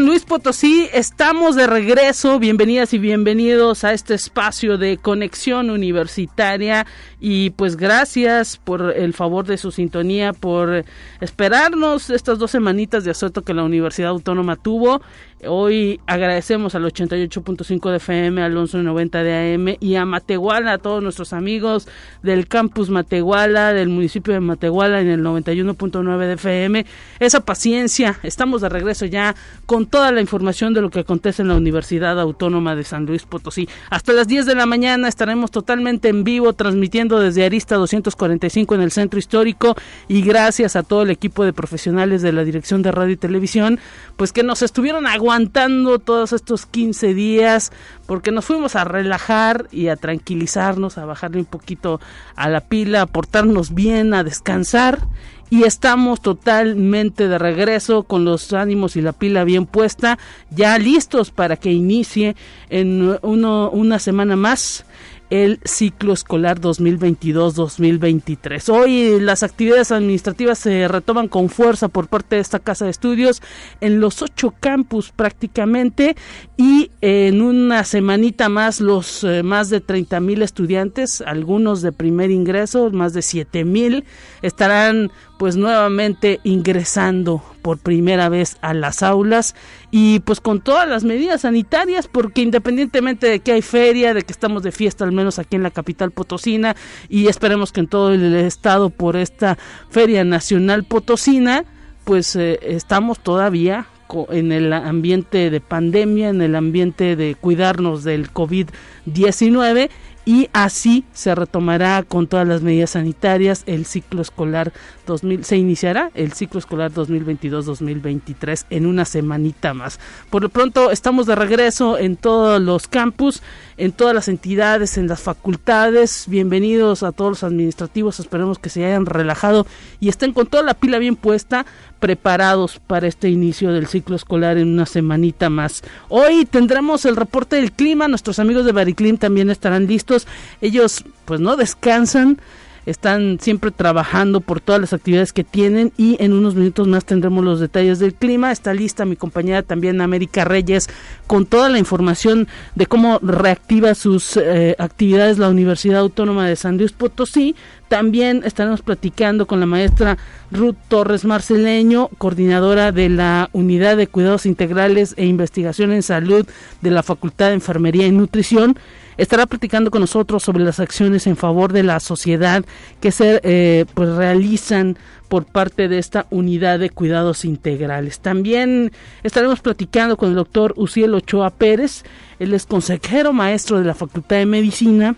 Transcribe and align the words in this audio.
Luis 0.00 0.24
Potosí, 0.24 0.88
estamos 0.94 1.56
de 1.56 1.66
regreso. 1.66 2.38
Bienvenidas 2.38 2.94
y 2.94 2.98
bienvenidos 2.98 3.84
a 3.84 3.92
este 3.92 4.14
espacio 4.14 4.78
de 4.78 4.96
conexión 4.96 5.68
universitaria. 5.68 6.86
Y 7.20 7.50
pues 7.50 7.76
gracias 7.76 8.56
por 8.56 8.96
el 8.96 9.12
favor 9.12 9.44
de 9.44 9.58
su 9.58 9.70
sintonía, 9.70 10.32
por 10.32 10.86
esperarnos 11.20 12.08
estas 12.08 12.38
dos 12.38 12.50
semanitas 12.50 13.04
de 13.04 13.10
asueto 13.10 13.42
que 13.42 13.52
la 13.52 13.62
Universidad 13.62 14.08
Autónoma 14.08 14.56
tuvo. 14.56 15.02
Hoy 15.46 16.00
agradecemos 16.06 16.74
al 16.74 16.84
88.5 16.84 17.90
de 17.90 17.96
FM, 17.96 18.42
al 18.42 18.54
11.90 18.54 19.22
de 19.22 19.54
AM 19.54 19.76
y 19.80 19.94
a 19.94 20.04
Matehuala, 20.04 20.74
a 20.74 20.78
todos 20.78 21.02
nuestros 21.02 21.32
amigos 21.32 21.88
del 22.22 22.46
campus 22.46 22.90
Matehuala, 22.90 23.72
del 23.72 23.88
municipio 23.88 24.34
de 24.34 24.40
Matehuala 24.40 25.00
en 25.00 25.08
el 25.08 25.22
91.9 25.22 26.18
de 26.18 26.32
FM. 26.34 26.84
Esa 27.20 27.40
paciencia, 27.40 28.18
estamos 28.22 28.60
de 28.60 28.68
regreso 28.68 29.06
ya 29.06 29.34
con 29.64 29.86
toda 29.86 30.12
la 30.12 30.20
información 30.20 30.74
de 30.74 30.82
lo 30.82 30.90
que 30.90 31.00
acontece 31.00 31.40
en 31.40 31.48
la 31.48 31.54
Universidad 31.54 32.20
Autónoma 32.20 32.76
de 32.76 32.84
San 32.84 33.06
Luis 33.06 33.22
Potosí. 33.22 33.66
Hasta 33.88 34.12
las 34.12 34.28
10 34.28 34.44
de 34.44 34.54
la 34.54 34.66
mañana 34.66 35.08
estaremos 35.08 35.50
totalmente 35.50 36.10
en 36.10 36.22
vivo 36.22 36.52
transmitiendo 36.52 37.18
desde 37.18 37.46
Arista 37.46 37.76
245 37.76 38.74
en 38.74 38.82
el 38.82 38.90
centro 38.90 39.18
histórico 39.18 39.74
y 40.06 40.20
gracias 40.20 40.76
a 40.76 40.82
todo 40.82 41.02
el 41.02 41.10
equipo 41.10 41.46
de 41.46 41.54
profesionales 41.54 42.20
de 42.20 42.32
la 42.32 42.44
Dirección 42.44 42.82
de 42.82 42.92
Radio 42.92 43.14
y 43.14 43.16
Televisión, 43.16 43.80
pues 44.16 44.32
que 44.32 44.42
nos 44.42 44.60
estuvieron 44.60 45.06
aguantando 45.06 45.29
aguantando 45.30 46.00
todos 46.00 46.32
estos 46.32 46.66
15 46.66 47.14
días 47.14 47.70
porque 48.06 48.32
nos 48.32 48.44
fuimos 48.44 48.74
a 48.74 48.82
relajar 48.82 49.68
y 49.70 49.86
a 49.86 49.94
tranquilizarnos, 49.94 50.98
a 50.98 51.04
bajarle 51.04 51.38
un 51.38 51.44
poquito 51.44 52.00
a 52.34 52.48
la 52.48 52.62
pila, 52.62 53.02
a 53.02 53.06
portarnos 53.06 53.72
bien, 53.72 54.12
a 54.12 54.24
descansar 54.24 55.06
y 55.48 55.62
estamos 55.62 56.20
totalmente 56.20 57.28
de 57.28 57.38
regreso 57.38 58.02
con 58.02 58.24
los 58.24 58.52
ánimos 58.52 58.96
y 58.96 59.02
la 59.02 59.12
pila 59.12 59.44
bien 59.44 59.66
puesta, 59.66 60.18
ya 60.50 60.76
listos 60.78 61.30
para 61.30 61.56
que 61.56 61.70
inicie 61.70 62.34
en 62.68 63.16
uno, 63.22 63.70
una 63.70 64.00
semana 64.00 64.34
más 64.34 64.84
el 65.30 65.60
ciclo 65.64 66.12
escolar 66.12 66.60
2022-2023. 66.60 68.68
Hoy 68.68 69.20
las 69.20 69.42
actividades 69.42 69.92
administrativas 69.92 70.58
se 70.58 70.88
retoman 70.88 71.28
con 71.28 71.48
fuerza 71.48 71.88
por 71.88 72.08
parte 72.08 72.36
de 72.36 72.42
esta 72.42 72.58
casa 72.58 72.84
de 72.84 72.90
estudios 72.90 73.40
en 73.80 74.00
los 74.00 74.22
ocho 74.22 74.54
campus 74.58 75.12
prácticamente 75.12 76.16
y 76.56 76.90
en 77.00 77.42
una 77.42 77.84
semanita 77.84 78.48
más 78.48 78.80
los 78.80 79.24
eh, 79.24 79.42
más 79.42 79.70
de 79.70 79.80
30 79.80 80.20
mil 80.20 80.42
estudiantes, 80.42 81.20
algunos 81.20 81.82
de 81.82 81.92
primer 81.92 82.30
ingreso, 82.30 82.90
más 82.90 83.12
de 83.12 83.22
7 83.22 83.64
mil, 83.64 84.04
estarán 84.42 85.10
pues 85.40 85.56
nuevamente 85.56 86.38
ingresando 86.44 87.42
por 87.62 87.78
primera 87.78 88.28
vez 88.28 88.58
a 88.60 88.74
las 88.74 89.02
aulas 89.02 89.54
y 89.90 90.20
pues 90.20 90.38
con 90.38 90.60
todas 90.60 90.86
las 90.86 91.02
medidas 91.02 91.40
sanitarias 91.40 92.08
porque 92.08 92.42
independientemente 92.42 93.26
de 93.26 93.40
que 93.40 93.52
hay 93.52 93.62
feria, 93.62 94.12
de 94.12 94.20
que 94.20 94.34
estamos 94.34 94.62
de 94.62 94.70
fiesta 94.70 95.02
al 95.02 95.12
menos 95.12 95.38
aquí 95.38 95.56
en 95.56 95.62
la 95.62 95.70
capital 95.70 96.10
potosina 96.10 96.76
y 97.08 97.28
esperemos 97.28 97.72
que 97.72 97.80
en 97.80 97.86
todo 97.86 98.12
el 98.12 98.34
estado 98.34 98.90
por 98.90 99.16
esta 99.16 99.56
feria 99.88 100.24
nacional 100.24 100.84
potosina 100.84 101.64
pues 102.04 102.36
eh, 102.36 102.58
estamos 102.60 103.18
todavía 103.18 103.86
en 104.28 104.52
el 104.52 104.72
ambiente 104.74 105.48
de 105.48 105.60
pandemia, 105.62 106.28
en 106.28 106.42
el 106.42 106.54
ambiente 106.54 107.16
de 107.16 107.34
cuidarnos 107.34 108.04
del 108.04 108.30
COVID-19 108.30 109.88
y 110.24 110.48
así 110.52 111.04
se 111.12 111.34
retomará 111.34 112.02
con 112.02 112.26
todas 112.26 112.46
las 112.46 112.62
medidas 112.62 112.90
sanitarias 112.90 113.62
el 113.66 113.86
ciclo 113.86 114.22
escolar 114.22 114.72
2000 115.10 115.44
se 115.44 115.56
iniciará 115.56 116.10
el 116.14 116.32
ciclo 116.32 116.58
escolar 116.58 116.92
2022-2023 116.92 118.66
en 118.70 118.86
una 118.86 119.04
semanita 119.04 119.74
más. 119.74 119.98
Por 120.30 120.42
lo 120.42 120.48
pronto 120.48 120.90
estamos 120.90 121.26
de 121.26 121.34
regreso 121.34 121.98
en 121.98 122.16
todos 122.16 122.60
los 122.60 122.86
campus, 122.86 123.42
en 123.76 123.92
todas 123.92 124.14
las 124.14 124.28
entidades, 124.28 124.96
en 124.96 125.08
las 125.08 125.20
facultades. 125.20 126.26
Bienvenidos 126.28 127.02
a 127.02 127.12
todos 127.12 127.30
los 127.32 127.44
administrativos, 127.44 128.20
esperemos 128.20 128.58
que 128.58 128.70
se 128.70 128.84
hayan 128.84 129.04
relajado 129.04 129.66
y 129.98 130.08
estén 130.08 130.32
con 130.32 130.46
toda 130.46 130.62
la 130.62 130.74
pila 130.74 130.98
bien 130.98 131.16
puesta, 131.16 131.66
preparados 131.98 132.80
para 132.86 133.08
este 133.08 133.28
inicio 133.28 133.72
del 133.72 133.88
ciclo 133.88 134.16
escolar 134.16 134.58
en 134.58 134.68
una 134.68 134.86
semanita 134.86 135.50
más. 135.50 135.82
Hoy 136.08 136.46
tendremos 136.46 137.04
el 137.04 137.16
reporte 137.16 137.56
del 137.56 137.72
clima, 137.72 138.06
nuestros 138.06 138.38
amigos 138.38 138.64
de 138.64 138.72
Bariclim 138.72 139.18
también 139.18 139.50
estarán 139.50 139.86
listos. 139.86 140.26
Ellos 140.60 141.04
pues 141.24 141.40
no 141.40 141.56
descansan 141.56 142.38
están 142.86 143.38
siempre 143.40 143.70
trabajando 143.70 144.40
por 144.40 144.60
todas 144.60 144.80
las 144.80 144.92
actividades 144.92 145.32
que 145.32 145.44
tienen 145.44 145.92
y 145.96 146.16
en 146.22 146.32
unos 146.32 146.54
minutos 146.54 146.88
más 146.88 147.04
tendremos 147.04 147.44
los 147.44 147.60
detalles 147.60 147.98
del 147.98 148.14
clima. 148.14 148.52
Está 148.52 148.74
lista 148.74 149.04
mi 149.04 149.16
compañera 149.16 149.62
también 149.62 150.00
América 150.00 150.44
Reyes 150.44 150.88
con 151.26 151.46
toda 151.46 151.68
la 151.68 151.78
información 151.78 152.48
de 152.74 152.86
cómo 152.86 153.18
reactiva 153.22 153.94
sus 153.94 154.36
eh, 154.36 154.76
actividades 154.78 155.38
la 155.38 155.48
Universidad 155.48 156.00
Autónoma 156.00 156.46
de 156.46 156.56
San 156.56 156.78
Luis 156.78 156.92
Potosí. 156.92 157.54
También 157.88 158.42
estaremos 158.44 158.82
platicando 158.82 159.46
con 159.46 159.58
la 159.58 159.66
maestra 159.66 160.16
Ruth 160.52 160.76
Torres 160.88 161.24
Marceleño, 161.24 162.08
coordinadora 162.18 162.92
de 162.92 163.08
la 163.08 163.50
Unidad 163.52 163.96
de 163.96 164.06
Cuidados 164.06 164.46
Integrales 164.46 165.14
e 165.16 165.26
Investigación 165.26 165.92
en 165.92 166.02
Salud 166.02 166.46
de 166.80 166.90
la 166.90 167.02
Facultad 167.02 167.48
de 167.48 167.54
Enfermería 167.54 168.06
y 168.06 168.12
Nutrición 168.12 168.76
estará 169.20 169.44
platicando 169.44 169.90
con 169.90 170.00
nosotros 170.00 170.42
sobre 170.42 170.64
las 170.64 170.80
acciones 170.80 171.26
en 171.26 171.36
favor 171.36 171.74
de 171.74 171.82
la 171.82 172.00
sociedad 172.00 172.64
que 173.00 173.12
se 173.12 173.40
eh, 173.44 173.84
pues 173.92 174.08
realizan 174.10 174.96
por 175.28 175.44
parte 175.44 175.88
de 175.88 175.98
esta 175.98 176.26
unidad 176.30 176.78
de 176.78 176.88
cuidados 176.88 177.44
integrales. 177.44 178.20
También 178.20 178.92
estaremos 179.22 179.60
platicando 179.60 180.16
con 180.16 180.30
el 180.30 180.36
doctor 180.36 180.72
Uciel 180.76 181.14
Ochoa 181.14 181.50
Pérez, 181.50 182.02
él 182.38 182.54
es 182.54 182.64
consejero 182.64 183.34
maestro 183.34 183.78
de 183.78 183.84
la 183.84 183.94
Facultad 183.94 184.36
de 184.36 184.46
Medicina 184.46 185.14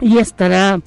y 0.00 0.18
estará 0.18 0.78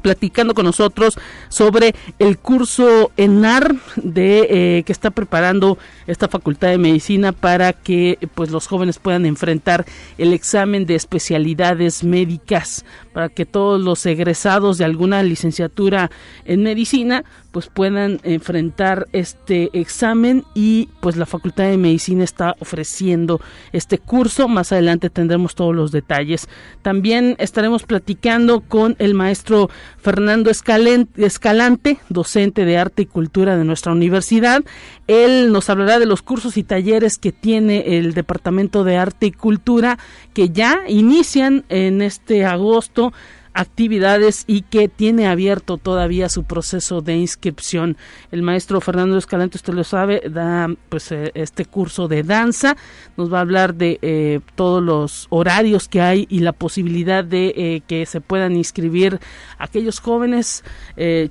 platicando 0.00 0.54
con 0.54 0.64
nosotros 0.64 1.18
sobre 1.48 1.94
el 2.18 2.38
curso 2.38 3.12
ENAR 3.16 3.74
de 3.96 4.46
eh, 4.78 4.82
que 4.84 4.92
está 4.92 5.10
preparando 5.10 5.78
esta 6.06 6.28
Facultad 6.28 6.68
de 6.68 6.78
Medicina 6.78 7.32
para 7.32 7.72
que 7.72 8.18
pues 8.34 8.50
los 8.50 8.66
jóvenes 8.66 8.98
puedan 8.98 9.26
enfrentar 9.26 9.84
el 10.18 10.32
examen 10.32 10.86
de 10.86 10.94
especialidades 10.94 12.04
médicas 12.04 12.84
para 13.12 13.28
que 13.28 13.44
todos 13.44 13.80
los 13.80 14.04
egresados 14.06 14.78
de 14.78 14.84
alguna 14.84 15.22
licenciatura 15.22 16.10
en 16.44 16.62
medicina 16.62 17.24
pues 17.52 17.68
puedan 17.68 18.18
enfrentar 18.24 19.06
este 19.12 19.70
examen 19.78 20.44
y 20.54 20.88
pues 21.00 21.16
la 21.16 21.26
Facultad 21.26 21.64
de 21.64 21.76
Medicina 21.76 22.24
está 22.24 22.56
ofreciendo 22.58 23.40
este 23.72 23.98
curso. 23.98 24.48
Más 24.48 24.72
adelante 24.72 25.10
tendremos 25.10 25.54
todos 25.54 25.74
los 25.74 25.92
detalles. 25.92 26.48
También 26.80 27.36
estaremos 27.38 27.84
platicando 27.84 28.60
con 28.60 28.96
el 28.98 29.14
maestro 29.14 29.68
Fernando 29.98 30.50
Escalante, 30.50 31.98
docente 32.08 32.64
de 32.64 32.78
arte 32.78 33.02
y 33.02 33.06
cultura 33.06 33.56
de 33.56 33.64
nuestra 33.64 33.92
universidad. 33.92 34.62
Él 35.06 35.52
nos 35.52 35.68
hablará 35.68 35.98
de 35.98 36.06
los 36.06 36.22
cursos 36.22 36.56
y 36.56 36.62
talleres 36.62 37.18
que 37.18 37.32
tiene 37.32 37.98
el 37.98 38.14
Departamento 38.14 38.82
de 38.82 38.96
Arte 38.96 39.26
y 39.26 39.32
Cultura 39.32 39.98
que 40.32 40.48
ya 40.48 40.80
inician 40.88 41.64
en 41.68 42.00
este 42.00 42.46
agosto 42.46 43.12
actividades 43.54 44.44
y 44.46 44.62
que 44.62 44.88
tiene 44.88 45.26
abierto 45.26 45.76
todavía 45.76 46.28
su 46.28 46.44
proceso 46.44 47.00
de 47.00 47.16
inscripción. 47.16 47.96
El 48.30 48.42
maestro 48.42 48.80
Fernando 48.80 49.18
Escalante, 49.18 49.58
usted 49.58 49.74
lo 49.74 49.84
sabe, 49.84 50.22
da 50.28 50.68
pues 50.88 51.12
eh, 51.12 51.30
este 51.34 51.64
curso 51.64 52.08
de 52.08 52.22
danza, 52.22 52.76
nos 53.16 53.32
va 53.32 53.38
a 53.38 53.42
hablar 53.42 53.74
de 53.74 53.98
eh, 54.02 54.40
todos 54.54 54.82
los 54.82 55.26
horarios 55.30 55.88
que 55.88 56.00
hay 56.00 56.26
y 56.30 56.40
la 56.40 56.52
posibilidad 56.52 57.24
de 57.24 57.52
eh, 57.56 57.82
que 57.86 58.06
se 58.06 58.20
puedan 58.20 58.56
inscribir 58.56 59.20
aquellos 59.58 60.00
jóvenes 60.00 60.64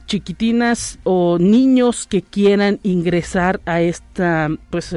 chiquitinas 0.05 0.99
o 1.03 1.37
niños 1.39 2.07
que 2.07 2.21
quieran 2.21 2.79
ingresar 2.83 3.61
a 3.65 3.81
esta 3.81 4.49
pues 4.69 4.95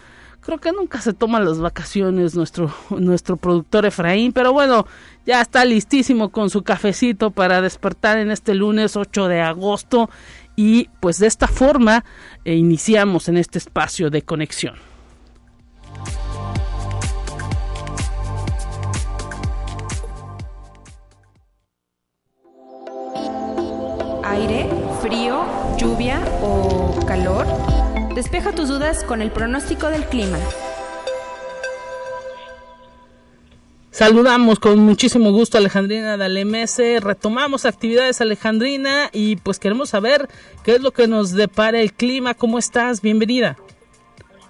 Creo 0.41 0.59
que 0.59 0.73
nunca 0.73 1.01
se 1.01 1.13
toma 1.13 1.41
las 1.41 1.59
vacaciones 1.59 2.35
nuestro, 2.35 2.73
nuestro 2.91 3.37
productor 3.37 3.87
Efraín, 3.87 4.33
pero 4.33 4.53
bueno, 4.53 4.87
ya 5.27 5.43
está 5.43 5.65
listísimo 5.65 6.31
con 6.31 6.49
su 6.49 6.63
cafecito 6.63 7.33
para 7.33 7.61
despertar 7.61 8.19
en 8.19 8.31
este 8.31 8.55
lunes 8.55 8.97
8 8.97 9.29
de 9.29 9.41
agosto 9.41 10.09
y 10.59 10.91
pues 10.99 11.21
de 11.21 11.29
esta 11.29 11.47
forma 11.47 12.05
eh, 12.45 12.57
iniciamos 12.57 13.29
en 13.29 13.37
este 13.37 13.59
espacio 13.59 14.11
de 14.11 14.23
conexión. 14.23 14.75
Aire, 24.25 24.69
frío, 25.01 25.47
lluvia 25.79 26.21
o 26.43 27.07
calor. 27.07 27.47
Despeja 28.17 28.51
tus 28.51 28.69
dudas 28.69 29.05
con 29.05 29.23
el 29.23 29.31
pronóstico 29.31 29.87
del 29.91 30.07
clima. 30.07 30.39
Saludamos 33.99 34.61
con 34.61 34.79
muchísimo 34.79 35.33
gusto 35.33 35.57
a 35.57 35.61
Alejandrina 35.61 36.17
Dalemese, 36.17 37.01
retomamos 37.01 37.67
actividades 37.67 38.21
Alejandrina 38.21 39.11
y 39.13 39.35
pues 39.35 39.59
queremos 39.59 39.89
saber 39.89 40.29
qué 40.63 40.77
es 40.77 40.81
lo 40.81 40.93
que 40.93 41.09
nos 41.09 41.33
depara 41.33 41.81
el 41.81 41.93
clima, 41.93 42.35
¿cómo 42.35 42.61
estás? 42.61 43.03
Bienvenida. 43.03 43.57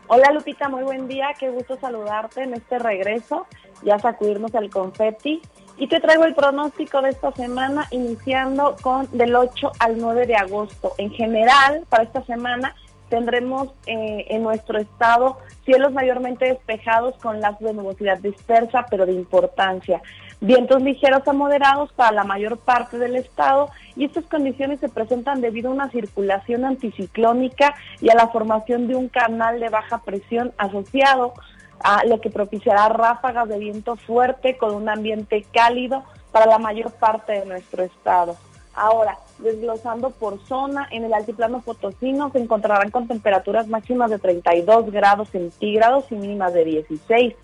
Hola 0.07 0.33
Lupita, 0.33 0.69
muy 0.69 0.83
buen 0.83 1.09
día, 1.09 1.29
qué 1.41 1.49
gusto 1.49 1.79
saludarte 1.81 2.43
en 2.43 2.53
este 2.53 2.79
regreso, 2.79 3.47
ya 3.83 3.99
sacudirnos 3.99 4.53
el 4.53 4.69
confeti 4.69 5.41
y 5.79 5.87
te 5.89 5.99
traigo 5.99 6.27
el 6.27 6.35
pronóstico 6.35 7.01
de 7.01 7.09
esta 7.09 7.33
semana 7.33 7.87
iniciando 7.91 8.77
con 8.83 9.09
del 9.13 9.35
8 9.35 9.73
al 9.79 9.97
9 9.97 10.27
de 10.27 10.37
agosto. 10.37 10.93
En 10.99 11.11
general, 11.11 11.87
para 11.89 12.03
esta 12.03 12.23
semana 12.27 12.77
tendremos 13.09 13.69
eh, 13.87 14.27
en 14.29 14.43
nuestro 14.43 14.79
estado 14.79 15.39
cielos 15.65 15.93
mayormente 15.93 16.47
despejados 16.47 17.15
con 17.17 17.41
lazos 17.41 17.61
de 17.61 17.75
nubosidad 17.75 18.19
dispersa, 18.19 18.87
pero 18.91 19.07
de 19.07 19.13
importancia. 19.13 20.03
Vientos 20.41 20.83
ligeros 20.83 21.27
a 21.27 21.33
moderados 21.33 21.93
para 21.93 22.13
la 22.13 22.25
mayor 22.25 22.59
parte 22.59 22.97
del 22.99 23.17
estado 23.17 23.71
y 23.97 24.05
estas 24.05 24.25
condiciones 24.27 24.79
se 24.79 24.89
presentan 24.89 25.41
debido 25.41 25.69
a 25.69 25.75
una 25.75 25.91
circulación 25.91 26.65
anticiclónica 26.65 27.75
y 28.01 28.11
a 28.11 28.15
la 28.15 28.29
formación 28.29 28.87
de 28.87 28.95
un 28.95 29.09
canal 29.09 29.59
de 29.59 29.69
baja 29.69 29.99
presión 29.99 30.53
asociado 30.57 31.35
a 31.81 32.05
lo 32.05 32.21
que 32.21 32.31
propiciará 32.31 32.89
ráfagas 32.89 33.49
de 33.49 33.59
viento 33.59 33.97
fuerte 33.97 34.57
con 34.57 34.75
un 34.75 34.89
ambiente 34.89 35.45
cálido 35.53 36.05
para 36.31 36.47
la 36.47 36.59
mayor 36.59 36.93
parte 36.93 37.33
de 37.33 37.47
nuestro 37.47 37.83
estado. 37.83 38.37
Ahora, 38.75 39.19
desglosando 39.39 40.11
por 40.11 40.39
zona, 40.47 40.89
en 40.91 41.05
el 41.05 41.15
altiplano 41.15 41.61
potosino 41.61 42.31
se 42.31 42.39
encontrarán 42.39 42.91
con 42.91 43.09
temperaturas 43.09 43.69
máximas 43.69 44.11
de 44.11 44.19
32 44.19 44.91
grados 44.91 45.29
centígrados 45.31 46.11
y 46.11 46.17
mínimas 46.17 46.53
de 46.53 46.65
16. 46.65 47.35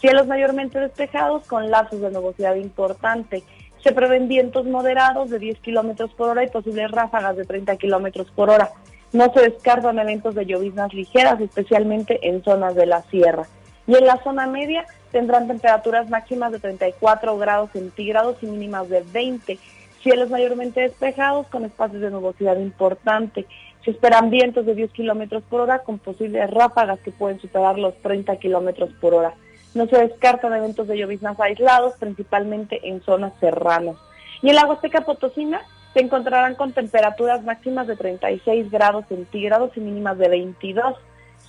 Cielos 0.00 0.26
mayormente 0.26 0.78
despejados 0.78 1.46
con 1.46 1.70
lazos 1.70 2.00
de 2.00 2.10
nubosidad 2.10 2.54
importante. 2.56 3.42
Se 3.82 3.92
prevén 3.92 4.28
vientos 4.28 4.66
moderados 4.66 5.30
de 5.30 5.38
10 5.38 5.60
kilómetros 5.60 6.12
por 6.14 6.30
hora 6.30 6.44
y 6.44 6.48
posibles 6.48 6.90
ráfagas 6.90 7.36
de 7.36 7.44
30 7.44 7.76
kilómetros 7.76 8.30
por 8.32 8.50
hora. 8.50 8.70
No 9.12 9.32
se 9.32 9.40
descartan 9.40 9.98
eventos 9.98 10.34
de 10.34 10.44
lloviznas 10.44 10.92
ligeras, 10.92 11.40
especialmente 11.40 12.28
en 12.28 12.42
zonas 12.42 12.74
de 12.74 12.86
la 12.86 13.02
sierra. 13.02 13.46
Y 13.86 13.94
en 13.94 14.04
la 14.04 14.22
zona 14.22 14.46
media 14.46 14.84
tendrán 15.12 15.46
temperaturas 15.46 16.10
máximas 16.10 16.52
de 16.52 16.58
34 16.58 17.38
grados 17.38 17.70
centígrados 17.72 18.36
y 18.42 18.46
mínimas 18.46 18.88
de 18.88 19.02
20 19.12 19.58
Cielos 20.02 20.30
mayormente 20.30 20.80
despejados 20.80 21.46
con 21.48 21.64
espacios 21.64 22.00
de 22.02 22.10
nubosidad 22.10 22.56
importante. 22.58 23.46
Se 23.84 23.90
esperan 23.90 24.30
vientos 24.30 24.66
de 24.66 24.74
10 24.74 24.90
kilómetros 24.92 25.42
por 25.44 25.60
hora 25.60 25.80
con 25.80 25.98
posibles 25.98 26.50
ráfagas 26.50 27.00
que 27.00 27.12
pueden 27.12 27.40
superar 27.40 27.78
los 27.78 27.94
30 28.02 28.36
kilómetros 28.36 28.90
por 29.00 29.14
hora. 29.14 29.34
No 29.74 29.86
se 29.86 29.98
descartan 29.98 30.54
eventos 30.54 30.88
de 30.88 30.96
lloviznas 30.96 31.38
aislados, 31.38 31.94
principalmente 31.98 32.88
en 32.88 33.02
zonas 33.02 33.32
serranas. 33.40 33.96
Y 34.42 34.48
en 34.48 34.56
la 34.56 34.66
Huasteca 34.66 35.02
Potosina 35.02 35.60
se 35.92 36.00
encontrarán 36.00 36.54
con 36.54 36.72
temperaturas 36.72 37.42
máximas 37.42 37.86
de 37.86 37.96
36 37.96 38.70
grados 38.70 39.06
centígrados 39.08 39.76
y 39.76 39.80
mínimas 39.80 40.18
de 40.18 40.28
22. 40.28 40.94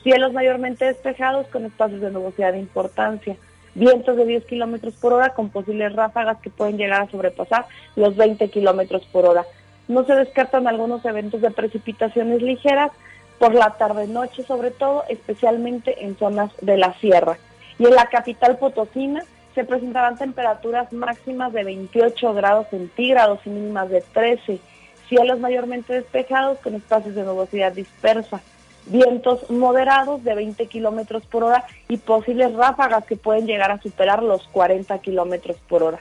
Cielos 0.04 0.32
mayormente 0.34 0.86
despejados 0.86 1.48
con 1.48 1.66
espacios 1.66 2.02
de 2.02 2.12
nubosidad 2.12 2.54
de 2.54 2.60
importancia 2.60 3.36
vientos 3.78 4.18
de 4.18 4.26
10 4.26 4.46
kilómetros 4.46 4.96
por 4.96 5.14
hora 5.14 5.30
con 5.30 5.50
posibles 5.50 5.94
ráfagas 5.94 6.38
que 6.42 6.50
pueden 6.50 6.78
llegar 6.78 7.04
a 7.04 7.12
sobrepasar 7.12 7.66
los 7.96 8.16
20 8.16 8.50
kilómetros 8.50 9.06
por 9.12 9.26
hora. 9.26 9.46
No 9.88 10.04
se 10.06 10.16
descartan 10.16 10.68
algunos 10.68 11.06
eventos 11.06 11.42
de 11.42 11.52
precipitaciones 11.52 12.42
ligeras 12.42 12.92
por 13.40 13.54
la 13.54 13.78
tarde-noche, 13.78 14.44
sobre 14.44 14.72
todo, 14.72 15.04
especialmente 15.10 16.04
en 16.04 16.18
zonas 16.18 16.52
de 16.62 16.78
la 16.78 16.94
sierra. 17.00 17.38
Y 17.78 17.86
en 17.86 17.94
la 17.94 18.08
capital 18.08 18.58
potosina 18.58 19.24
se 19.54 19.64
presentarán 19.64 20.18
temperaturas 20.18 20.92
máximas 20.92 21.54
de 21.54 21.64
28 21.64 22.34
grados 22.34 22.68
centígrados 22.70 23.40
y 23.46 23.50
mínimas 23.50 23.90
de 23.90 24.02
13, 24.02 24.60
cielos 25.08 25.40
mayormente 25.40 25.94
despejados 25.94 26.58
con 26.60 26.76
espacios 26.76 27.16
de 27.16 27.24
nubosidad 27.24 27.72
dispersa 27.72 28.42
vientos 28.90 29.50
moderados 29.50 30.24
de 30.24 30.36
20 30.36 30.68
kilómetros 30.68 31.26
por 31.26 31.44
hora 31.44 31.66
y 31.88 31.98
posibles 31.98 32.54
ráfagas 32.54 33.06
que 33.06 33.16
pueden 33.16 33.46
llegar 33.46 33.72
a 33.72 33.82
superar 33.82 34.24
los 34.24 34.48
40 34.50 34.98
kilómetros 35.00 35.58
por 35.68 35.84
hora. 35.84 36.00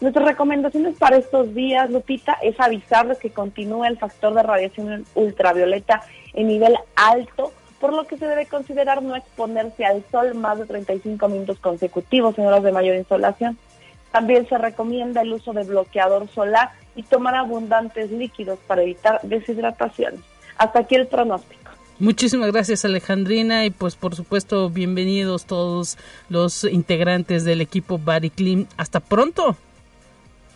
Nuestras 0.00 0.26
recomendaciones 0.26 0.96
para 0.96 1.16
estos 1.16 1.54
días, 1.54 1.90
Lupita, 1.90 2.38
es 2.40 2.58
avisarles 2.60 3.18
que 3.18 3.30
continúa 3.30 3.88
el 3.88 3.98
factor 3.98 4.32
de 4.32 4.44
radiación 4.44 5.04
ultravioleta 5.16 6.02
en 6.34 6.46
nivel 6.46 6.76
alto, 6.94 7.52
por 7.80 7.92
lo 7.92 8.06
que 8.06 8.16
se 8.16 8.26
debe 8.26 8.46
considerar 8.46 9.02
no 9.02 9.16
exponerse 9.16 9.84
al 9.84 10.04
sol 10.10 10.34
más 10.34 10.58
de 10.58 10.66
35 10.66 11.28
minutos 11.28 11.58
consecutivos 11.58 12.38
en 12.38 12.46
horas 12.46 12.62
de 12.62 12.70
mayor 12.70 12.94
insolación. 12.94 13.58
También 14.12 14.48
se 14.48 14.56
recomienda 14.56 15.22
el 15.22 15.32
uso 15.32 15.52
de 15.52 15.64
bloqueador 15.64 16.28
solar 16.28 16.70
y 16.94 17.02
tomar 17.02 17.34
abundantes 17.34 18.10
líquidos 18.12 18.58
para 18.68 18.82
evitar 18.82 19.20
deshidrataciones. 19.22 20.20
Hasta 20.56 20.80
aquí 20.80 20.94
el 20.94 21.08
pronóstico. 21.08 21.67
Muchísimas 22.00 22.52
gracias 22.52 22.84
Alejandrina 22.84 23.64
y 23.64 23.70
pues 23.70 23.96
por 23.96 24.14
supuesto 24.14 24.70
bienvenidos 24.70 25.46
todos 25.46 25.98
los 26.28 26.62
integrantes 26.62 27.44
del 27.44 27.60
equipo 27.60 27.98
Body 27.98 28.30
Clean. 28.30 28.68
Hasta 28.76 29.00
pronto. 29.00 29.56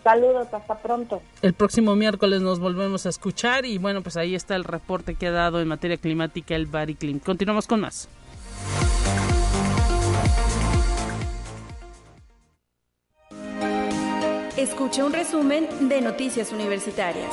Saludos, 0.05 0.49
hasta 0.53 0.79
pronto. 0.79 1.23
El 1.43 1.53
próximo 1.53 1.97
miércoles 1.97 2.43
nos 2.43 2.61
volvemos 2.61 3.07
a 3.07 3.09
escuchar 3.09 3.65
y 3.65 3.79
bueno, 3.79 4.03
pues 4.03 4.17
ahí 4.17 4.35
está 4.35 4.55
el 4.57 4.65
reporte 4.65 5.15
que 5.15 5.29
ha 5.29 5.31
dado 5.33 5.61
en 5.61 5.69
materia 5.69 5.97
climática 5.97 6.55
el 6.55 6.69
Clean. 6.69 7.19
Continuamos 7.19 7.67
con 7.67 7.81
más. 7.81 8.09
Escucha 14.57 15.05
un 15.05 15.13
resumen 15.13 15.89
de 15.89 16.01
Noticias 16.03 16.53
Universitarias. 16.53 17.31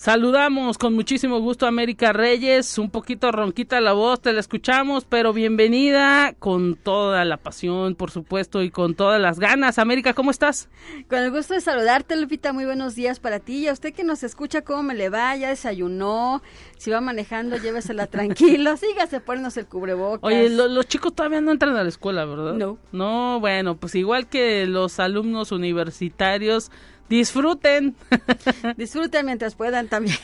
Saludamos 0.00 0.78
con 0.78 0.94
muchísimo 0.94 1.40
gusto 1.40 1.66
a 1.66 1.68
América 1.68 2.14
Reyes, 2.14 2.78
un 2.78 2.88
poquito 2.88 3.30
ronquita 3.32 3.82
la 3.82 3.92
voz, 3.92 4.22
te 4.22 4.32
la 4.32 4.40
escuchamos, 4.40 5.04
pero 5.04 5.34
bienvenida 5.34 6.34
con 6.38 6.74
toda 6.74 7.22
la 7.26 7.36
pasión, 7.36 7.94
por 7.96 8.10
supuesto, 8.10 8.62
y 8.62 8.70
con 8.70 8.94
todas 8.94 9.20
las 9.20 9.38
ganas. 9.38 9.78
América, 9.78 10.14
¿cómo 10.14 10.30
estás? 10.30 10.70
Con 11.10 11.18
el 11.18 11.30
gusto 11.30 11.52
de 11.52 11.60
saludarte, 11.60 12.16
Lupita, 12.16 12.54
muy 12.54 12.64
buenos 12.64 12.94
días 12.94 13.20
para 13.20 13.40
ti 13.40 13.58
y 13.58 13.68
a 13.68 13.74
usted 13.74 13.92
que 13.92 14.02
nos 14.02 14.22
escucha, 14.22 14.62
¿cómo 14.62 14.84
me 14.84 14.94
le 14.94 15.10
va? 15.10 15.36
¿Ya 15.36 15.50
desayunó? 15.50 16.40
Si 16.78 16.90
va 16.90 17.02
manejando, 17.02 17.58
llévesela 17.58 18.06
tranquilo, 18.10 18.78
sígase, 18.78 19.20
ponnos 19.20 19.58
el 19.58 19.66
cubrebocas. 19.66 20.22
Oye, 20.22 20.48
los 20.48 20.86
chicos 20.86 21.14
todavía 21.14 21.42
no 21.42 21.52
entran 21.52 21.76
a 21.76 21.82
la 21.82 21.90
escuela, 21.90 22.24
¿verdad? 22.24 22.54
No. 22.54 22.78
No, 22.90 23.38
bueno, 23.38 23.76
pues 23.76 23.94
igual 23.94 24.28
que 24.28 24.64
los 24.64 24.98
alumnos 24.98 25.52
universitarios 25.52 26.72
disfruten. 27.10 27.96
disfruten 28.78 29.26
mientras 29.26 29.54
puedan 29.54 29.88
también. 29.88 30.16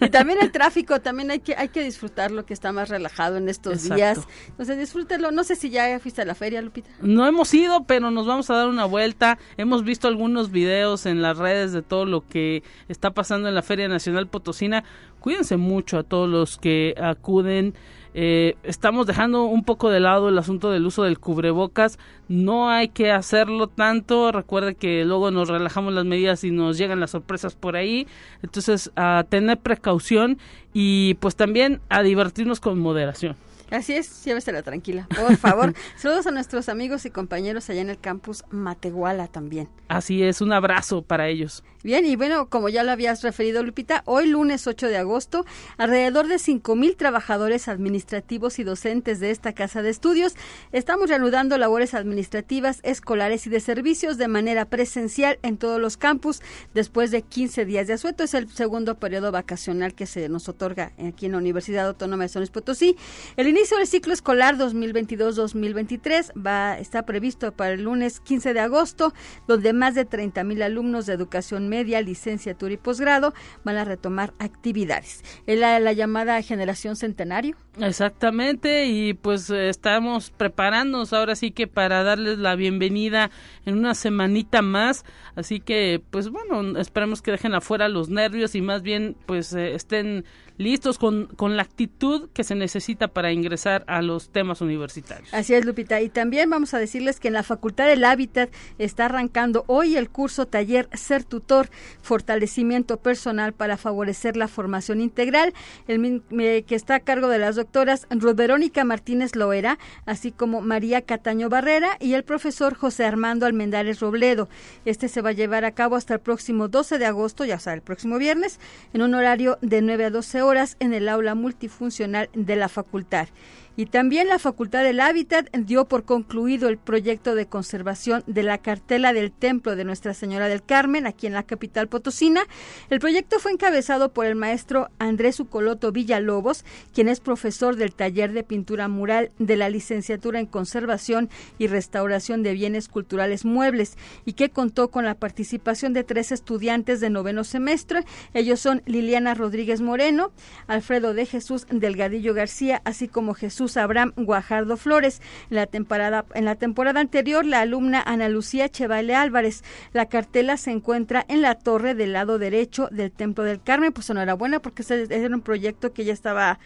y 0.00 0.10
también 0.10 0.38
el 0.40 0.50
tráfico, 0.50 1.00
también 1.00 1.30
hay 1.30 1.38
que 1.38 1.54
hay 1.54 1.68
que 1.68 1.84
disfrutarlo 1.84 2.44
que 2.44 2.54
está 2.54 2.72
más 2.72 2.88
relajado 2.88 3.36
en 3.36 3.48
estos 3.48 3.84
días. 3.84 4.18
Entonces 4.48 4.78
disfrútenlo. 4.78 5.30
No 5.30 5.44
sé 5.44 5.54
si 5.54 5.70
ya 5.70 6.00
fuiste 6.00 6.22
a 6.22 6.24
la 6.24 6.34
feria, 6.34 6.60
Lupita. 6.62 6.90
No 7.00 7.26
hemos 7.26 7.52
ido, 7.54 7.84
pero 7.84 8.10
nos 8.10 8.26
vamos 8.26 8.50
a 8.50 8.56
dar 8.56 8.68
una 8.68 8.86
vuelta. 8.86 9.38
Hemos 9.56 9.84
visto 9.84 10.08
algunos 10.08 10.50
videos 10.50 11.06
en 11.06 11.22
las 11.22 11.38
redes 11.38 11.72
de 11.72 11.82
todo 11.82 12.06
lo 12.06 12.26
que 12.26 12.64
está 12.88 13.12
pasando 13.12 13.48
en 13.48 13.54
la 13.54 13.62
Feria 13.62 13.86
Nacional 13.86 14.26
Potosina. 14.26 14.82
Cuídense 15.20 15.56
mucho 15.56 15.98
a 15.98 16.02
todos 16.02 16.28
los 16.28 16.58
que 16.58 16.94
acuden. 17.00 17.74
Eh, 18.14 18.56
estamos 18.62 19.06
dejando 19.06 19.44
un 19.44 19.64
poco 19.64 19.90
de 19.90 20.00
lado 20.00 20.28
el 20.28 20.38
asunto 20.38 20.70
del 20.70 20.86
uso 20.86 21.02
del 21.02 21.18
cubrebocas. 21.18 21.98
No 22.28 22.70
hay 22.70 22.88
que 22.88 23.10
hacerlo 23.10 23.66
tanto. 23.66 24.32
Recuerde 24.32 24.74
que 24.74 25.04
luego 25.04 25.30
nos 25.30 25.48
relajamos 25.48 25.92
las 25.94 26.04
medidas 26.04 26.44
y 26.44 26.50
nos 26.50 26.78
llegan 26.78 27.00
las 27.00 27.10
sorpresas 27.10 27.54
por 27.54 27.76
ahí. 27.76 28.06
Entonces, 28.42 28.90
a 28.96 29.24
tener 29.28 29.58
precaución 29.58 30.38
y 30.72 31.14
pues 31.14 31.36
también 31.36 31.80
a 31.88 32.02
divertirnos 32.02 32.60
con 32.60 32.78
moderación. 32.78 33.36
Así 33.72 33.94
es, 33.94 34.22
llévesela 34.26 34.62
tranquila, 34.62 35.08
por 35.16 35.34
favor. 35.38 35.72
Saludos 35.96 36.26
a 36.26 36.30
nuestros 36.30 36.68
amigos 36.68 37.06
y 37.06 37.10
compañeros 37.10 37.70
allá 37.70 37.80
en 37.80 37.88
el 37.88 37.98
campus 37.98 38.44
Matehuala 38.50 39.28
también. 39.28 39.66
Así 39.88 40.22
es, 40.22 40.42
un 40.42 40.52
abrazo 40.52 41.00
para 41.00 41.28
ellos. 41.28 41.64
Bien, 41.84 42.06
y 42.06 42.14
bueno, 42.14 42.48
como 42.48 42.68
ya 42.68 42.84
lo 42.84 42.92
habías 42.92 43.22
referido, 43.22 43.64
Lupita, 43.64 44.04
hoy 44.04 44.26
lunes 44.26 44.68
8 44.68 44.86
de 44.86 44.98
agosto, 44.98 45.44
alrededor 45.78 46.28
de 46.28 46.38
mil 46.76 46.94
trabajadores 46.94 47.66
administrativos 47.66 48.60
y 48.60 48.64
docentes 48.64 49.18
de 49.18 49.32
esta 49.32 49.52
casa 49.52 49.82
de 49.82 49.90
estudios 49.90 50.34
estamos 50.70 51.08
reanudando 51.08 51.58
labores 51.58 51.94
administrativas, 51.94 52.78
escolares 52.84 53.48
y 53.48 53.50
de 53.50 53.58
servicios 53.58 54.16
de 54.16 54.28
manera 54.28 54.66
presencial 54.66 55.40
en 55.42 55.56
todos 55.56 55.80
los 55.80 55.96
campus 55.96 56.40
después 56.72 57.10
de 57.10 57.22
15 57.22 57.64
días 57.64 57.88
de 57.88 57.94
asueto. 57.94 58.22
Es 58.22 58.34
el 58.34 58.48
segundo 58.48 58.94
periodo 59.00 59.32
vacacional 59.32 59.94
que 59.94 60.06
se 60.06 60.28
nos 60.28 60.48
otorga 60.48 60.92
aquí 61.04 61.26
en 61.26 61.32
la 61.32 61.38
Universidad 61.38 61.88
Autónoma 61.88 62.22
de 62.22 62.28
San 62.28 62.42
Luis 62.42 62.50
Potosí. 62.50 62.96
El 63.36 63.48
inicio 63.48 63.76
del 63.78 63.88
ciclo 63.88 64.12
escolar 64.12 64.56
2022-2023 64.56 66.30
va 66.46 66.78
está 66.78 67.04
previsto 67.04 67.50
para 67.50 67.72
el 67.72 67.82
lunes 67.82 68.20
15 68.20 68.54
de 68.54 68.60
agosto, 68.60 69.12
donde 69.48 69.72
más 69.72 69.96
de 69.96 70.04
30 70.04 70.44
mil 70.44 70.62
alumnos 70.62 71.06
de 71.06 71.14
educación 71.14 71.71
media, 71.72 72.02
licenciatura 72.02 72.74
y 72.74 72.76
posgrado 72.76 73.32
van 73.64 73.76
a 73.78 73.84
retomar 73.84 74.34
actividades. 74.38 75.24
Es 75.46 75.58
la, 75.58 75.80
la 75.80 75.94
llamada 75.94 76.42
generación 76.42 76.96
centenario. 76.96 77.56
Exactamente, 77.80 78.84
y 78.84 79.14
pues 79.14 79.48
eh, 79.48 79.70
estamos 79.70 80.30
preparándonos 80.30 81.14
ahora 81.14 81.34
sí 81.34 81.52
que 81.52 81.66
para 81.66 82.02
darles 82.02 82.36
la 82.38 82.54
bienvenida 82.54 83.30
en 83.64 83.78
una 83.78 83.94
semanita 83.94 84.60
más, 84.60 85.06
así 85.36 85.60
que 85.60 86.02
pues 86.10 86.28
bueno, 86.28 86.78
esperemos 86.78 87.22
que 87.22 87.30
dejen 87.30 87.54
afuera 87.54 87.88
los 87.88 88.10
nervios 88.10 88.54
y 88.54 88.60
más 88.60 88.82
bien 88.82 89.16
pues 89.24 89.54
eh, 89.54 89.74
estén 89.74 90.26
listos 90.58 90.98
con, 90.98 91.26
con 91.26 91.56
la 91.56 91.62
actitud 91.62 92.28
que 92.32 92.44
se 92.44 92.54
necesita 92.54 93.08
para 93.08 93.32
ingresar 93.32 93.84
a 93.86 94.02
los 94.02 94.30
temas 94.30 94.60
universitarios. 94.60 95.32
Así 95.32 95.54
es, 95.54 95.64
Lupita. 95.64 96.00
Y 96.00 96.08
también 96.08 96.50
vamos 96.50 96.74
a 96.74 96.78
decirles 96.78 97.20
que 97.20 97.28
en 97.28 97.34
la 97.34 97.42
Facultad 97.42 97.86
del 97.86 98.04
Hábitat 98.04 98.50
está 98.78 99.06
arrancando 99.06 99.64
hoy 99.66 99.96
el 99.96 100.10
curso 100.10 100.46
taller 100.46 100.88
Ser 100.94 101.24
Tutor, 101.24 101.68
Fortalecimiento 102.02 102.98
Personal 102.98 103.52
para 103.52 103.76
favorecer 103.76 104.36
la 104.36 104.48
formación 104.48 105.00
integral, 105.00 105.54
el 105.88 106.22
que 106.66 106.74
está 106.74 106.96
a 106.96 107.00
cargo 107.00 107.28
de 107.28 107.38
las 107.38 107.56
doctoras 107.56 108.06
Ruth 108.10 108.36
Verónica 108.36 108.84
Martínez 108.84 109.36
Loera, 109.36 109.78
así 110.06 110.32
como 110.32 110.60
María 110.60 111.02
Cataño 111.02 111.48
Barrera 111.48 111.96
y 112.00 112.14
el 112.14 112.24
profesor 112.24 112.74
José 112.74 113.04
Armando 113.04 113.46
Almendares 113.46 114.00
Robledo. 114.00 114.48
Este 114.84 115.08
se 115.08 115.22
va 115.22 115.30
a 115.30 115.32
llevar 115.32 115.64
a 115.64 115.72
cabo 115.72 115.96
hasta 115.96 116.14
el 116.14 116.20
próximo 116.20 116.68
12 116.68 116.98
de 116.98 117.06
agosto, 117.06 117.44
ya 117.44 117.58
sea 117.58 117.74
el 117.74 117.82
próximo 117.82 118.18
viernes, 118.18 118.58
en 118.92 119.02
un 119.02 119.14
horario 119.14 119.58
de 119.60 119.82
9 119.82 120.06
a 120.06 120.10
12 120.10 120.41
horas 120.42 120.76
en 120.80 120.92
el 120.92 121.08
aula 121.08 121.34
multifuncional 121.34 122.28
de 122.34 122.56
la 122.56 122.68
facultad. 122.68 123.28
Y 123.74 123.86
también 123.86 124.28
la 124.28 124.38
Facultad 124.38 124.82
del 124.82 125.00
Hábitat 125.00 125.48
dio 125.56 125.86
por 125.86 126.04
concluido 126.04 126.68
el 126.68 126.76
proyecto 126.76 127.34
de 127.34 127.46
conservación 127.46 128.22
de 128.26 128.42
la 128.42 128.58
cartela 128.58 129.14
del 129.14 129.32
Templo 129.32 129.76
de 129.76 129.84
Nuestra 129.84 130.12
Señora 130.12 130.48
del 130.48 130.62
Carmen, 130.62 131.06
aquí 131.06 131.26
en 131.26 131.32
la 131.32 131.42
capital 131.42 131.88
potosina. 131.88 132.42
El 132.90 133.00
proyecto 133.00 133.38
fue 133.38 133.52
encabezado 133.52 134.12
por 134.12 134.26
el 134.26 134.34
maestro 134.34 134.90
Andrés 134.98 135.40
Ucoloto 135.40 135.90
Villalobos, 135.90 136.66
quien 136.92 137.08
es 137.08 137.20
profesor 137.20 137.76
del 137.76 137.94
taller 137.94 138.32
de 138.32 138.42
pintura 138.42 138.88
mural 138.88 139.30
de 139.38 139.56
la 139.56 139.70
licenciatura 139.70 140.38
en 140.38 140.46
conservación 140.46 141.30
y 141.56 141.66
restauración 141.66 142.42
de 142.42 142.52
bienes 142.52 142.88
culturales 142.88 143.46
muebles, 143.46 143.96
y 144.26 144.34
que 144.34 144.50
contó 144.50 144.90
con 144.90 145.06
la 145.06 145.14
participación 145.14 145.94
de 145.94 146.04
tres 146.04 146.30
estudiantes 146.30 147.00
de 147.00 147.08
noveno 147.08 147.42
semestre. 147.42 148.04
Ellos 148.34 148.60
son 148.60 148.82
Liliana 148.84 149.34
Rodríguez 149.34 149.80
Moreno, 149.80 150.32
Alfredo 150.66 151.14
de 151.14 151.24
Jesús 151.24 151.66
Delgadillo 151.70 152.34
García, 152.34 152.82
así 152.84 153.08
como 153.08 153.32
Jesús 153.32 153.61
Abraham 153.76 154.12
Guajardo 154.16 154.76
Flores. 154.76 155.20
En 155.50 155.56
la 155.56 155.66
temporada, 155.66 156.24
en 156.34 156.44
la 156.44 156.56
temporada 156.56 157.00
anterior, 157.00 157.44
la 157.44 157.60
alumna 157.60 158.02
Ana 158.04 158.28
Lucía 158.28 158.68
Chevale 158.68 159.14
Álvarez. 159.14 159.62
La 159.92 160.06
cartela 160.06 160.56
se 160.56 160.70
encuentra 160.70 161.24
en 161.28 161.42
la 161.42 161.54
torre 161.54 161.94
del 161.94 162.12
lado 162.12 162.38
derecho 162.38 162.88
del 162.90 163.12
Templo 163.12 163.44
del 163.44 163.62
Carmen. 163.62 163.92
Pues 163.92 164.10
enhorabuena 164.10 164.60
porque 164.60 164.82
ese 164.82 165.06
era 165.08 165.34
un 165.34 165.42
proyecto 165.42 165.92
que 165.92 166.04
ya 166.04 166.12
estaba 166.12 166.58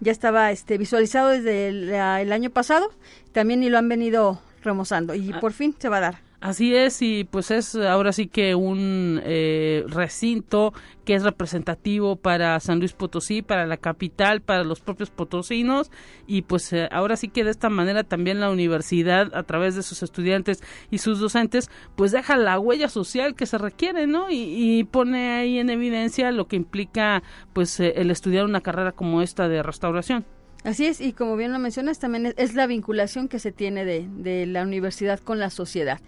ya 0.00 0.12
estaba 0.12 0.50
este 0.50 0.76
visualizado 0.76 1.28
desde 1.28 1.68
el, 1.68 1.90
el 1.90 2.32
año 2.32 2.50
pasado 2.50 2.90
también 3.32 3.62
y 3.62 3.70
lo 3.70 3.78
han 3.78 3.88
venido 3.88 4.40
remozando 4.62 5.14
y 5.14 5.32
ah. 5.32 5.40
por 5.40 5.52
fin 5.52 5.74
se 5.78 5.88
va 5.88 5.98
a 5.98 6.00
dar. 6.00 6.23
Así 6.44 6.76
es, 6.76 7.00
y 7.00 7.24
pues 7.24 7.50
es 7.50 7.74
ahora 7.74 8.12
sí 8.12 8.26
que 8.26 8.54
un 8.54 9.18
eh, 9.24 9.82
recinto 9.86 10.74
que 11.06 11.14
es 11.14 11.22
representativo 11.22 12.16
para 12.16 12.60
San 12.60 12.80
Luis 12.80 12.92
Potosí, 12.92 13.40
para 13.40 13.64
la 13.64 13.78
capital, 13.78 14.42
para 14.42 14.62
los 14.62 14.80
propios 14.80 15.08
potosinos, 15.08 15.90
y 16.26 16.42
pues 16.42 16.70
eh, 16.74 16.86
ahora 16.92 17.16
sí 17.16 17.28
que 17.28 17.44
de 17.44 17.50
esta 17.50 17.70
manera 17.70 18.04
también 18.04 18.40
la 18.40 18.50
universidad, 18.50 19.34
a 19.34 19.44
través 19.44 19.74
de 19.74 19.82
sus 19.82 20.02
estudiantes 20.02 20.62
y 20.90 20.98
sus 20.98 21.18
docentes, 21.18 21.70
pues 21.96 22.12
deja 22.12 22.36
la 22.36 22.58
huella 22.58 22.90
social 22.90 23.34
que 23.34 23.46
se 23.46 23.56
requiere, 23.56 24.06
¿no? 24.06 24.26
Y, 24.30 24.84
pone 24.92 25.30
ahí 25.38 25.58
en 25.58 25.70
evidencia 25.70 26.30
lo 26.30 26.46
que 26.46 26.56
implica 26.56 27.22
pues 27.54 27.80
eh, 27.80 27.94
el 27.96 28.10
estudiar 28.10 28.44
una 28.44 28.60
carrera 28.60 28.92
como 28.92 29.22
esta 29.22 29.48
de 29.48 29.62
restauración. 29.62 30.26
Así 30.64 30.86
es, 30.86 31.00
y 31.00 31.12
como 31.12 31.36
bien 31.36 31.52
lo 31.52 31.58
mencionas, 31.58 31.98
también 31.98 32.32
es, 32.36 32.54
la 32.54 32.66
vinculación 32.66 33.28
que 33.28 33.38
se 33.38 33.52
tiene 33.52 33.84
de, 33.84 34.08
de, 34.08 34.46
la 34.46 34.62
universidad 34.62 35.20
con 35.20 35.38
la 35.38 35.50
sociedad, 35.50 36.00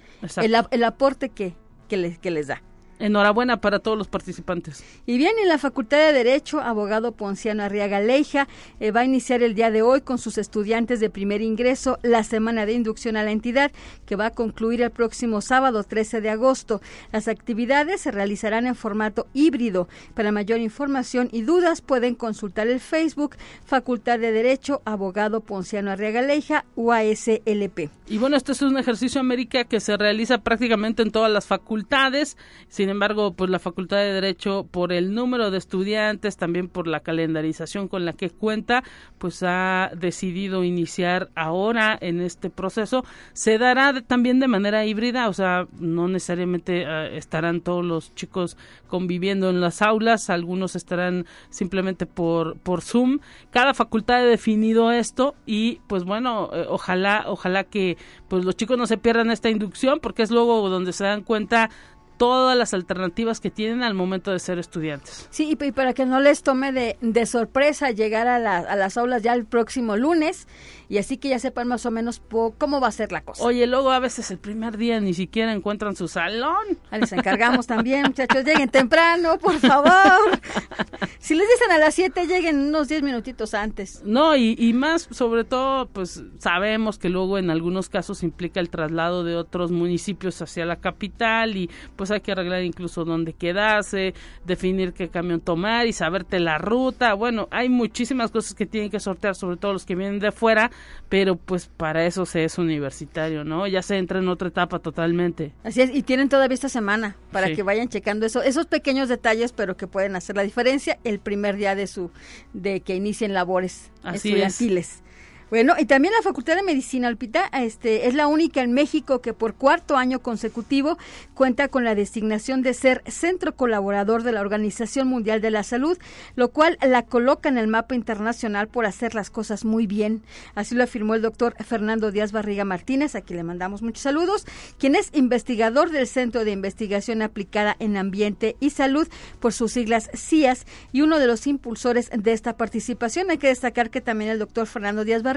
el, 0.42 0.56
el, 0.70 0.84
aporte 0.84 1.28
que, 1.28 1.54
que, 1.88 2.18
que 2.20 2.30
les 2.30 2.46
da. 2.46 2.62
Enhorabuena 2.98 3.60
para 3.60 3.78
todos 3.78 3.98
los 3.98 4.08
participantes. 4.08 4.82
Y 5.04 5.18
bien, 5.18 5.32
en 5.42 5.48
la 5.48 5.58
Facultad 5.58 5.98
de 5.98 6.12
Derecho, 6.12 6.60
abogado 6.60 7.12
Ponciano 7.12 7.62
Arriaga 7.62 8.00
Leija 8.00 8.48
eh, 8.80 8.90
va 8.90 9.00
a 9.00 9.04
iniciar 9.04 9.42
el 9.42 9.54
día 9.54 9.70
de 9.70 9.82
hoy 9.82 10.00
con 10.00 10.18
sus 10.18 10.38
estudiantes 10.38 11.00
de 11.00 11.10
primer 11.10 11.42
ingreso 11.42 11.98
la 12.02 12.24
semana 12.24 12.66
de 12.66 12.72
inducción 12.72 13.16
a 13.16 13.22
la 13.22 13.32
entidad, 13.32 13.72
que 14.06 14.16
va 14.16 14.26
a 14.26 14.30
concluir 14.30 14.82
el 14.82 14.90
próximo 14.90 15.40
sábado 15.40 15.84
13 15.84 16.20
de 16.20 16.30
agosto. 16.30 16.80
Las 17.12 17.28
actividades 17.28 18.00
se 18.00 18.10
realizarán 18.10 18.66
en 18.66 18.74
formato 18.74 19.26
híbrido. 19.34 19.88
Para 20.14 20.32
mayor 20.32 20.60
información 20.60 21.28
y 21.32 21.42
dudas 21.42 21.80
pueden 21.80 22.14
consultar 22.14 22.68
el 22.68 22.80
Facebook 22.80 23.36
Facultad 23.64 24.18
de 24.18 24.32
Derecho, 24.32 24.82
abogado 24.84 25.40
Ponciano 25.40 25.90
Arriaga 25.90 26.22
Leija, 26.22 26.64
UASLP. 26.76 27.90
Y 28.08 28.18
bueno, 28.18 28.36
este 28.36 28.52
es 28.52 28.62
un 28.62 28.78
ejercicio 28.78 29.20
América 29.20 29.64
que 29.64 29.80
se 29.80 29.96
realiza 29.96 30.38
prácticamente 30.38 31.02
en 31.02 31.10
todas 31.10 31.30
las 31.30 31.46
facultades. 31.46 32.36
Sin 32.68 32.85
embargo, 32.88 33.32
pues 33.32 33.50
la 33.50 33.58
Facultad 33.58 33.98
de 33.98 34.12
Derecho, 34.12 34.66
por 34.70 34.92
el 34.92 35.14
número 35.14 35.50
de 35.50 35.58
estudiantes, 35.58 36.36
también 36.36 36.68
por 36.68 36.86
la 36.86 37.00
calendarización 37.00 37.88
con 37.88 38.04
la 38.04 38.12
que 38.12 38.30
cuenta, 38.30 38.82
pues 39.18 39.42
ha 39.42 39.90
decidido 39.96 40.64
iniciar 40.64 41.30
ahora 41.34 41.96
en 42.00 42.20
este 42.20 42.50
proceso. 42.50 43.04
Se 43.32 43.58
dará 43.58 44.00
también 44.02 44.40
de 44.40 44.48
manera 44.48 44.84
híbrida, 44.84 45.28
o 45.28 45.32
sea, 45.32 45.66
no 45.78 46.08
necesariamente 46.08 46.82
eh, 46.82 47.16
estarán 47.16 47.60
todos 47.60 47.84
los 47.84 48.14
chicos 48.14 48.56
conviviendo 48.88 49.50
en 49.50 49.60
las 49.60 49.82
aulas, 49.82 50.30
algunos 50.30 50.76
estarán 50.76 51.26
simplemente 51.50 52.06
por, 52.06 52.58
por 52.58 52.82
Zoom. 52.82 53.18
Cada 53.50 53.74
facultad 53.74 54.16
ha 54.16 54.24
definido 54.24 54.92
esto 54.92 55.34
y 55.46 55.80
pues 55.86 56.04
bueno, 56.04 56.50
eh, 56.52 56.66
ojalá, 56.68 57.24
ojalá 57.26 57.64
que 57.64 57.96
pues 58.28 58.44
los 58.44 58.56
chicos 58.56 58.78
no 58.78 58.86
se 58.86 58.98
pierdan 58.98 59.30
esta 59.30 59.50
inducción 59.50 60.00
porque 60.00 60.22
es 60.22 60.30
luego 60.30 60.68
donde 60.68 60.92
se 60.92 61.04
dan 61.04 61.22
cuenta 61.22 61.70
todas 62.16 62.56
las 62.56 62.74
alternativas 62.74 63.40
que 63.40 63.50
tienen 63.50 63.82
al 63.82 63.94
momento 63.94 64.32
de 64.32 64.38
ser 64.38 64.58
estudiantes. 64.58 65.28
Sí, 65.30 65.50
y, 65.50 65.72
para 65.72 65.92
que 65.92 66.06
no 66.06 66.20
les 66.20 66.42
tome 66.42 66.72
de, 66.72 66.96
de 67.00 67.26
sorpresa 67.26 67.90
llegar 67.90 68.26
a, 68.26 68.36
a, 68.36 68.76
las 68.76 68.96
aulas 68.96 69.22
ya 69.22 69.34
el 69.34 69.44
próximo 69.44 69.96
lunes 69.96 70.46
y 70.88 70.98
así 70.98 71.16
que 71.16 71.28
ya 71.28 71.38
sepan 71.38 71.68
más 71.68 71.84
o 71.86 71.90
menos 71.90 72.22
cómo 72.58 72.80
va 72.80 72.88
a 72.88 72.92
ser 72.92 73.12
la 73.12 73.22
cosa. 73.22 73.42
Oye, 73.42 73.66
luego 73.66 73.90
a 73.90 73.98
veces 73.98 74.30
el 74.30 74.38
primer 74.38 74.76
día 74.76 75.00
ni 75.00 75.14
siquiera 75.14 75.52
encuentran 75.52 75.96
su 75.96 76.08
salón. 76.08 76.78
Ahí 76.90 77.00
les 77.00 77.12
encargamos 77.12 77.66
también, 77.66 78.02
muchachos, 78.02 78.44
lleguen 78.44 78.68
temprano, 78.68 79.38
por 79.38 79.58
favor. 79.58 80.40
si 81.18 81.34
les 81.34 81.48
dicen 81.48 81.72
a 81.72 81.78
las 81.78 81.94
7, 81.94 82.26
lleguen 82.26 82.60
unos 82.60 82.88
10 82.88 83.02
minutitos 83.02 83.54
antes. 83.54 84.02
No, 84.04 84.36
y, 84.36 84.54
y 84.58 84.72
más, 84.72 85.08
sobre 85.10 85.44
todo, 85.44 85.86
pues 85.88 86.22
sabemos 86.38 86.98
que 86.98 87.08
luego 87.08 87.38
en 87.38 87.50
algunos 87.50 87.88
casos 87.88 88.22
implica 88.22 88.60
el 88.60 88.70
traslado 88.70 89.24
de 89.24 89.36
otros 89.36 89.72
municipios 89.72 90.40
hacia 90.40 90.66
la 90.66 90.76
capital 90.76 91.56
y 91.56 91.70
pues 91.96 92.05
pues 92.06 92.18
hay 92.18 92.20
que 92.20 92.32
arreglar 92.32 92.62
incluso 92.62 93.04
dónde 93.04 93.32
quedarse, 93.32 94.14
definir 94.44 94.92
qué 94.92 95.08
camión 95.08 95.40
tomar 95.40 95.88
y 95.88 95.92
saberte 95.92 96.38
la 96.38 96.56
ruta. 96.58 97.14
Bueno, 97.14 97.48
hay 97.50 97.68
muchísimas 97.68 98.30
cosas 98.30 98.54
que 98.54 98.64
tienen 98.64 98.90
que 98.90 99.00
sortear, 99.00 99.34
sobre 99.34 99.56
todo 99.56 99.72
los 99.72 99.84
que 99.84 99.96
vienen 99.96 100.20
de 100.20 100.30
fuera, 100.30 100.70
pero 101.08 101.34
pues 101.34 101.66
para 101.66 102.06
eso 102.06 102.24
se 102.24 102.44
es 102.44 102.58
universitario, 102.58 103.42
¿no? 103.42 103.66
Ya 103.66 103.82
se 103.82 103.96
entra 103.96 104.20
en 104.20 104.28
otra 104.28 104.48
etapa 104.48 104.78
totalmente. 104.78 105.52
Así 105.64 105.80
es, 105.80 105.92
y 105.92 106.02
tienen 106.04 106.28
todavía 106.28 106.54
esta 106.54 106.68
semana 106.68 107.16
para 107.32 107.52
que 107.52 107.64
vayan 107.64 107.88
checando 107.88 108.24
eso, 108.24 108.40
esos 108.42 108.66
pequeños 108.66 109.08
detalles, 109.08 109.52
pero 109.52 109.76
que 109.76 109.88
pueden 109.88 110.14
hacer 110.14 110.36
la 110.36 110.42
diferencia 110.42 110.98
el 111.02 111.18
primer 111.18 111.56
día 111.56 111.74
de 111.74 111.88
su 111.88 112.12
de 112.52 112.82
que 112.82 112.94
inicien 112.94 113.34
labores 113.34 113.90
estudiantiles. 114.04 115.02
Bueno, 115.48 115.74
y 115.78 115.84
también 115.84 116.12
la 116.12 116.22
Facultad 116.22 116.56
de 116.56 116.64
Medicina 116.64 117.06
Alpita 117.06 117.48
este, 117.52 118.08
es 118.08 118.14
la 118.14 118.26
única 118.26 118.62
en 118.62 118.72
México 118.72 119.20
que 119.20 119.32
por 119.32 119.54
cuarto 119.54 119.96
año 119.96 120.18
consecutivo 120.18 120.98
cuenta 121.34 121.68
con 121.68 121.84
la 121.84 121.94
designación 121.94 122.62
de 122.62 122.74
ser 122.74 123.04
centro 123.06 123.54
colaborador 123.54 124.24
de 124.24 124.32
la 124.32 124.40
Organización 124.40 125.06
Mundial 125.06 125.40
de 125.40 125.52
la 125.52 125.62
Salud, 125.62 125.96
lo 126.34 126.50
cual 126.50 126.78
la 126.84 127.02
coloca 127.02 127.48
en 127.48 127.58
el 127.58 127.68
mapa 127.68 127.94
internacional 127.94 128.66
por 128.66 128.86
hacer 128.86 129.14
las 129.14 129.30
cosas 129.30 129.64
muy 129.64 129.86
bien. 129.86 130.24
Así 130.56 130.74
lo 130.74 130.82
afirmó 130.82 131.14
el 131.14 131.22
doctor 131.22 131.54
Fernando 131.64 132.10
Díaz 132.10 132.32
Barriga 132.32 132.64
Martínez, 132.64 133.14
a 133.14 133.20
quien 133.20 133.36
le 133.36 133.44
mandamos 133.44 133.82
muchos 133.82 134.02
saludos, 134.02 134.46
quien 134.80 134.96
es 134.96 135.10
investigador 135.12 135.90
del 135.90 136.08
Centro 136.08 136.44
de 136.44 136.50
Investigación 136.50 137.22
Aplicada 137.22 137.76
en 137.78 137.96
Ambiente 137.96 138.56
y 138.58 138.70
Salud, 138.70 139.06
por 139.38 139.52
sus 139.52 139.70
siglas 139.70 140.10
CIAS, 140.12 140.66
y 140.90 141.02
uno 141.02 141.20
de 141.20 141.28
los 141.28 141.46
impulsores 141.46 142.10
de 142.12 142.32
esta 142.32 142.56
participación. 142.56 143.30
Hay 143.30 143.38
que 143.38 143.46
destacar 143.46 143.90
que 143.90 144.00
también 144.00 144.32
el 144.32 144.40
doctor 144.40 144.66
Fernando 144.66 145.04
Díaz 145.04 145.22
Barriga 145.22 145.35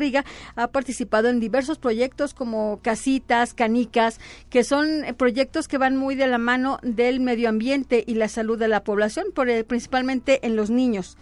ha 0.55 0.67
participado 0.67 1.29
en 1.29 1.39
diversos 1.39 1.77
proyectos 1.77 2.33
como 2.33 2.79
Casitas, 2.81 3.53
Canicas, 3.53 4.19
que 4.49 4.63
son 4.63 4.87
proyectos 5.17 5.67
que 5.67 5.77
van 5.77 5.97
muy 5.97 6.15
de 6.15 6.27
la 6.27 6.37
mano 6.37 6.79
del 6.81 7.19
medio 7.19 7.49
ambiente 7.49 8.03
y 8.05 8.15
la 8.15 8.27
salud 8.27 8.57
de 8.57 8.67
la 8.67 8.83
población, 8.83 9.27
eh, 9.47 9.63
principalmente 9.63 10.45
en 10.45 10.55
los 10.55 10.69
niños 10.69 11.17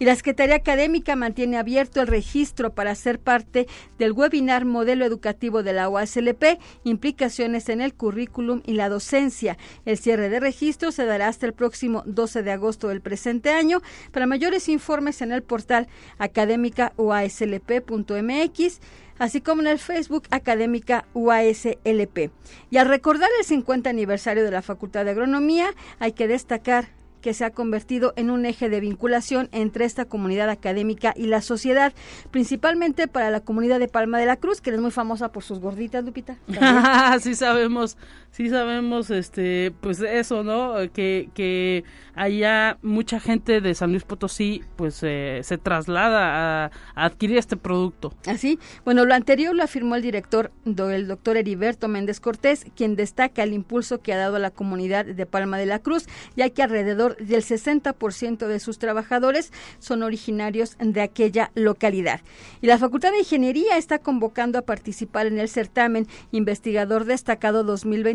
y 0.00 0.06
la 0.06 0.16
Secretaría 0.16 0.56
Académica 0.56 1.14
mantiene 1.14 1.58
abierto 1.58 2.00
el 2.00 2.06
registro 2.06 2.74
para 2.74 2.94
ser 2.94 3.20
parte 3.20 3.68
del 3.98 4.12
webinar 4.12 4.64
Modelo 4.64 5.04
Educativo 5.04 5.62
de 5.62 5.74
la 5.74 5.90
UASLP, 5.90 6.58
implicaciones 6.84 7.68
en 7.68 7.82
el 7.82 7.92
currículum 7.92 8.62
y 8.64 8.72
la 8.72 8.88
docencia. 8.88 9.58
El 9.84 9.98
cierre 9.98 10.30
de 10.30 10.40
registro 10.40 10.90
se 10.90 11.04
dará 11.04 11.28
hasta 11.28 11.44
el 11.44 11.52
próximo 11.52 12.02
12 12.06 12.42
de 12.42 12.50
agosto 12.50 12.88
del 12.88 13.02
presente 13.02 13.50
año. 13.50 13.82
Para 14.10 14.26
mayores 14.26 14.70
informes 14.70 15.20
en 15.20 15.32
el 15.32 15.42
portal 15.42 15.86
académica 16.18 16.94
uaslp.mx 16.96 18.80
así 19.18 19.42
como 19.42 19.60
en 19.60 19.68
el 19.68 19.78
Facebook 19.78 20.22
Académica 20.30 21.04
UASLP. 21.12 22.30
Y 22.70 22.78
al 22.78 22.88
recordar 22.88 23.28
el 23.38 23.44
50 23.44 23.90
aniversario 23.90 24.44
de 24.44 24.50
la 24.50 24.62
Facultad 24.62 25.04
de 25.04 25.10
Agronomía, 25.10 25.74
hay 25.98 26.12
que 26.12 26.26
destacar 26.26 26.88
que 27.20 27.34
se 27.34 27.44
ha 27.44 27.50
convertido 27.50 28.12
en 28.16 28.30
un 28.30 28.46
eje 28.46 28.68
de 28.68 28.80
vinculación 28.80 29.48
entre 29.52 29.84
esta 29.84 30.04
comunidad 30.04 30.50
académica 30.50 31.14
y 31.16 31.26
la 31.26 31.40
sociedad, 31.42 31.92
principalmente 32.30 33.08
para 33.08 33.30
la 33.30 33.40
comunidad 33.40 33.78
de 33.78 33.88
Palma 33.88 34.18
de 34.18 34.26
la 34.26 34.36
Cruz, 34.36 34.60
que 34.60 34.70
es 34.70 34.80
muy 34.80 34.90
famosa 34.90 35.32
por 35.32 35.42
sus 35.42 35.60
gorditas, 35.60 36.04
Lupita. 36.04 36.36
sí 37.20 37.34
sabemos, 37.34 37.96
sí 38.30 38.48
sabemos, 38.48 39.10
este, 39.10 39.72
pues 39.80 40.00
eso, 40.00 40.42
¿no? 40.42 40.74
Que, 40.92 41.30
que 41.34 41.84
allá 42.14 42.78
mucha 42.82 43.20
gente 43.20 43.60
de 43.60 43.74
San 43.74 43.90
Luis 43.90 44.04
Potosí, 44.04 44.62
pues 44.76 45.00
eh, 45.02 45.40
se 45.42 45.58
traslada 45.58 46.66
a, 46.66 46.70
adquirir 46.94 47.38
este 47.38 47.56
producto. 47.56 48.12
Así, 48.26 48.58
bueno, 48.84 49.04
lo 49.04 49.14
anterior 49.14 49.54
lo 49.54 49.62
afirmó 49.62 49.96
el 49.96 50.02
director, 50.02 50.52
el 50.64 51.08
doctor 51.08 51.36
Heriberto 51.36 51.88
Méndez 51.88 52.20
Cortés, 52.20 52.66
quien 52.76 52.96
destaca 52.96 53.42
el 53.42 53.52
impulso 53.52 54.00
que 54.00 54.12
ha 54.12 54.18
dado 54.18 54.36
a 54.36 54.40
la 54.40 54.50
comunidad 54.50 55.04
de 55.04 55.26
Palma 55.26 55.58
de 55.58 55.66
la 55.66 55.78
Cruz, 55.78 56.06
ya 56.36 56.50
que 56.50 56.62
alrededor 56.62 57.16
del 57.16 57.42
60% 57.42 58.46
de 58.46 58.60
sus 58.60 58.78
trabajadores 58.78 59.52
son 59.78 60.02
originarios 60.02 60.76
de 60.78 61.00
aquella 61.00 61.50
localidad. 61.54 62.20
Y 62.60 62.66
la 62.66 62.78
Facultad 62.78 63.12
de 63.12 63.20
Ingeniería 63.20 63.76
está 63.76 63.98
convocando 63.98 64.58
a 64.58 64.62
participar 64.62 65.26
en 65.26 65.38
el 65.38 65.48
certamen 65.48 66.06
Investigador 66.32 67.04
Destacado 67.04 67.64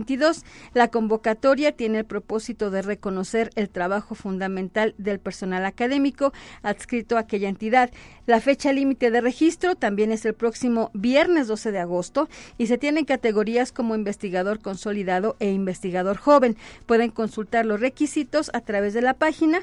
2022. 0.06 0.44
La 0.74 0.90
convocatoria 0.90 1.72
tiene 1.72 2.00
el 2.00 2.06
propósito 2.06 2.70
de 2.70 2.82
reconocer 2.82 3.50
el 3.56 3.70
trabajo 3.70 4.16
fundamental 4.16 4.94
del 4.98 5.20
personal 5.20 5.66
académico 5.66 6.32
adscrito 6.62 7.18
a 7.18 7.22
aquella 7.22 7.50
entidad. 7.50 7.92
La 8.26 8.40
fecha 8.40 8.72
límite 8.72 9.12
de 9.12 9.22
registro 9.22 9.76
también 9.76 10.12
es 10.12 10.26
el 10.26 10.34
próximo 10.34 10.92
viernes 10.94 11.48
12 11.48 11.72
de 11.72 11.80
agosto 11.80 12.30
y 12.58 12.68
se 12.68 12.78
tienen 12.78 13.06
categorías 13.06 13.72
como 13.72 13.96
investigador 13.96 14.60
consolidado 14.60 15.36
e 15.40 15.52
investigador 15.52 16.18
joven. 16.18 16.56
Pueden 16.86 17.10
consultar 17.10 17.66
los 17.66 17.80
requisitos 17.80 18.52
a 18.54 18.62
través 18.62 18.94
de 18.94 19.02
la 19.02 19.14
página 19.14 19.62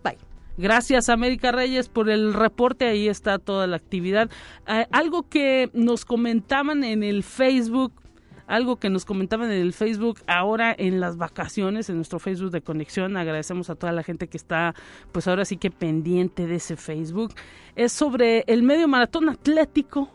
bye. 0.05 0.19
Gracias 0.59 1.09
América 1.09 1.51
Reyes 1.51 1.89
por 1.89 2.11
el 2.11 2.35
reporte, 2.35 2.89
ahí 2.89 3.09
está 3.09 3.39
toda 3.39 3.67
la 3.67 3.77
actividad. 3.77 4.29
Eh, 4.67 4.85
algo 4.91 5.31
que 5.31 5.71
nos 5.73 6.05
comentaban 6.05 6.85
en 6.85 7.03
el 7.03 7.23
Facebook 7.23 7.95
algo 8.47 8.77
que 8.77 8.91
nos 8.91 9.05
comentaban 9.05 9.51
en 9.51 9.61
el 9.61 9.73
Facebook 9.73 10.21
ahora 10.27 10.75
en 10.77 11.01
las 11.01 11.17
vacaciones, 11.17 11.89
en 11.89 11.97
nuestro 11.97 12.19
Facebook 12.19 12.51
de 12.51 12.63
conexión. 12.63 13.17
Agradecemos 13.17 13.71
a 13.71 13.75
toda 13.75 13.93
la 13.93 14.03
gente 14.03 14.29
que 14.29 14.37
está, 14.37 14.75
pues 15.13 15.29
ahora 15.29 15.45
sí 15.45 15.57
que 15.57 15.71
pendiente 15.71 16.47
de 16.47 16.57
ese 16.57 16.77
Facebook. 16.77 17.35
Es 17.77 17.93
sobre 17.93 18.45
el 18.47 18.63
medio 18.63 18.89
maratón 18.89 19.29
atlético. 19.29 20.11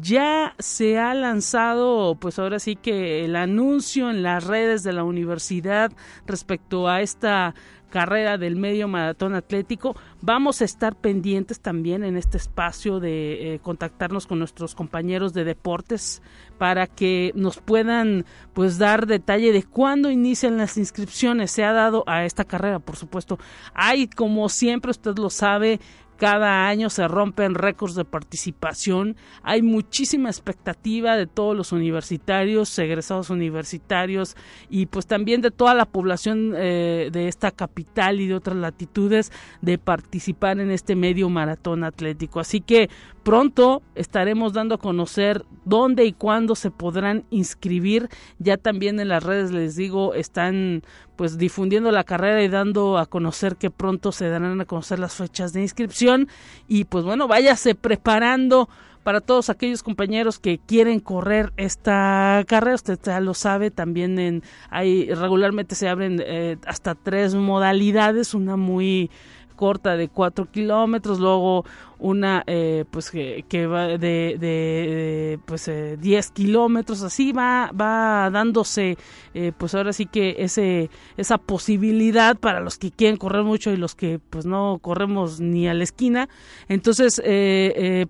Ya 0.00 0.54
se 0.60 0.98
ha 0.98 1.14
lanzado, 1.14 2.14
pues 2.14 2.38
ahora 2.38 2.60
sí 2.60 2.76
que 2.76 3.24
el 3.24 3.34
anuncio 3.34 4.08
en 4.08 4.22
las 4.22 4.44
redes 4.44 4.84
de 4.84 4.92
la 4.92 5.02
universidad 5.02 5.90
respecto 6.26 6.86
a 6.86 7.00
esta 7.00 7.56
carrera 7.90 8.38
del 8.38 8.56
medio 8.56 8.88
maratón 8.88 9.34
atlético. 9.34 9.94
Vamos 10.22 10.62
a 10.62 10.64
estar 10.64 10.96
pendientes 10.96 11.60
también 11.60 12.04
en 12.04 12.16
este 12.16 12.38
espacio 12.38 13.00
de 13.00 13.54
eh, 13.54 13.58
contactarnos 13.58 14.26
con 14.26 14.38
nuestros 14.38 14.74
compañeros 14.74 15.34
de 15.34 15.44
deportes 15.44 16.22
para 16.56 16.86
que 16.86 17.32
nos 17.34 17.58
puedan 17.58 18.24
pues 18.54 18.78
dar 18.78 19.06
detalle 19.06 19.52
de 19.52 19.62
cuándo 19.62 20.10
inician 20.10 20.56
las 20.56 20.78
inscripciones. 20.78 21.50
Se 21.50 21.64
ha 21.64 21.72
dado 21.72 22.04
a 22.06 22.24
esta 22.24 22.44
carrera, 22.44 22.78
por 22.78 22.96
supuesto. 22.96 23.38
Hay, 23.74 24.06
como 24.06 24.48
siempre, 24.48 24.90
usted 24.90 25.18
lo 25.18 25.30
sabe, 25.30 25.80
cada 26.20 26.68
año 26.68 26.90
se 26.90 27.08
rompen 27.08 27.54
récords 27.54 27.94
de 27.94 28.04
participación. 28.04 29.16
Hay 29.42 29.62
muchísima 29.62 30.28
expectativa 30.28 31.16
de 31.16 31.26
todos 31.26 31.56
los 31.56 31.72
universitarios, 31.72 32.78
egresados 32.78 33.30
universitarios 33.30 34.36
y 34.68 34.84
pues 34.84 35.06
también 35.06 35.40
de 35.40 35.50
toda 35.50 35.72
la 35.72 35.86
población 35.86 36.52
eh, 36.54 37.08
de 37.10 37.26
esta 37.26 37.50
capital 37.52 38.20
y 38.20 38.26
de 38.26 38.34
otras 38.34 38.58
latitudes 38.58 39.32
de 39.62 39.78
participar 39.78 40.60
en 40.60 40.70
este 40.70 40.94
medio 40.94 41.30
maratón 41.30 41.84
atlético. 41.84 42.38
Así 42.38 42.60
que 42.60 42.90
pronto 43.22 43.80
estaremos 43.94 44.52
dando 44.52 44.74
a 44.74 44.78
conocer 44.78 45.46
dónde 45.64 46.04
y 46.04 46.12
cuándo 46.12 46.54
se 46.54 46.70
podrán 46.70 47.24
inscribir. 47.30 48.10
Ya 48.38 48.58
también 48.58 49.00
en 49.00 49.08
las 49.08 49.22
redes 49.22 49.52
les 49.52 49.74
digo 49.74 50.12
están 50.12 50.82
pues 51.20 51.36
difundiendo 51.36 51.90
la 51.90 52.02
carrera 52.02 52.42
y 52.42 52.48
dando 52.48 52.96
a 52.96 53.04
conocer 53.04 53.56
que 53.56 53.68
pronto 53.70 54.10
se 54.10 54.30
darán 54.30 54.58
a 54.58 54.64
conocer 54.64 54.98
las 54.98 55.16
fechas 55.16 55.52
de 55.52 55.60
inscripción. 55.60 56.28
Y 56.66 56.84
pues 56.84 57.04
bueno, 57.04 57.28
váyase 57.28 57.74
preparando 57.74 58.70
para 59.02 59.20
todos 59.20 59.50
aquellos 59.50 59.82
compañeros 59.82 60.38
que 60.38 60.56
quieren 60.66 60.98
correr 60.98 61.52
esta 61.58 62.42
carrera, 62.48 62.74
usted 62.74 62.98
ya 63.04 63.20
lo 63.20 63.34
sabe, 63.34 63.70
también 63.70 64.18
en, 64.18 64.42
hay 64.70 65.12
regularmente 65.12 65.74
se 65.74 65.90
abren 65.90 66.22
eh, 66.24 66.56
hasta 66.64 66.94
tres 66.94 67.34
modalidades, 67.34 68.32
una 68.32 68.56
muy 68.56 69.10
corta 69.56 69.98
de 69.98 70.08
cuatro 70.08 70.50
kilómetros, 70.50 71.20
luego 71.20 71.66
una 72.00 72.42
eh, 72.46 72.84
pues 72.90 73.10
que, 73.10 73.66
va 73.66 73.86
de, 73.86 73.98
de, 73.98 75.38
pues 75.44 75.70
10 76.00 76.26
eh, 76.26 76.30
kilómetros 76.32 77.02
así 77.02 77.32
va 77.32 77.70
va 77.78 78.30
dándose 78.30 78.96
eh, 79.34 79.52
pues 79.56 79.74
ahora 79.74 79.92
sí 79.92 80.06
que 80.06 80.36
ese 80.38 80.90
esa 81.16 81.38
posibilidad 81.38 82.36
para 82.36 82.60
los 82.60 82.78
que 82.78 82.90
quieren 82.90 83.16
correr 83.16 83.44
mucho 83.44 83.70
y 83.70 83.76
los 83.76 83.94
que 83.94 84.18
pues 84.18 84.46
no 84.46 84.78
corremos 84.80 85.40
ni 85.40 85.68
a 85.68 85.74
la 85.74 85.84
esquina. 85.84 86.28
Entonces 86.68 87.20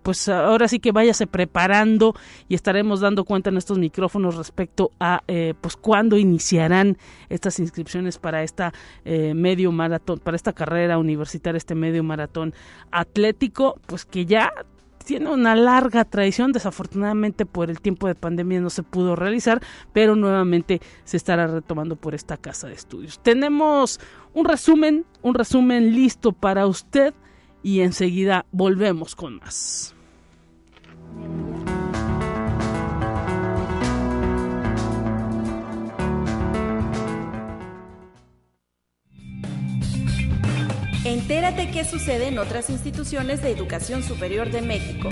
pues 0.02 0.28
ahora 0.28 0.68
sí 0.68 0.78
que 0.78 0.92
váyase 0.92 1.26
preparando 1.26 2.14
y 2.48 2.54
estaremos 2.54 3.00
dando 3.00 3.24
cuenta 3.24 3.50
en 3.50 3.56
estos 3.56 3.78
micrófonos 3.78 4.36
respecto 4.36 4.92
a 5.00 5.22
pues 5.60 5.76
cuándo 5.76 6.16
iniciarán 6.16 6.96
estas 7.28 7.58
inscripciones 7.58 8.18
para 8.18 8.42
esta 8.42 8.72
medio 9.04 9.72
maratón 9.72 10.18
para 10.20 10.36
esta 10.36 10.52
carrera 10.52 10.98
universitaria 10.98 11.58
este 11.58 11.74
medio 11.74 12.04
maratón 12.04 12.54
atlético 12.90 13.79
pues 13.86 14.04
que 14.04 14.26
ya 14.26 14.52
tiene 15.04 15.30
una 15.30 15.56
larga 15.56 16.04
tradición, 16.04 16.52
desafortunadamente 16.52 17.46
por 17.46 17.70
el 17.70 17.80
tiempo 17.80 18.06
de 18.06 18.14
pandemia 18.14 18.60
no 18.60 18.70
se 18.70 18.82
pudo 18.82 19.16
realizar, 19.16 19.60
pero 19.92 20.14
nuevamente 20.14 20.80
se 21.04 21.16
estará 21.16 21.46
retomando 21.46 21.96
por 21.96 22.14
esta 22.14 22.36
casa 22.36 22.68
de 22.68 22.74
estudios. 22.74 23.18
Tenemos 23.20 23.98
un 24.34 24.44
resumen, 24.44 25.04
un 25.22 25.34
resumen 25.34 25.94
listo 25.94 26.32
para 26.32 26.66
usted 26.66 27.14
y 27.62 27.80
enseguida 27.80 28.46
volvemos 28.52 29.16
con 29.16 29.36
más. 29.36 29.94
Entérate 41.10 41.72
qué 41.72 41.84
sucede 41.84 42.28
en 42.28 42.38
otras 42.38 42.70
instituciones 42.70 43.42
de 43.42 43.50
educación 43.50 44.04
superior 44.04 44.48
de 44.52 44.62
México. 44.62 45.08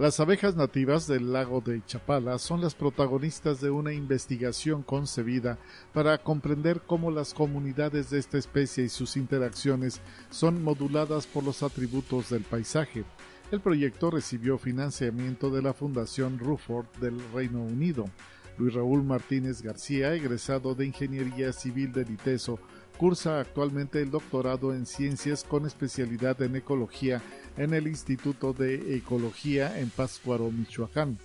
Las 0.00 0.18
abejas 0.18 0.56
nativas 0.56 1.06
del 1.06 1.30
lago 1.30 1.60
de 1.60 1.84
Chapala 1.84 2.38
son 2.38 2.62
las 2.62 2.74
protagonistas 2.74 3.60
de 3.60 3.68
una 3.68 3.92
investigación 3.92 4.82
concebida 4.82 5.58
para 5.92 6.16
comprender 6.16 6.80
cómo 6.86 7.10
las 7.10 7.34
comunidades 7.34 8.08
de 8.08 8.18
esta 8.18 8.38
especie 8.38 8.84
y 8.84 8.88
sus 8.88 9.18
interacciones 9.18 10.00
son 10.30 10.64
moduladas 10.64 11.26
por 11.26 11.44
los 11.44 11.62
atributos 11.62 12.30
del 12.30 12.44
paisaje, 12.44 13.04
el 13.50 13.60
proyecto 13.60 14.10
recibió 14.10 14.58
financiamiento 14.58 15.50
de 15.50 15.62
la 15.62 15.72
Fundación 15.72 16.38
Ruford 16.38 16.86
del 17.00 17.18
Reino 17.32 17.62
Unido. 17.62 18.04
Luis 18.58 18.74
Raúl 18.74 19.02
Martínez 19.02 19.62
García, 19.62 20.14
egresado 20.14 20.74
de 20.74 20.86
Ingeniería 20.86 21.52
Civil 21.52 21.92
del 21.92 22.10
ITESO, 22.10 22.60
cursa 22.96 23.40
actualmente 23.40 24.02
el 24.02 24.10
doctorado 24.10 24.74
en 24.74 24.86
Ciencias 24.86 25.42
con 25.42 25.66
especialidad 25.66 26.40
en 26.42 26.56
Ecología 26.56 27.22
en 27.56 27.74
el 27.74 27.88
Instituto 27.88 28.52
de 28.52 28.96
Ecología 28.96 29.80
en 29.80 29.90
Pátzcuaro, 29.90 30.50
Michoacán. 30.50 31.18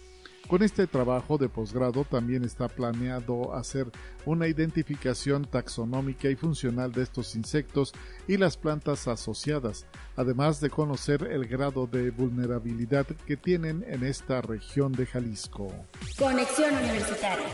Con 0.47 0.62
este 0.62 0.86
trabajo 0.86 1.39
de 1.39 1.49
posgrado 1.49 2.03
también 2.03 2.43
está 2.43 2.67
planeado 2.67 3.55
hacer 3.55 3.88
una 4.25 4.47
identificación 4.47 5.45
taxonómica 5.45 6.29
y 6.29 6.36
funcional 6.36 6.91
de 6.91 7.01
estos 7.01 7.36
insectos 7.36 7.93
y 8.27 8.38
las 8.38 8.55
plantas 8.55 9.08
asociadas, 9.08 9.88
además 10.15 10.62
de 10.62 10.69
conocer 10.69 11.23
el 11.31 11.47
grado 11.47 11.88
de 11.88 12.12
vulnerabilidad 12.12 13.08
que 13.25 13.38
tienen 13.38 13.84
en 13.88 14.03
esta 14.03 14.41
región 14.41 14.91
de 14.91 15.08
Jalisco. 15.08 15.73
Conexión 16.15 16.75
Universitaria. 16.75 17.47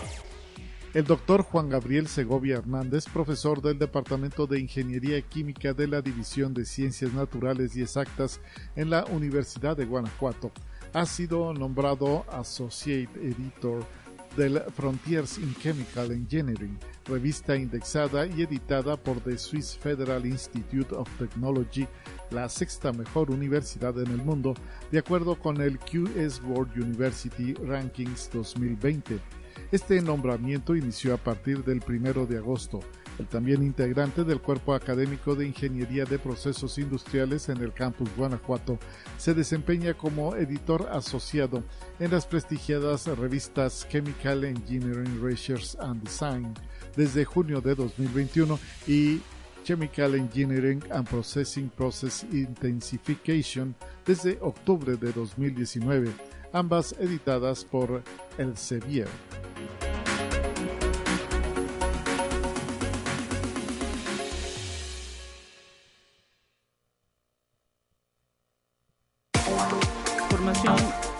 El 0.93 1.05
doctor 1.05 1.43
Juan 1.43 1.69
Gabriel 1.69 2.09
Segovia 2.09 2.57
Hernández, 2.57 3.05
profesor 3.05 3.61
del 3.61 3.79
Departamento 3.79 4.45
de 4.45 4.59
Ingeniería 4.59 5.21
Química 5.21 5.71
de 5.71 5.87
la 5.87 6.01
División 6.01 6.53
de 6.53 6.65
Ciencias 6.65 7.13
Naturales 7.13 7.73
y 7.77 7.81
Exactas 7.81 8.41
en 8.75 8.89
la 8.89 9.05
Universidad 9.05 9.77
de 9.77 9.85
Guanajuato, 9.85 10.51
ha 10.93 11.05
sido 11.05 11.53
nombrado 11.53 12.25
Associate 12.31 13.09
Editor 13.19 13.85
del 14.35 14.61
Frontiers 14.75 15.37
in 15.37 15.53
Chemical 15.55 16.11
Engineering, 16.11 16.77
revista 17.05 17.55
indexada 17.55 18.25
y 18.25 18.43
editada 18.43 18.95
por 18.95 19.19
The 19.21 19.37
Swiss 19.37 19.77
Federal 19.77 20.25
Institute 20.25 20.95
of 20.95 21.09
Technology, 21.17 21.87
la 22.29 22.47
sexta 22.47 22.93
mejor 22.93 23.29
universidad 23.31 23.97
en 23.99 24.07
el 24.07 24.23
mundo, 24.23 24.53
de 24.91 24.99
acuerdo 24.99 25.35
con 25.37 25.61
el 25.61 25.77
QS 25.79 26.41
World 26.43 26.77
University 26.77 27.53
Rankings 27.55 28.29
2020. 28.31 29.19
Este 29.71 30.01
nombramiento 30.01 30.75
inició 30.75 31.13
a 31.13 31.17
partir 31.17 31.63
del 31.63 31.81
1 31.85 32.25
de 32.25 32.37
agosto 32.37 32.79
también 33.29 33.63
integrante 33.63 34.23
del 34.23 34.41
Cuerpo 34.41 34.73
Académico 34.73 35.35
de 35.35 35.47
Ingeniería 35.47 36.05
de 36.05 36.19
Procesos 36.19 36.77
Industriales 36.77 37.49
en 37.49 37.57
el 37.57 37.73
campus 37.73 38.09
Guanajuato, 38.15 38.79
se 39.17 39.33
desempeña 39.33 39.93
como 39.93 40.35
editor 40.35 40.89
asociado 40.91 41.63
en 41.99 42.11
las 42.11 42.25
prestigiadas 42.25 43.07
revistas 43.07 43.87
Chemical 43.89 44.43
Engineering 44.43 45.21
Research 45.21 45.75
and 45.79 46.03
Design 46.03 46.53
desde 46.95 47.25
junio 47.25 47.61
de 47.61 47.75
2021 47.75 48.59
y 48.87 49.21
Chemical 49.63 50.15
Engineering 50.15 50.83
and 50.91 51.07
Processing 51.07 51.69
Process 51.69 52.25
Intensification 52.31 53.75
desde 54.05 54.37
octubre 54.41 54.97
de 54.97 55.11
2019, 55.11 56.11
ambas 56.51 56.95
editadas 56.99 57.63
por 57.63 58.01
Elsevier. 58.37 59.07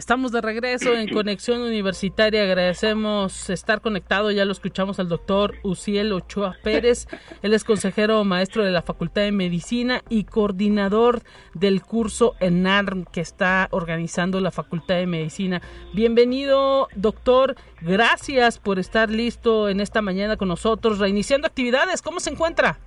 Estamos 0.00 0.32
de 0.32 0.40
regreso 0.40 0.94
en 0.94 1.08
Conexión 1.12 1.60
Universitaria. 1.60 2.44
Agradecemos 2.44 3.50
estar 3.50 3.82
conectado. 3.82 4.30
Ya 4.30 4.46
lo 4.46 4.52
escuchamos 4.52 4.98
al 4.98 5.10
doctor 5.10 5.56
Uciel 5.62 6.14
Ochoa 6.14 6.56
Pérez. 6.62 7.06
Él 7.42 7.52
es 7.52 7.64
consejero 7.64 8.24
maestro 8.24 8.64
de 8.64 8.70
la 8.70 8.80
Facultad 8.80 9.20
de 9.20 9.32
Medicina 9.32 10.00
y 10.08 10.24
coordinador 10.24 11.20
del 11.52 11.82
curso 11.82 12.34
ENARM 12.40 13.04
que 13.04 13.20
está 13.20 13.68
organizando 13.72 14.40
la 14.40 14.50
Facultad 14.50 14.94
de 14.94 15.06
Medicina. 15.06 15.60
Bienvenido, 15.92 16.88
doctor. 16.94 17.56
Gracias 17.82 18.58
por 18.58 18.78
estar 18.78 19.10
listo 19.10 19.68
en 19.68 19.80
esta 19.80 20.00
mañana 20.00 20.38
con 20.38 20.48
nosotros, 20.48 20.98
reiniciando 20.98 21.46
actividades. 21.46 22.00
¿Cómo 22.00 22.20
se 22.20 22.30
encuentra? 22.30 22.78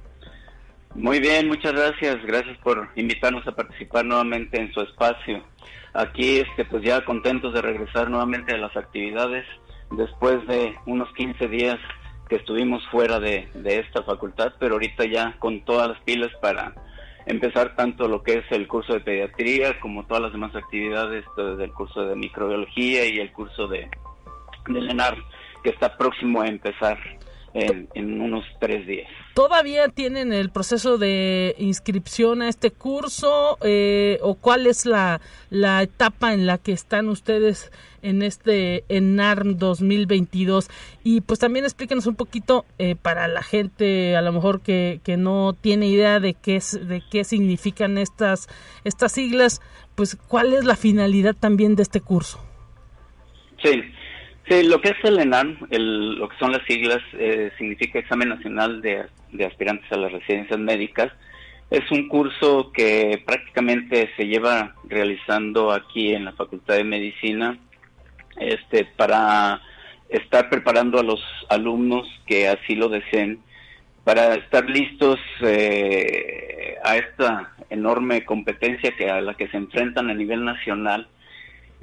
Muy 0.95 1.19
bien, 1.19 1.47
muchas 1.47 1.73
gracias. 1.73 2.25
Gracias 2.25 2.57
por 2.63 2.89
invitarnos 2.95 3.47
a 3.47 3.51
participar 3.51 4.03
nuevamente 4.03 4.59
en 4.59 4.73
su 4.73 4.81
espacio 4.81 5.43
aquí 5.93 6.39
este 6.39 6.65
pues 6.65 6.83
ya 6.83 7.05
contentos 7.05 7.53
de 7.53 7.61
regresar 7.61 8.09
nuevamente 8.09 8.53
a 8.53 8.57
las 8.57 8.75
actividades 8.75 9.45
después 9.91 10.45
de 10.47 10.75
unos 10.85 11.11
15 11.13 11.47
días 11.47 11.79
que 12.27 12.35
estuvimos 12.37 12.81
fuera 12.89 13.19
de, 13.19 13.47
esta 13.63 14.03
facultad, 14.03 14.53
pero 14.59 14.75
ahorita 14.75 15.05
ya 15.05 15.35
con 15.39 15.63
todas 15.65 15.89
las 15.89 15.99
pilas 16.01 16.31
para 16.41 16.73
empezar 17.25 17.75
tanto 17.75 18.07
lo 18.07 18.23
que 18.23 18.39
es 18.39 18.45
el 18.51 18.67
curso 18.67 18.93
de 18.93 19.01
pediatría 19.01 19.79
como 19.79 20.05
todas 20.05 20.23
las 20.23 20.31
demás 20.31 20.55
actividades 20.55 21.25
desde 21.37 21.63
el 21.63 21.73
curso 21.73 22.05
de 22.05 22.15
microbiología 22.15 23.05
y 23.05 23.19
el 23.19 23.31
curso 23.31 23.67
de, 23.67 23.89
de 24.67 24.81
LENAR 24.81 25.15
que 25.63 25.69
está 25.69 25.95
próximo 25.95 26.41
a 26.41 26.47
empezar 26.47 26.97
en, 27.53 28.21
unos 28.21 28.43
tres 28.59 28.85
días. 28.87 29.09
¿Todavía 29.33 29.87
tienen 29.89 30.33
el 30.33 30.49
proceso 30.49 30.97
de 30.97 31.55
inscripción 31.57 32.41
a 32.41 32.49
este 32.49 32.71
curso 32.71 33.57
eh, 33.63 34.19
o 34.21 34.35
cuál 34.35 34.67
es 34.67 34.85
la, 34.85 35.21
la 35.49 35.81
etapa 35.81 36.33
en 36.33 36.45
la 36.45 36.57
que 36.57 36.71
están 36.71 37.09
ustedes 37.09 37.71
en 38.01 38.21
este 38.21 38.83
ENARM 38.89 39.57
2022? 39.57 40.69
Y 41.03 41.21
pues 41.21 41.39
también 41.39 41.65
explíquenos 41.65 42.07
un 42.07 42.15
poquito 42.15 42.65
eh, 42.77 42.95
para 42.95 43.27
la 43.27 43.43
gente 43.43 44.15
a 44.15 44.21
lo 44.21 44.31
mejor 44.31 44.61
que, 44.61 44.99
que 45.03 45.17
no 45.17 45.53
tiene 45.59 45.87
idea 45.87 46.19
de 46.19 46.33
qué, 46.33 46.55
es, 46.55 46.87
de 46.87 47.01
qué 47.09 47.23
significan 47.23 47.97
estas, 47.97 48.47
estas 48.83 49.11
siglas, 49.11 49.61
pues 49.95 50.15
cuál 50.27 50.53
es 50.53 50.65
la 50.65 50.75
finalidad 50.75 51.35
también 51.35 51.75
de 51.75 51.83
este 51.83 52.01
curso. 52.01 52.39
Sí, 53.63 53.81
Sí, 54.47 54.63
lo 54.63 54.81
que 54.81 54.89
es 54.89 55.03
el 55.03 55.19
ENAM, 55.19 55.57
lo 55.69 56.27
que 56.27 56.37
son 56.37 56.51
las 56.51 56.63
siglas, 56.65 57.01
eh, 57.13 57.51
significa 57.57 57.99
Examen 57.99 58.29
Nacional 58.29 58.81
de, 58.81 59.05
Aspirantes 59.45 59.89
a 59.91 59.97
las 59.97 60.11
Residencias 60.11 60.59
Médicas. 60.59 61.11
Es 61.71 61.89
un 61.91 62.09
curso 62.09 62.71
que 62.73 63.23
prácticamente 63.25 64.11
se 64.17 64.27
lleva 64.27 64.75
realizando 64.83 65.71
aquí 65.71 66.13
en 66.13 66.25
la 66.25 66.33
Facultad 66.33 66.75
de 66.75 66.83
Medicina 66.83 67.57
este, 68.37 68.85
para 68.85 69.61
estar 70.09 70.49
preparando 70.49 70.99
a 70.99 71.03
los 71.03 71.21
alumnos 71.49 72.05
que 72.27 72.47
así 72.47 72.75
lo 72.75 72.89
deseen 72.89 73.39
para 74.03 74.35
estar 74.35 74.69
listos 74.69 75.19
eh, 75.41 76.75
a 76.83 76.97
esta 76.97 77.53
enorme 77.69 78.25
competencia 78.25 78.93
que 78.97 79.09
a 79.09 79.21
la 79.21 79.33
que 79.35 79.47
se 79.47 79.57
enfrentan 79.57 80.09
a 80.09 80.13
nivel 80.13 80.43
nacional 80.43 81.07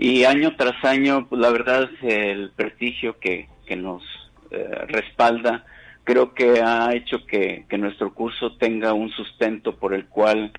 y 0.02 0.24
año 0.24 0.56
tras 0.56 0.82
año, 0.82 1.26
pues 1.28 1.42
la 1.42 1.50
verdad, 1.50 1.90
el 2.00 2.52
prestigio 2.56 3.18
que, 3.18 3.48
que 3.66 3.76
nos 3.76 4.02
eh, 4.50 4.86
respalda, 4.88 5.66
creo 6.04 6.32
que 6.32 6.62
ha 6.62 6.94
hecho 6.94 7.26
que, 7.26 7.66
nuestro 7.78 8.14
curso 8.14 8.56
tenga 8.56 8.94
un 8.94 9.10
sustento 9.10 9.76
por 9.76 9.92
el 9.92 10.06
cual 10.06 10.52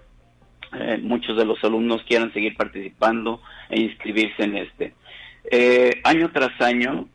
eh, 0.79 0.99
muchos 1.01 1.35
de 1.37 1.45
los 1.45 1.57
alumnos 1.63 2.03
quieran 2.03 2.31
seguir 2.33 2.55
participando 2.55 3.41
e 3.71 3.79
inscribirse 3.79 4.43
en 4.43 4.57
este. 4.57 4.93
Eh, 5.49 6.01
año 6.03 6.29
tras 6.31 6.61
año, 6.61 7.07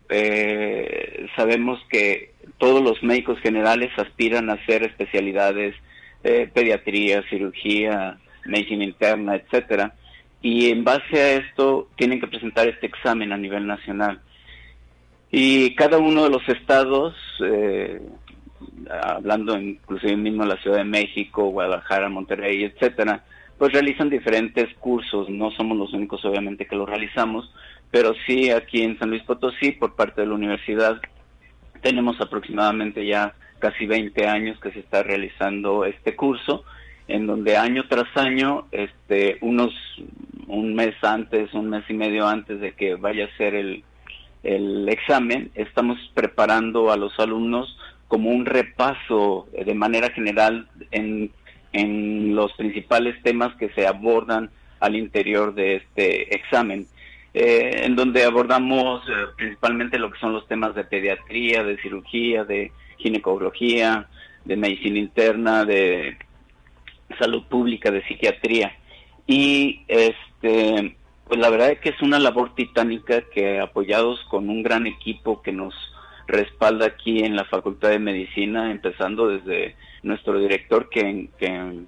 sabemos 1.36 1.78
que 1.88 2.32
todos 2.58 2.82
los 2.82 3.04
médicos 3.04 3.38
generales 3.38 3.92
aspiran 3.96 4.50
a 4.50 4.54
hacer 4.54 4.82
especialidades, 4.82 5.76
pediatría, 6.24 7.22
cirugía, 7.30 8.18
medicina 8.46 8.82
interna, 8.82 9.36
etcétera 9.36 9.94
y 10.42 10.70
en 10.70 10.85
base 10.85 11.20
a 11.20 11.33
esto 11.35 11.88
tienen 11.96 12.20
que 12.20 12.27
presentar 12.27 12.68
este 12.68 12.87
examen 12.87 13.33
a 13.33 13.37
nivel 13.37 13.66
nacional. 13.66 14.20
Y 15.31 15.75
cada 15.75 15.99
uno 15.99 16.25
de 16.25 16.31
los 16.31 16.49
estados, 16.49 17.14
eh, 17.44 18.01
hablando 19.03 19.59
inclusive 19.59 20.16
mismo 20.16 20.44
la 20.44 20.61
Ciudad 20.62 20.79
de 20.79 20.85
México, 20.85 21.51
Guadalajara, 21.51 22.09
Monterrey, 22.09 22.64
etcétera, 22.64 23.25
pues 23.59 23.72
realizan 23.72 24.11
diferentes 24.11 24.72
cursos. 24.79 25.29
No 25.29 25.51
somos 25.51 25.77
los 25.77 25.92
únicos, 25.92 26.25
obviamente, 26.25 26.66
que 26.66 26.77
lo 26.77 26.87
realizamos, 26.87 27.53
pero 27.90 28.14
sí 28.27 28.51
aquí 28.51 28.83
en 28.83 28.99
San 28.99 29.11
Luis 29.11 29.22
Potosí, 29.22 29.72
por 29.72 29.96
parte 29.96 30.20
de 30.20 30.29
la 30.29 30.35
universidad, 30.35 31.01
tenemos 31.83 32.20
aproximadamente 32.20 33.05
ya 33.07 33.35
casi 33.59 33.87
20 33.87 34.27
años 34.27 34.61
que 34.61 34.70
se 34.72 34.81
está 34.81 35.03
realizando 35.03 35.85
este 35.85 36.14
curso 36.14 36.64
en 37.09 37.27
donde 37.27 37.57
año 37.57 37.85
tras 37.88 38.09
año, 38.16 38.66
este, 38.73 39.38
unos 39.40 39.73
un 40.47 40.75
mes 40.75 40.95
antes, 41.03 41.53
un 41.55 41.71
mes 41.71 41.85
y 41.88 41.95
medio 41.95 42.27
antes 42.27 42.61
de 42.61 42.73
que 42.73 42.95
vaya 42.95 43.27
a 43.27 43.37
ser 43.37 43.55
el, 43.55 43.85
el 44.42 44.88
examen, 44.88 45.51
estamos 45.55 45.99
preparando 46.14 46.92
a 46.92 46.97
los 46.97 47.19
alumnos 47.19 47.77
como 48.09 48.31
un 48.31 48.47
repaso 48.47 49.49
de 49.53 49.75
manera 49.75 50.11
general 50.11 50.69
en, 50.92 51.31
en 51.73 52.35
los 52.35 52.53
principales 52.53 53.21
temas 53.23 53.55
que 53.57 53.71
se 53.71 53.87
abordan 53.87 54.51
al 54.81 54.95
interior 54.95 55.55
de 55.55 55.77
este 55.77 56.35
examen. 56.35 56.87
Eh, 57.35 57.83
en 57.85 57.97
donde 57.97 58.25
abordamos 58.25 59.03
eh, 59.09 59.12
principalmente 59.37 59.99
lo 59.99 60.11
que 60.11 60.19
son 60.19 60.33
los 60.33 60.49
temas 60.49 60.75
de 60.75 60.85
pediatría, 60.85 61.64
de 61.64 61.77
cirugía, 61.83 62.45
de 62.45 62.73
ginecología, 62.97 64.07
de 64.45 64.57
medicina 64.57 64.99
interna, 64.99 65.64
de 65.64 66.16
salud 67.18 67.44
pública, 67.44 67.90
de 67.90 68.07
psiquiatría. 68.07 68.76
Y 69.26 69.83
este, 69.88 70.96
pues 71.26 71.40
la 71.40 71.50
verdad 71.50 71.72
es 71.72 71.81
que 71.81 71.90
es 71.90 72.02
una 72.02 72.18
labor 72.18 72.55
titánica 72.55 73.22
que 73.22 73.61
apoyados 73.61 74.20
con 74.31 74.48
un 74.48 74.62
gran 74.62 74.87
equipo 74.87 75.42
que 75.42 75.52
nos 75.52 75.74
respalda 76.26 76.87
aquí 76.87 77.20
en 77.24 77.37
la 77.37 77.44
Facultad 77.44 77.90
de 77.90 77.98
Medicina, 77.98 78.70
empezando 78.70 79.29
desde 79.29 79.76
nuestro 80.02 80.38
director 80.38 80.88
que, 80.88 81.29
que, 81.38 81.81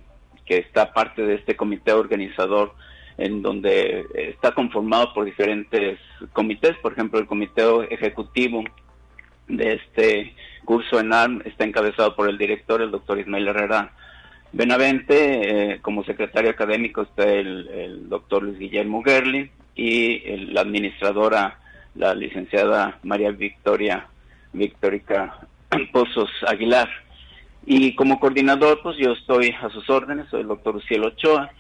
que 0.45 0.59
está 0.59 0.93
parte 0.93 1.23
de 1.23 1.35
este 1.35 1.57
comité 1.57 1.93
organizador 1.93 2.75
en 3.17 3.43
donde 3.43 4.07
está 4.15 4.53
conformado 4.53 5.13
por 5.13 5.25
diferentes 5.25 5.99
comités, 6.33 6.77
por 6.79 6.93
ejemplo 6.93 7.19
el 7.19 7.27
comité 7.27 7.65
ejecutivo 7.91 8.63
de 9.49 9.73
este 9.75 10.35
curso 10.65 11.01
en 11.01 11.13
ARM 11.13 11.43
está 11.45 11.65
encabezado 11.65 12.15
por 12.15 12.29
el 12.29 12.39
director, 12.39 12.81
el 12.81 12.93
doctor 12.93 13.19
Ismael 13.19 13.49
Herrera 13.49 13.93
Benavente, 14.53 15.73
eh, 15.73 15.79
como 15.83 16.05
secretario 16.05 16.51
académico 16.51 17.03
está 17.03 17.25
el, 17.25 18.09
doctor 18.09 18.43
Luis 18.43 18.59
Guillermo 18.59 19.03
Gerli 19.03 19.51
y 19.75 20.21
la 20.53 20.63
administradora, 20.63 21.59
la 21.95 22.15
licenciada 22.15 22.99
María 23.03 23.31
Victoria 23.31 24.09
Victórica 24.53 25.47
Pozos 25.93 26.31
Aguilar. 26.47 26.89
Y 27.67 27.95
como 27.95 28.19
coordinador, 28.19 28.81
pues 28.83 28.97
yo 28.97 29.13
estoy 29.13 29.55
a 29.61 29.69
sus 29.69 29.91
órdenes, 29.91 30.27
soy 30.31 30.41
el 30.41 30.49
doctor 30.49 30.77
Uciel 30.77 31.05
Ochoa, 31.05 31.51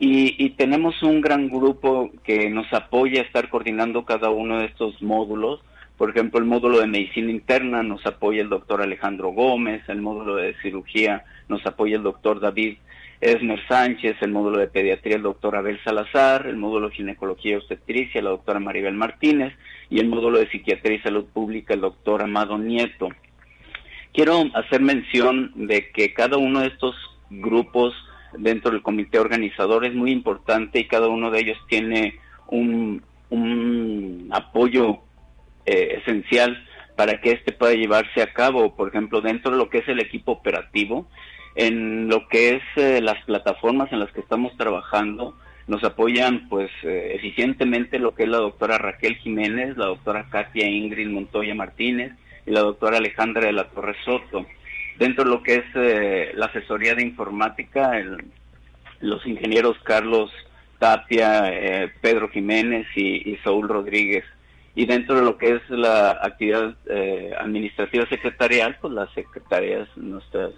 y, 0.00 0.50
tenemos 0.50 1.02
un 1.02 1.20
gran 1.20 1.48
grupo 1.48 2.10
que 2.22 2.48
nos 2.50 2.72
apoya 2.72 3.20
a 3.20 3.24
estar 3.24 3.48
coordinando 3.48 4.04
cada 4.04 4.30
uno 4.30 4.60
de 4.60 4.66
estos 4.66 5.02
módulos. 5.02 5.60
Por 5.98 6.10
ejemplo, 6.10 6.38
el 6.38 6.46
módulo 6.46 6.78
de 6.78 6.86
medicina 6.86 7.32
interna 7.32 7.82
nos 7.82 8.06
apoya 8.06 8.40
el 8.40 8.48
doctor 8.48 8.80
Alejandro 8.80 9.30
Gómez, 9.30 9.82
el 9.88 10.00
módulo 10.00 10.36
de 10.36 10.54
cirugía 10.62 11.24
nos 11.48 11.66
apoya 11.66 11.96
el 11.96 12.04
doctor 12.04 12.38
David 12.38 12.78
Esmer 13.20 13.58
Sánchez, 13.66 14.16
el 14.20 14.30
módulo 14.30 14.58
de 14.58 14.68
pediatría 14.68 15.16
el 15.16 15.22
doctor 15.22 15.56
Abel 15.56 15.80
Salazar, 15.82 16.46
el 16.46 16.56
módulo 16.56 16.88
de 16.88 16.94
ginecología 16.94 17.52
y 17.52 17.54
obstetricia 17.56 18.22
la 18.22 18.30
doctora 18.30 18.60
Maribel 18.60 18.94
Martínez 18.94 19.52
y 19.90 19.98
el 19.98 20.06
módulo 20.06 20.38
de 20.38 20.48
psiquiatría 20.48 20.98
y 20.98 21.00
salud 21.00 21.24
pública 21.24 21.74
el 21.74 21.80
doctor 21.80 22.22
Amado 22.22 22.58
Nieto. 22.58 23.08
Quiero 24.14 24.44
hacer 24.54 24.80
mención 24.80 25.50
de 25.56 25.90
que 25.90 26.14
cada 26.14 26.36
uno 26.36 26.60
de 26.60 26.68
estos 26.68 26.94
grupos 27.28 27.92
dentro 28.34 28.70
del 28.70 28.82
comité 28.82 29.18
organizador 29.18 29.84
es 29.84 29.94
muy 29.96 30.12
importante 30.12 30.78
y 30.78 30.86
cada 30.86 31.08
uno 31.08 31.32
de 31.32 31.40
ellos 31.40 31.58
tiene 31.68 32.20
un, 32.46 33.02
un 33.30 34.28
apoyo 34.30 35.00
eh, 35.68 36.00
esencial 36.00 36.64
para 36.96 37.20
que 37.20 37.32
este 37.32 37.52
pueda 37.52 37.74
llevarse 37.74 38.22
a 38.22 38.32
cabo. 38.32 38.74
Por 38.74 38.88
ejemplo, 38.88 39.20
dentro 39.20 39.50
de 39.50 39.58
lo 39.58 39.68
que 39.68 39.78
es 39.78 39.88
el 39.88 40.00
equipo 40.00 40.32
operativo, 40.32 41.06
en 41.56 42.08
lo 42.08 42.26
que 42.28 42.56
es 42.56 42.62
eh, 42.76 43.02
las 43.02 43.22
plataformas 43.26 43.92
en 43.92 44.00
las 44.00 44.10
que 44.12 44.20
estamos 44.20 44.56
trabajando, 44.56 45.36
nos 45.66 45.84
apoyan 45.84 46.48
pues 46.48 46.70
eh, 46.84 47.12
eficientemente 47.16 47.98
lo 47.98 48.14
que 48.14 48.22
es 48.22 48.30
la 48.30 48.38
doctora 48.38 48.78
Raquel 48.78 49.16
Jiménez, 49.16 49.76
la 49.76 49.86
doctora 49.86 50.30
Katia 50.30 50.66
Ingrid 50.66 51.08
Montoya 51.08 51.54
Martínez 51.54 52.12
y 52.46 52.50
la 52.50 52.60
doctora 52.60 52.96
Alejandra 52.96 53.44
de 53.44 53.52
la 53.52 53.68
Torre 53.68 53.94
Soto. 54.06 54.46
Dentro 54.98 55.24
de 55.24 55.30
lo 55.30 55.42
que 55.42 55.56
es 55.56 56.34
la 56.34 56.46
asesoría 56.46 56.94
de 56.94 57.02
informática, 57.02 57.92
los 59.00 59.24
ingenieros 59.26 59.76
Carlos 59.84 60.32
Tapia, 60.78 61.52
Pedro 62.00 62.30
Jiménez 62.30 62.86
y, 62.96 63.36
Saúl 63.44 63.68
Rodríguez. 63.68 64.24
Y 64.78 64.86
dentro 64.86 65.16
de 65.16 65.22
lo 65.22 65.36
que 65.36 65.56
es 65.56 65.70
la 65.70 66.10
actividad 66.22 66.76
eh, 66.88 67.32
administrativa 67.36 68.06
secretarial, 68.08 68.76
pues 68.80 68.94
las 68.94 69.12
secretarias, 69.12 69.88
nuestras 69.96 70.52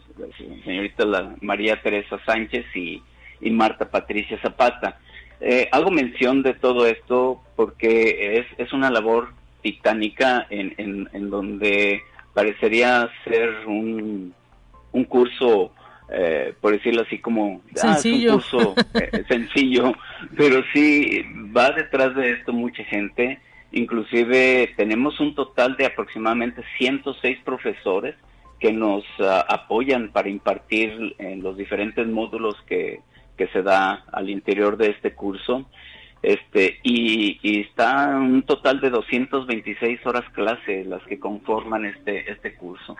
señoritas 0.62 1.06
la 1.06 1.34
María 1.40 1.80
Teresa 1.80 2.18
Sánchez 2.26 2.66
y, 2.74 3.02
Marta 3.50 3.90
Patricia 3.90 4.38
Zapata. 4.42 4.98
hago 5.72 5.90
mención 5.90 6.42
de 6.42 6.52
todo 6.52 6.86
esto 6.86 7.40
porque 7.56 8.36
es, 8.36 8.46
es 8.58 8.74
una 8.74 8.90
labor 8.90 9.32
titánica 9.62 10.46
en, 10.50 10.74
en, 10.76 11.08
en 11.14 11.30
donde 11.30 12.02
parecería 12.34 13.08
ser 13.24 13.66
un, 13.66 14.34
un 14.92 15.04
curso, 15.04 15.72
eh, 16.12 16.54
por 16.60 16.72
decirlo 16.72 17.02
así, 17.02 17.18
como 17.18 17.62
sencillo. 17.74 18.32
Ah, 18.32 18.34
un 18.34 18.40
curso 18.40 18.74
eh, 18.94 19.24
sencillo, 19.28 19.94
pero 20.36 20.62
sí 20.72 21.22
va 21.56 21.70
detrás 21.70 22.14
de 22.14 22.32
esto 22.32 22.52
mucha 22.52 22.84
gente. 22.84 23.40
Inclusive 23.72 24.72
tenemos 24.76 25.20
un 25.20 25.34
total 25.34 25.76
de 25.76 25.86
aproximadamente 25.86 26.62
106 26.78 27.38
profesores 27.44 28.16
que 28.58 28.72
nos 28.72 29.04
ah, 29.20 29.46
apoyan 29.48 30.10
para 30.10 30.28
impartir 30.28 31.14
en 31.18 31.42
los 31.42 31.56
diferentes 31.56 32.06
módulos 32.06 32.56
que, 32.66 33.00
que 33.36 33.46
se 33.48 33.62
da 33.62 34.04
al 34.12 34.28
interior 34.28 34.76
de 34.76 34.90
este 34.90 35.14
curso 35.14 35.66
este 36.22 36.78
y, 36.82 37.38
y, 37.42 37.60
está 37.60 38.08
un 38.08 38.42
total 38.42 38.80
de 38.80 38.90
226 38.90 40.04
horas 40.04 40.24
clase 40.32 40.84
las 40.84 41.02
que 41.04 41.18
conforman 41.18 41.86
este 41.86 42.30
este 42.30 42.54
curso. 42.54 42.96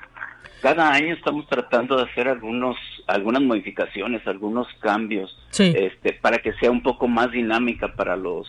Cada 0.63 0.91
año 0.91 1.15
estamos 1.15 1.47
tratando 1.47 1.97
de 1.97 2.05
hacer 2.05 2.29
algunos 2.29 2.77
algunas 3.07 3.43
modificaciones, 3.43 4.27
algunos 4.27 4.67
cambios, 4.81 5.39
este 5.51 6.15
para 6.15 6.39
que 6.39 6.55
sea 6.55 6.71
un 6.71 6.83
poco 6.83 7.09
más 7.09 7.31
dinámica 7.31 7.95
para 7.95 8.17
los 8.17 8.47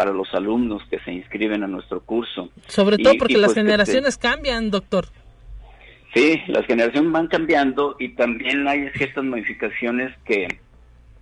para 0.00 0.12
los 0.12 0.32
alumnos 0.32 0.82
que 0.88 0.98
se 1.00 1.12
inscriben 1.12 1.62
a 1.62 1.66
nuestro 1.66 2.00
curso. 2.00 2.48
Sobre 2.68 2.96
todo 2.96 3.12
porque 3.18 3.36
las 3.36 3.52
pues 3.52 3.58
generaciones 3.58 4.16
cambian, 4.16 4.70
doctor. 4.70 5.08
Sí, 6.14 6.40
las 6.46 6.64
generaciones 6.64 7.12
van 7.12 7.26
cambiando 7.26 7.96
y 7.98 8.08
también 8.14 8.66
hay 8.66 8.88
ciertas 8.96 9.22
modificaciones 9.24 10.10
que 10.24 10.48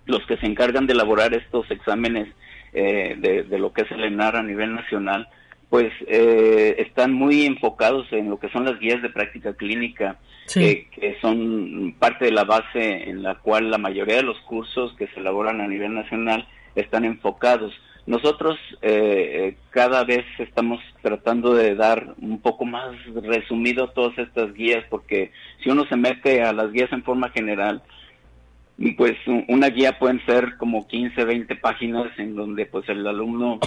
los 0.05 0.25
que 0.27 0.37
se 0.37 0.45
encargan 0.45 0.87
de 0.87 0.93
elaborar 0.93 1.33
estos 1.33 1.69
exámenes 1.69 2.29
eh, 2.71 3.17
de, 3.19 3.59
lo 3.59 3.73
que 3.73 3.81
es 3.81 3.91
el 3.91 4.01
ENAR 4.01 4.37
a 4.37 4.43
nivel 4.43 4.73
nacional, 4.73 5.27
pues 5.69 5.91
eh, 6.07 6.75
están 6.77 7.11
muy 7.11 7.45
enfocados 7.45 8.07
en 8.13 8.29
lo 8.29 8.39
que 8.39 8.47
son 8.47 8.63
las 8.63 8.79
guías 8.79 9.01
de 9.01 9.09
práctica 9.09 9.55
clínica, 9.55 10.19
que 10.53 11.17
son 11.19 11.95
parte 11.99 12.23
de 12.23 12.31
la 12.31 12.45
base 12.45 13.09
en 13.09 13.23
la 13.23 13.35
cual 13.35 13.71
la 13.71 13.77
mayoría 13.77 14.15
de 14.15 14.23
los 14.23 14.39
cursos 14.39 14.95
que 14.97 15.07
se 15.07 15.19
elaboran 15.19 15.59
a 15.59 15.67
nivel 15.67 15.93
nacional 15.93 16.47
están 16.75 17.03
enfocados. 17.03 17.73
Nosotros 18.05 18.57
eh, 18.81 19.55
cada 19.69 20.03
vez 20.03 20.25
estamos 20.39 20.79
tratando 21.01 21.53
de 21.53 21.75
dar 21.75 22.15
un 22.21 22.39
poco 22.39 22.65
más 22.65 22.95
resumido 23.13 23.89
todas 23.89 24.17
estas 24.17 24.53
guías, 24.53 24.83
porque 24.89 25.31
si 25.63 25.69
uno 25.69 25.85
se 25.85 25.95
mete 25.95 26.41
a 26.41 26.53
las 26.53 26.71
guías 26.71 26.91
en 26.91 27.03
forma 27.03 27.29
general, 27.29 27.83
pues 28.97 29.17
una 29.47 29.69
guía 29.69 29.99
pueden 29.99 30.25
ser 30.25 30.57
como 30.57 30.87
15, 30.87 31.23
20 31.23 31.55
páginas 31.57 32.07
en 32.17 32.35
donde 32.35 32.65
pues 32.65 32.87
el 32.87 33.05
alumno, 33.05 33.59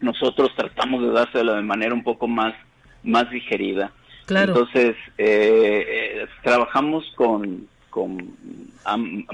nosotros 0.00 0.50
tratamos 0.56 1.02
de 1.02 1.10
dárselo 1.10 1.54
de 1.54 1.62
manera 1.62 1.94
un 1.94 2.02
poco 2.02 2.26
más, 2.26 2.54
más 3.02 3.30
digerida. 3.30 3.92
Claro. 4.26 4.52
Entonces, 4.52 4.96
eh, 5.18 5.84
eh, 5.88 6.26
trabajamos 6.42 7.04
con, 7.16 7.68
con 7.90 8.34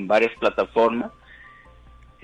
varias 0.01 0.33
plataformas, 0.41 1.12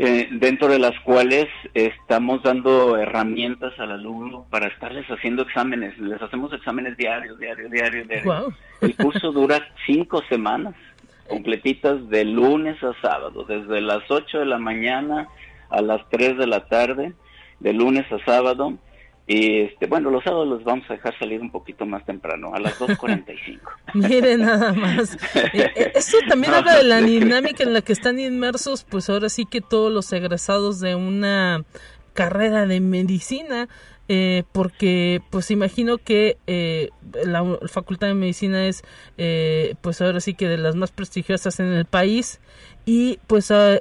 eh, 0.05 0.29
dentro 0.33 0.67
de 0.67 0.81
las 0.81 0.99
cuales 1.05 1.47
estamos 1.75 2.43
dando 2.43 2.97
herramientas 2.97 3.73
al 3.79 3.93
alumno 3.93 4.45
para 4.51 4.67
estarles 4.67 5.07
haciendo 5.07 5.45
exámenes. 5.45 5.97
Les 5.97 6.21
hacemos 6.21 6.53
exámenes 6.53 6.97
diarios, 6.97 7.39
diarios, 7.39 7.71
diarios, 7.71 8.09
diarios. 8.09 8.55
El 8.81 8.97
curso 8.97 9.31
dura 9.31 9.65
cinco 9.87 10.21
semanas 10.29 10.75
completitas 11.29 12.09
de 12.09 12.25
lunes 12.25 12.83
a 12.83 13.01
sábado, 13.01 13.45
desde 13.45 13.81
las 13.81 14.03
8 14.11 14.41
de 14.41 14.47
la 14.47 14.59
mañana 14.59 15.29
a 15.71 15.81
las 15.81 16.01
3 16.11 16.37
de 16.37 16.49
la 16.49 16.67
tarde, 16.67 17.13
de 17.61 17.73
lunes 17.73 18.05
a 18.11 18.19
sábado. 18.25 18.73
Y 19.27 19.61
este, 19.61 19.87
bueno, 19.87 20.11
los 20.11 20.25
sábados 20.25 20.49
los 20.49 20.65
vamos 20.65 20.85
a 20.91 20.95
dejar 20.95 21.17
salir 21.19 21.41
un 21.41 21.51
poquito 21.51 21.87
más 21.87 22.05
temprano, 22.05 22.53
a 22.55 22.61
las 22.61 22.79
2.45. 22.79 23.61
Mire 23.95 24.37
nada 24.37 24.73
más. 24.73 25.17
Eh, 25.55 25.71
eh, 25.75 25.93
esto 25.95 26.17
también 26.29 26.55
habla 26.55 26.77
de 26.77 26.85
la 26.85 27.01
dinámica 27.01 27.63
en 27.63 27.75
la 27.75 27.83
que 27.83 27.93
están 27.93 28.19
inmersos, 28.19 28.85
pues 28.85 29.11
ahora 29.11 29.29
sí 29.29 29.45
que 29.45 29.61
todos 29.61 29.93
los 29.93 30.13
egresados 30.13 30.81
de 30.81 30.95
una 30.95 31.65
carrera 32.15 32.67
de 32.67 32.81
medicina, 32.81 33.69
eh, 34.09 34.43
porque 34.53 35.23
pues 35.31 35.51
imagino 35.51 35.97
que 35.97 36.37
eh, 36.47 36.91
la 37.25 37.59
Facultad 37.69 38.09
de 38.09 38.15
Medicina 38.15 38.67
es 38.67 38.83
eh, 39.17 39.77
pues 39.81 40.03
ahora 40.03 40.21
sí 40.21 40.35
que 40.35 40.49
de 40.49 40.59
las 40.59 40.75
más 40.75 40.91
prestigiosas 40.91 41.61
en 41.61 41.69
el 41.69 41.85
país 41.85 42.41
y 42.85 43.21
pues 43.27 43.51
ah, 43.53 43.79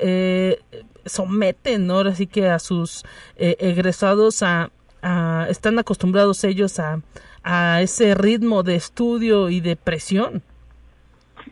someten 1.06 1.90
ahora 1.90 2.14
sí 2.14 2.28
que 2.28 2.48
a 2.48 2.60
sus 2.60 3.04
egresados 3.36 4.44
a, 4.44 4.72
están 5.50 5.80
acostumbrados 5.80 6.44
ellos 6.44 6.80
a, 6.80 7.02
a 7.44 7.82
ese 7.82 8.16
ritmo 8.16 8.64
de 8.64 8.76
estudio 8.76 9.50
y 9.50 9.60
de 9.60 9.76
presión. 9.76 10.44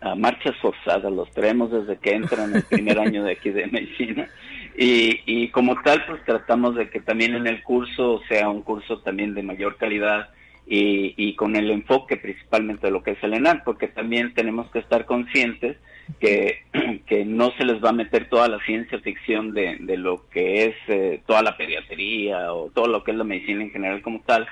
A 0.01 0.15
marchas 0.15 0.55
forzadas, 0.61 1.11
los 1.11 1.29
traemos 1.31 1.71
desde 1.71 1.97
que 1.97 2.13
entran 2.13 2.55
el 2.55 2.63
primer 2.63 2.99
año 3.05 3.23
de 3.23 3.33
aquí 3.33 3.49
de 3.49 3.67
medicina. 3.67 4.29
Y, 4.77 5.21
y 5.25 5.49
como 5.49 5.81
tal, 5.81 6.05
pues 6.05 6.23
tratamos 6.23 6.75
de 6.75 6.89
que 6.89 7.01
también 7.01 7.35
en 7.35 7.47
el 7.47 7.63
curso 7.63 8.21
sea 8.29 8.49
un 8.49 8.61
curso 8.61 8.99
también 8.99 9.33
de 9.33 9.43
mayor 9.43 9.77
calidad 9.77 10.29
y, 10.65 11.15
y 11.17 11.35
con 11.35 11.55
el 11.55 11.69
enfoque 11.71 12.15
principalmente 12.15 12.87
de 12.87 12.91
lo 12.91 13.03
que 13.03 13.11
es 13.11 13.23
el 13.23 13.33
ENAR, 13.33 13.63
porque 13.65 13.87
también 13.87 14.33
tenemos 14.33 14.69
que 14.71 14.79
estar 14.79 15.05
conscientes 15.05 15.77
que, 16.19 16.63
que 17.07 17.25
no 17.25 17.51
se 17.57 17.65
les 17.65 17.83
va 17.83 17.89
a 17.89 17.93
meter 17.93 18.29
toda 18.29 18.47
la 18.47 18.59
ciencia 18.65 18.99
ficción 18.99 19.53
de, 19.53 19.77
de 19.79 19.97
lo 19.97 20.27
que 20.29 20.65
es 20.65 20.75
eh, 20.87 21.21
toda 21.25 21.41
la 21.41 21.57
pediatría 21.57 22.53
o 22.53 22.69
todo 22.71 22.87
lo 22.87 23.03
que 23.03 23.11
es 23.11 23.17
la 23.17 23.23
medicina 23.23 23.63
en 23.63 23.71
general 23.71 24.01
como 24.01 24.21
tal, 24.25 24.47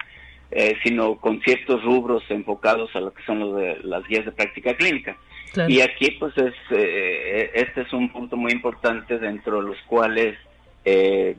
eh, 0.52 0.76
sino 0.84 1.18
con 1.18 1.42
ciertos 1.42 1.84
rubros 1.84 2.24
enfocados 2.30 2.96
a 2.96 3.00
lo 3.00 3.14
que 3.14 3.24
son 3.24 3.40
los 3.40 3.56
de, 3.58 3.80
las 3.84 4.08
guías 4.08 4.26
de 4.26 4.32
práctica 4.32 4.76
clínica. 4.76 5.18
Y 5.68 5.82
aquí 5.82 6.12
pues 6.20 6.38
es, 6.38 6.54
eh, 6.72 7.52
este 7.56 7.82
es 7.82 7.94
un 7.94 8.10
punto 8.10 8.38
muy 8.38 8.52
importante 8.52 9.18
dentro 9.18 9.62
de 9.62 9.68
los 9.70 9.78
cuales 9.88 10.38
eh, 10.86 11.36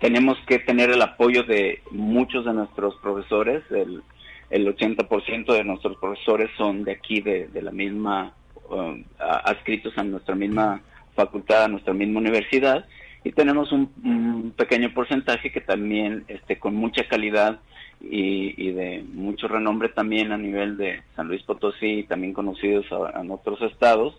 tenemos 0.00 0.36
que 0.46 0.58
tener 0.58 0.90
el 0.90 1.00
apoyo 1.00 1.44
de 1.44 1.80
muchos 1.90 2.44
de 2.44 2.52
nuestros 2.52 2.96
profesores, 2.96 3.62
el, 3.70 4.02
el 4.50 4.66
80% 4.66 5.52
de 5.52 5.64
nuestros 5.64 5.96
profesores 5.98 6.50
son 6.56 6.82
de 6.82 6.92
aquí, 6.92 7.20
de, 7.20 7.48
la 7.54 7.70
misma, 7.70 8.34
um, 8.68 9.04
adscritos 9.18 9.96
a 9.96 10.02
nuestra 10.02 10.34
misma 10.34 10.80
facultad, 11.14 11.64
a 11.64 11.68
nuestra 11.68 11.92
misma 11.92 12.20
universidad, 12.20 12.86
y 13.24 13.32
tenemos 13.32 13.70
un, 13.72 13.92
un, 14.04 14.52
pequeño 14.56 14.92
porcentaje 14.92 15.52
que 15.52 15.60
también 15.60 16.24
este, 16.28 16.58
con 16.58 16.74
mucha 16.74 17.06
calidad 17.06 17.60
y, 18.00 18.72
de 18.72 19.04
mucho 19.12 19.46
renombre 19.46 19.88
también 19.88 20.32
a 20.32 20.38
nivel 20.38 20.76
de 20.76 21.02
San 21.14 21.28
Luis 21.28 21.42
Potosí 21.44 22.00
y 22.00 22.02
también 22.04 22.32
conocidos 22.32 22.86
en 23.14 23.30
otros 23.30 23.62
estados, 23.62 24.16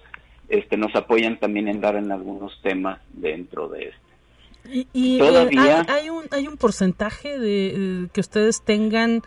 este, 0.47 0.77
nos 0.77 0.95
apoyan 0.95 1.37
también 1.37 1.67
en 1.67 1.81
dar 1.81 1.95
en 1.95 2.11
algunos 2.11 2.61
temas 2.61 2.99
dentro 3.11 3.67
de 3.67 3.89
este. 3.89 4.85
Y, 4.93 5.19
eh, 5.19 5.83
hay, 5.89 6.09
un, 6.09 6.23
hay 6.31 6.47
un 6.47 6.55
porcentaje 6.55 7.37
de 7.37 8.07
que 8.13 8.21
ustedes 8.21 8.63
tengan 8.63 9.21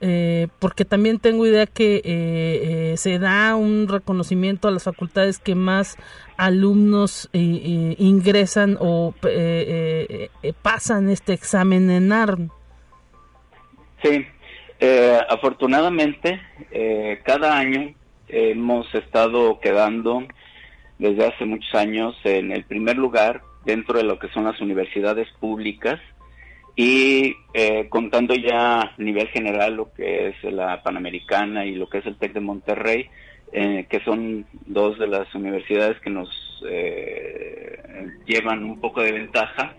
eh, 0.00 0.46
porque 0.60 0.84
también 0.84 1.18
tengo 1.18 1.44
idea 1.46 1.66
que 1.66 1.96
eh, 1.96 2.02
eh, 2.04 2.94
se 2.96 3.18
da 3.18 3.56
un 3.56 3.88
reconocimiento 3.88 4.68
a 4.68 4.70
las 4.70 4.84
facultades 4.84 5.40
que 5.40 5.56
más 5.56 5.96
alumnos 6.36 7.28
ingresan 7.32 8.76
o 8.80 9.12
pasan 10.62 11.08
este 11.08 11.32
examen 11.32 11.90
en 11.90 12.12
ARM. 12.12 12.50
Sí, 14.02 14.24
afortunadamente 15.28 16.40
cada 17.24 17.58
año 17.58 17.92
hemos 18.28 18.94
estado 18.94 19.58
quedando 19.58 20.22
desde 21.00 21.26
hace 21.26 21.44
muchos 21.44 21.74
años 21.74 22.14
en 22.22 22.52
el 22.52 22.62
primer 22.64 22.96
lugar 22.96 23.42
dentro 23.64 23.98
de 23.98 24.04
lo 24.04 24.20
que 24.20 24.28
son 24.28 24.44
las 24.44 24.60
universidades 24.60 25.26
públicas 25.40 25.98
y 26.78 27.34
eh, 27.54 27.88
contando 27.88 28.36
ya 28.36 28.82
a 28.82 28.94
nivel 28.98 29.26
general 29.30 29.74
lo 29.74 29.92
que 29.92 30.28
es 30.28 30.44
la 30.44 30.80
Panamericana 30.80 31.66
y 31.66 31.74
lo 31.74 31.88
que 31.88 31.98
es 31.98 32.06
el 32.06 32.16
TEC 32.16 32.34
de 32.34 32.40
Monterrey, 32.40 33.08
eh, 33.52 33.86
que 33.90 33.98
son 34.04 34.46
dos 34.64 34.96
de 35.00 35.08
las 35.08 35.34
universidades 35.34 35.98
que 35.98 36.10
nos 36.10 36.30
eh, 36.70 37.80
llevan 38.26 38.62
un 38.62 38.80
poco 38.80 39.02
de 39.02 39.10
ventaja. 39.10 39.74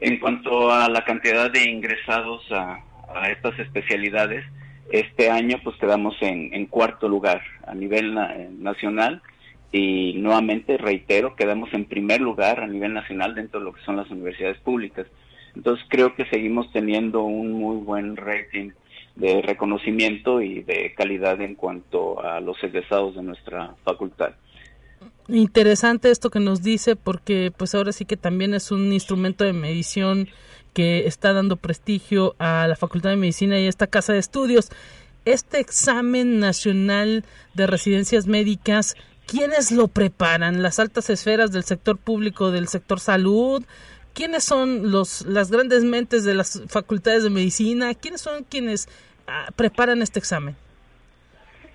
En 0.00 0.18
cuanto 0.18 0.70
a 0.70 0.90
la 0.90 1.02
cantidad 1.02 1.50
de 1.50 1.64
ingresados 1.64 2.44
a, 2.52 2.84
estas 3.30 3.58
especialidades, 3.58 4.44
este 4.90 5.30
año 5.30 5.60
pues 5.64 5.76
quedamos 5.76 6.14
en, 6.20 6.66
cuarto 6.66 7.08
lugar 7.08 7.40
a 7.66 7.74
nivel 7.74 8.14
nacional 8.62 9.22
y 9.70 10.12
nuevamente 10.18 10.76
reitero, 10.76 11.36
quedamos 11.36 11.72
en 11.72 11.86
primer 11.86 12.20
lugar 12.20 12.60
a 12.60 12.66
nivel 12.66 12.92
nacional 12.92 13.34
dentro 13.34 13.60
de 13.60 13.64
lo 13.64 13.72
que 13.72 13.82
son 13.84 13.96
las 13.96 14.10
universidades 14.10 14.58
públicas. 14.58 15.06
Entonces 15.54 15.84
creo 15.88 16.14
que 16.14 16.24
seguimos 16.26 16.70
teniendo 16.72 17.22
un 17.22 17.52
muy 17.52 17.76
buen 17.76 18.16
rating 18.16 18.70
de 19.16 19.42
reconocimiento 19.42 20.40
y 20.40 20.62
de 20.62 20.94
calidad 20.96 21.40
en 21.40 21.54
cuanto 21.54 22.22
a 22.22 22.40
los 22.40 22.62
egresados 22.62 23.14
de 23.14 23.22
nuestra 23.22 23.74
facultad. 23.84 24.32
Interesante 25.28 26.10
esto 26.10 26.30
que 26.30 26.40
nos 26.40 26.62
dice 26.62 26.96
porque 26.96 27.52
pues 27.56 27.74
ahora 27.74 27.92
sí 27.92 28.04
que 28.04 28.16
también 28.16 28.54
es 28.54 28.70
un 28.70 28.92
instrumento 28.92 29.44
de 29.44 29.52
medición 29.52 30.28
que 30.72 31.06
está 31.06 31.32
dando 31.32 31.56
prestigio 31.56 32.34
a 32.38 32.66
la 32.66 32.76
Facultad 32.76 33.10
de 33.10 33.16
Medicina 33.16 33.58
y 33.58 33.66
a 33.66 33.68
esta 33.68 33.86
casa 33.86 34.12
de 34.12 34.18
estudios. 34.18 34.70
Este 35.24 35.60
examen 35.60 36.40
nacional 36.40 37.24
de 37.54 37.66
residencias 37.66 38.26
médicas, 38.26 38.96
¿quiénes 39.26 39.70
lo 39.70 39.88
preparan? 39.88 40.62
¿Las 40.62 40.78
altas 40.78 41.10
esferas 41.10 41.52
del 41.52 41.64
sector 41.64 41.98
público, 41.98 42.50
del 42.50 42.68
sector 42.68 42.98
salud? 42.98 43.62
¿Quiénes 44.14 44.44
son 44.44 44.90
los, 44.90 45.24
las 45.26 45.50
grandes 45.50 45.84
mentes 45.84 46.24
de 46.24 46.34
las 46.34 46.62
facultades 46.68 47.22
de 47.22 47.30
medicina? 47.30 47.94
¿Quiénes 47.94 48.20
son 48.20 48.44
quienes 48.44 48.88
ah, 49.26 49.48
preparan 49.56 50.02
este 50.02 50.18
examen? 50.18 50.56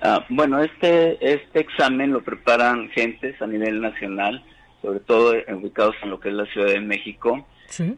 Ah, 0.01 0.25
bueno, 0.29 0.61
este, 0.61 1.17
este 1.33 1.59
examen 1.59 2.11
lo 2.11 2.21
preparan 2.21 2.89
gentes 2.89 3.41
a 3.41 3.47
nivel 3.47 3.81
nacional, 3.81 4.43
sobre 4.81 4.99
todo 4.99 5.33
ubicados 5.55 5.95
en 6.03 6.11
lo 6.11 6.19
que 6.19 6.29
es 6.29 6.35
la 6.35 6.45
Ciudad 6.45 6.67
de 6.67 6.81
México, 6.81 7.47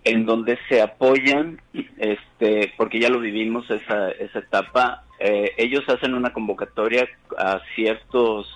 en 0.03 0.25
donde 0.25 0.57
se 0.69 0.81
apoyan, 0.81 1.61
este, 1.97 2.73
porque 2.77 2.99
ya 2.99 3.09
lo 3.09 3.19
vivimos 3.19 3.69
esa, 3.69 4.09
esa 4.11 4.39
etapa, 4.39 5.03
eh, 5.19 5.51
ellos 5.57 5.83
hacen 5.87 6.13
una 6.13 6.33
convocatoria 6.33 7.07
a 7.37 7.59
ciertos 7.75 8.47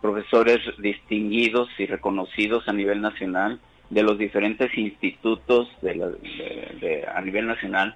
profesores 0.00 0.60
distinguidos 0.78 1.68
y 1.78 1.86
reconocidos 1.86 2.66
a 2.68 2.72
nivel 2.72 3.00
nacional, 3.00 3.60
de 3.92 4.02
los 4.02 4.16
diferentes 4.16 4.76
institutos 4.76 5.68
de, 5.82 7.04
a 7.14 7.20
nivel 7.20 7.46
nacional, 7.46 7.94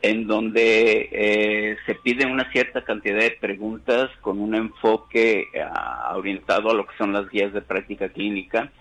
en 0.00 0.26
donde 0.26 1.08
eh, 1.12 1.76
se 1.84 1.94
pide 1.96 2.26
una 2.26 2.50
cierta 2.52 2.82
cantidad 2.82 3.18
de 3.18 3.36
preguntas 3.38 4.10
con 4.22 4.40
un 4.40 4.54
enfoque 4.54 5.48
ah, 5.62 6.14
orientado 6.16 6.70
a 6.70 6.74
lo 6.74 6.86
que 6.86 6.96
son 6.96 7.12
las 7.12 7.28
guías 7.28 7.52
de 7.52 7.60
práctica 7.60 8.08
clínica 8.08 8.72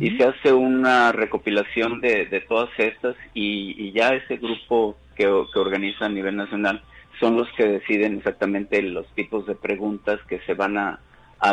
y 0.00 0.10
se 0.18 0.24
hace 0.24 0.52
una 0.52 1.12
recopilación 1.12 2.00
de, 2.00 2.44
todas 2.46 2.68
estas 2.76 3.16
y, 3.32 3.90
ya 3.92 4.10
ese 4.10 4.36
grupo 4.36 4.98
que, 5.16 5.26
organiza 5.26 6.06
a 6.06 6.10
nivel 6.10 6.36
nacional 6.36 6.82
son 7.20 7.36
los 7.36 7.48
que 7.56 7.64
deciden 7.64 8.18
exactamente 8.18 8.82
los 8.82 9.06
tipos 9.14 9.46
de 9.46 9.54
preguntas 9.54 10.20
que 10.28 10.40
se 10.40 10.52
van 10.54 10.76
a, 10.76 11.00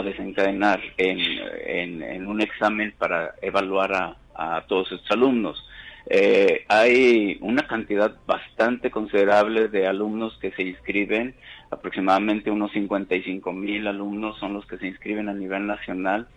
desencadenar 0.03 0.79
en, 0.97 2.03
en, 2.03 2.27
un 2.27 2.41
examen 2.41 2.93
para 2.99 3.33
evaluar 3.41 3.91
a, 3.93 4.15
a 4.39 4.61
todos 4.67 4.91
estos 4.91 5.11
alumnos. 5.11 5.63
Eh, 6.11 6.65
hay 6.67 7.37
una 7.41 7.67
cantidad 7.67 8.15
bastante 8.25 8.89
considerable 8.89 9.67
de 9.67 9.85
alumnos 9.85 10.35
que 10.41 10.51
se 10.51 10.63
inscriben, 10.63 11.35
aproximadamente 11.69 12.49
unos 12.49 12.71
55 12.71 13.53
mil 13.53 13.85
alumnos 13.85 14.39
son 14.39 14.53
los 14.53 14.65
que 14.65 14.77
se 14.77 14.87
inscriben 14.87 15.29
a 15.29 15.33
nivel 15.33 15.67
nacional. 15.67 16.27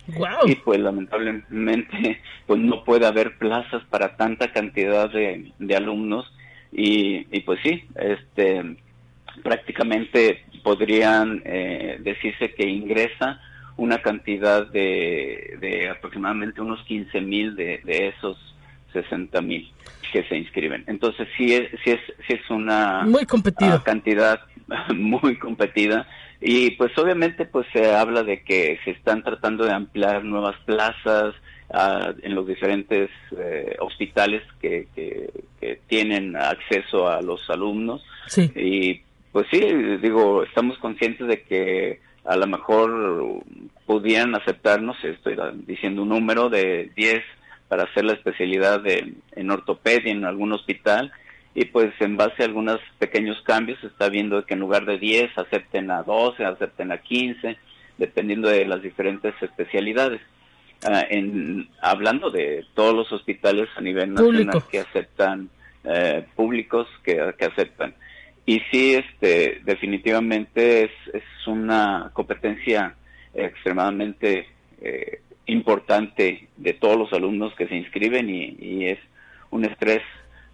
Y 0.45 0.57
pues 0.57 0.79
lamentablemente 0.79 2.21
pues 2.47 2.61
no 2.61 2.85
puede 2.85 3.07
haber 3.07 3.39
plazas 3.39 3.83
para 3.89 4.17
tanta 4.17 4.53
cantidad 4.53 5.11
de, 5.11 5.53
alumnos. 5.75 6.31
Y, 6.71 7.41
pues 7.41 7.61
sí, 7.63 7.85
este 7.97 8.77
prácticamente 9.43 10.45
podrían 10.63 11.43
eh, 11.47 11.99
decirse 12.01 12.53
que 12.55 12.69
ingresa 12.69 13.41
una 13.83 14.01
cantidad 14.01 14.65
de, 14.69 15.89
aproximadamente 15.91 16.61
unos 16.61 16.81
15 16.85 17.21
mil 17.21 17.57
de, 17.57 17.81
esos 18.17 18.39
60 18.93 19.41
mil 19.43 19.69
que 20.13 20.23
se 20.25 20.37
inscriben. 20.37 20.85
Entonces 20.87 21.27
sí 21.37 21.53
es, 21.53 21.69
sí 21.83 21.91
es, 21.91 22.01
sí 22.27 22.35
es 22.35 22.51
una 22.51 23.03
muy 23.05 23.27
ah, 23.61 23.83
cantidad 23.85 24.41
muy 24.95 25.37
competida. 25.37 26.07
Y 26.41 26.73
pues 26.73 26.97
obviamente 26.97 27.45
pues 27.45 27.67
se 27.73 27.93
habla 27.93 28.23
de 28.23 28.43
que 28.43 28.79
se 28.85 28.93
están 28.93 29.25
tratando 29.25 29.65
de 29.65 29.73
ampliar 29.73 30.23
nuevas 30.23 30.57
plazas 30.65 31.35
ah, 31.73 32.13
en 32.23 32.37
los 32.37 32.47
diferentes 32.47 33.11
eh, 33.37 33.75
hospitales 33.81 34.43
que, 34.61 34.87
que, 34.95 35.31
tienen 35.89 36.37
acceso 36.37 37.09
a 37.09 37.21
los 37.21 37.49
alumnos. 37.51 38.05
Y 38.37 39.01
pues 39.33 39.47
sí 39.51 39.61
digo 40.01 40.43
estamos 40.45 40.79
conscientes 40.79 41.27
de 41.27 41.43
que 41.43 42.01
a 42.25 42.37
lo 42.37 42.47
mejor 42.47 43.43
pudieran 43.87 44.35
aceptarnos, 44.35 44.97
estoy 45.05 45.37
diciendo 45.67 46.03
un 46.03 46.11
número 46.11 46.49
de 46.49 46.91
10 46.95 47.23
para 47.69 47.85
hacer 47.85 48.05
la 48.05 48.13
especialidad 48.13 48.81
de, 48.81 49.15
en 49.33 49.51
ortopedia 49.51 50.13
en 50.13 50.25
algún 50.25 50.53
hospital 50.53 51.13
y 51.55 51.67
pues 51.67 51.93
en 52.01 52.17
base 52.17 52.43
a 52.43 52.47
algunos 52.47 52.81
pequeños 52.99 53.41
cambios 53.43 53.81
se 53.81 53.89
está 53.89 54.09
viendo 54.09 54.45
que 54.47 54.55
en 54.55 54.61
lugar 54.61 54.87
de 54.87 54.99
10 54.99 55.37
acepten 55.37 55.91
a 55.91 56.03
12, 56.03 56.45
acepten 56.45 56.93
a 56.93 56.99
15, 56.99 57.57
dependiendo 57.99 58.49
de 58.49 58.65
las 58.67 58.83
diferentes 58.83 59.35
especialidades. 59.41 60.21
Ah, 60.85 61.05
en, 61.09 61.69
hablando 61.81 62.31
de 62.31 62.65
todos 62.75 62.95
los 62.95 63.13
hospitales 63.13 63.69
a 63.77 63.81
nivel 63.81 64.15
nacional 64.15 64.63
que 64.71 64.81
aceptan, 64.81 65.49
eh, 65.85 66.25
públicos 66.35 66.89
que, 67.03 67.35
que 67.39 67.45
aceptan. 67.45 67.95
Y 68.45 68.61
sí, 68.71 68.95
este, 68.95 69.61
definitivamente 69.65 70.85
es, 70.85 70.91
es 71.13 71.23
una 71.47 72.11
competencia 72.13 72.97
extremadamente 73.35 74.49
eh, 74.81 75.21
importante 75.47 76.49
de 76.57 76.73
todos 76.73 76.97
los 76.97 77.13
alumnos 77.13 77.55
que 77.55 77.69
se 77.69 77.77
inscriben 77.77 78.29
y, 78.31 78.87
es 78.87 78.99
un 79.51 79.65
estrés, 79.65 80.03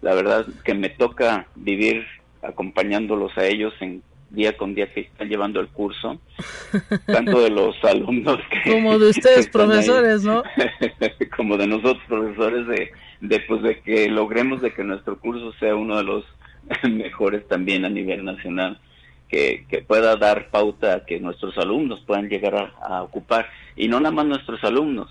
la 0.01 0.13
verdad, 0.13 0.45
que 0.63 0.73
me 0.73 0.89
toca 0.89 1.47
vivir 1.55 2.05
acompañándolos 2.41 3.37
a 3.37 3.45
ellos 3.45 3.73
en 3.79 4.03
día 4.29 4.55
con 4.55 4.75
día 4.75 4.93
que 4.93 5.01
están 5.01 5.29
llevando 5.29 5.59
el 5.59 5.69
curso, 5.69 6.19
tanto 7.07 7.41
de 7.41 7.49
los 7.49 7.75
alumnos 7.83 8.37
que... 8.51 8.71
Como 8.71 8.99
de 8.99 9.09
ustedes 9.09 9.47
profesores, 9.47 10.23
¿no? 10.23 10.43
como 11.35 11.57
de 11.57 11.67
nosotros 11.67 12.03
profesores, 12.07 12.67
de, 12.67 12.91
de, 13.21 13.39
pues, 13.41 13.63
de 13.63 13.79
que 13.79 14.07
logremos 14.09 14.61
de 14.61 14.73
que 14.73 14.83
nuestro 14.83 15.17
curso 15.19 15.53
sea 15.53 15.75
uno 15.75 15.97
de 15.97 16.03
los 16.03 16.25
mejores 16.89 17.47
también 17.47 17.85
a 17.85 17.89
nivel 17.89 18.23
nacional, 18.23 18.79
que, 19.27 19.65
pueda 19.87 20.15
dar 20.15 20.49
pauta 20.49 20.95
a 20.95 21.05
que 21.05 21.19
nuestros 21.19 21.57
alumnos 21.57 22.01
puedan 22.01 22.29
llegar 22.29 22.73
a, 22.81 23.03
ocupar. 23.03 23.47
Y 23.75 23.87
no 23.87 23.99
nada 23.99 24.13
más 24.13 24.25
nuestros 24.25 24.63
alumnos, 24.63 25.09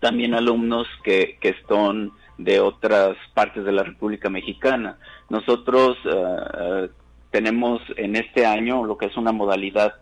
también 0.00 0.34
alumnos 0.34 0.86
que, 1.02 1.38
que 1.40 1.54
son 1.68 2.12
de 2.38 2.60
otras 2.60 3.16
partes 3.32 3.64
de 3.64 3.72
la 3.72 3.82
República 3.82 4.28
Mexicana. 4.28 4.98
Nosotros 5.30 5.96
eh, 6.04 6.88
tenemos 7.30 7.80
en 7.96 8.16
este 8.16 8.46
año 8.46 8.84
lo 8.84 8.98
que 8.98 9.06
es 9.06 9.16
una 9.16 9.32
modalidad 9.32 9.94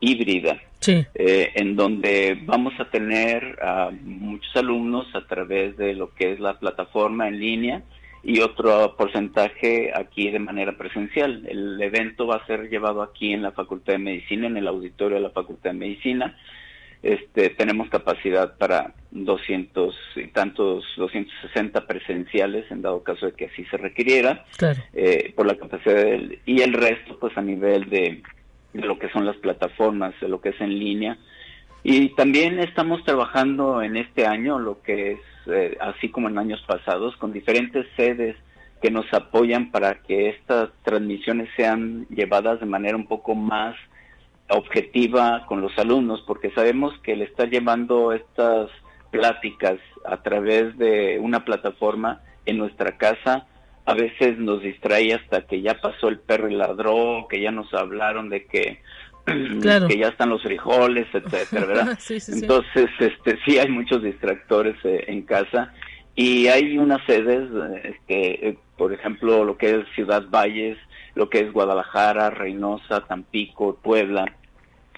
híbrida, 0.00 0.60
eh, 0.86 1.52
en 1.54 1.76
donde 1.76 2.38
vamos 2.46 2.72
a 2.80 2.86
tener 2.86 3.58
a 3.62 3.90
muchos 4.02 4.54
alumnos 4.56 5.06
a 5.14 5.26
través 5.26 5.76
de 5.76 5.94
lo 5.94 6.14
que 6.14 6.32
es 6.32 6.40
la 6.40 6.58
plataforma 6.58 7.28
en 7.28 7.38
línea 7.38 7.82
y 8.22 8.40
otro 8.40 8.96
porcentaje 8.96 9.92
aquí 9.94 10.30
de 10.30 10.38
manera 10.38 10.76
presencial. 10.76 11.46
El 11.48 11.80
evento 11.80 12.26
va 12.26 12.36
a 12.36 12.46
ser 12.46 12.68
llevado 12.68 13.02
aquí 13.02 13.32
en 13.32 13.42
la 13.42 13.52
Facultad 13.52 13.94
de 13.94 13.98
Medicina, 13.98 14.46
en 14.46 14.56
el 14.56 14.68
auditorio 14.68 15.16
de 15.16 15.22
la 15.22 15.30
Facultad 15.30 15.70
de 15.70 15.78
Medicina. 15.78 16.36
Este, 17.02 17.48
tenemos 17.50 17.88
capacidad 17.88 18.58
para 18.58 18.92
200 19.10 19.94
y 20.16 20.26
tantos, 20.28 20.84
260 20.98 21.86
presenciales 21.86 22.70
en 22.70 22.82
dado 22.82 23.02
caso 23.02 23.24
de 23.24 23.32
que 23.32 23.46
así 23.46 23.64
se 23.64 23.78
requiriera, 23.78 24.44
eh, 24.92 25.32
por 25.34 25.46
la 25.46 25.56
capacidad 25.56 25.94
del, 25.94 26.40
y 26.44 26.60
el 26.60 26.74
resto 26.74 27.18
pues 27.18 27.36
a 27.38 27.42
nivel 27.42 27.88
de, 27.88 28.22
de 28.74 28.86
lo 28.86 28.98
que 28.98 29.08
son 29.08 29.24
las 29.24 29.36
plataformas, 29.36 30.14
de 30.20 30.28
lo 30.28 30.42
que 30.42 30.50
es 30.50 30.60
en 30.60 30.78
línea. 30.78 31.18
Y 31.82 32.10
también 32.10 32.58
estamos 32.58 33.02
trabajando 33.04 33.82
en 33.82 33.96
este 33.96 34.26
año 34.26 34.58
lo 34.58 34.82
que 34.82 35.12
es 35.12 35.20
eh, 35.46 35.76
así 35.80 36.10
como 36.10 36.28
en 36.28 36.38
años 36.38 36.62
pasados, 36.66 37.16
con 37.16 37.32
diferentes 37.32 37.86
sedes 37.96 38.36
que 38.82 38.90
nos 38.90 39.12
apoyan 39.12 39.70
para 39.70 40.02
que 40.02 40.30
estas 40.30 40.70
transmisiones 40.82 41.48
sean 41.56 42.06
llevadas 42.08 42.60
de 42.60 42.66
manera 42.66 42.96
un 42.96 43.06
poco 43.06 43.34
más 43.34 43.76
objetiva 44.48 45.46
con 45.46 45.60
los 45.60 45.76
alumnos, 45.78 46.22
porque 46.26 46.50
sabemos 46.50 46.92
que 47.02 47.12
el 47.12 47.22
estar 47.22 47.48
llevando 47.48 48.12
estas 48.12 48.70
pláticas 49.10 49.78
a 50.04 50.22
través 50.22 50.76
de 50.78 51.18
una 51.20 51.44
plataforma 51.44 52.20
en 52.46 52.58
nuestra 52.58 52.96
casa 52.96 53.46
a 53.86 53.94
veces 53.94 54.38
nos 54.38 54.62
distrae 54.62 55.14
hasta 55.14 55.46
que 55.46 55.62
ya 55.62 55.80
pasó 55.80 56.08
el 56.08 56.20
perro 56.20 56.48
y 56.48 56.54
ladró, 56.54 57.26
que 57.28 57.40
ya 57.40 57.50
nos 57.50 57.72
hablaron 57.74 58.28
de 58.28 58.44
que 58.46 58.80
que 59.88 59.98
ya 59.98 60.08
están 60.08 60.30
los 60.30 60.42
frijoles, 60.42 61.06
etcétera, 61.14 61.66
¿verdad? 61.66 61.98
Entonces, 62.28 62.90
este, 62.98 63.38
sí 63.44 63.58
hay 63.58 63.68
muchos 63.68 64.02
distractores 64.02 64.76
eh, 64.84 65.04
en 65.08 65.22
casa 65.22 65.72
y 66.14 66.48
hay 66.48 66.76
unas 66.78 67.04
sedes 67.06 67.48
que, 68.06 68.30
eh, 68.42 68.58
por 68.76 68.92
ejemplo, 68.92 69.44
lo 69.44 69.56
que 69.56 69.76
es 69.76 69.86
Ciudad 69.94 70.24
Valles, 70.30 70.76
lo 71.14 71.28
que 71.30 71.40
es 71.40 71.52
Guadalajara, 71.52 72.30
Reynosa, 72.30 73.06
Tampico, 73.06 73.78
Puebla, 73.82 74.26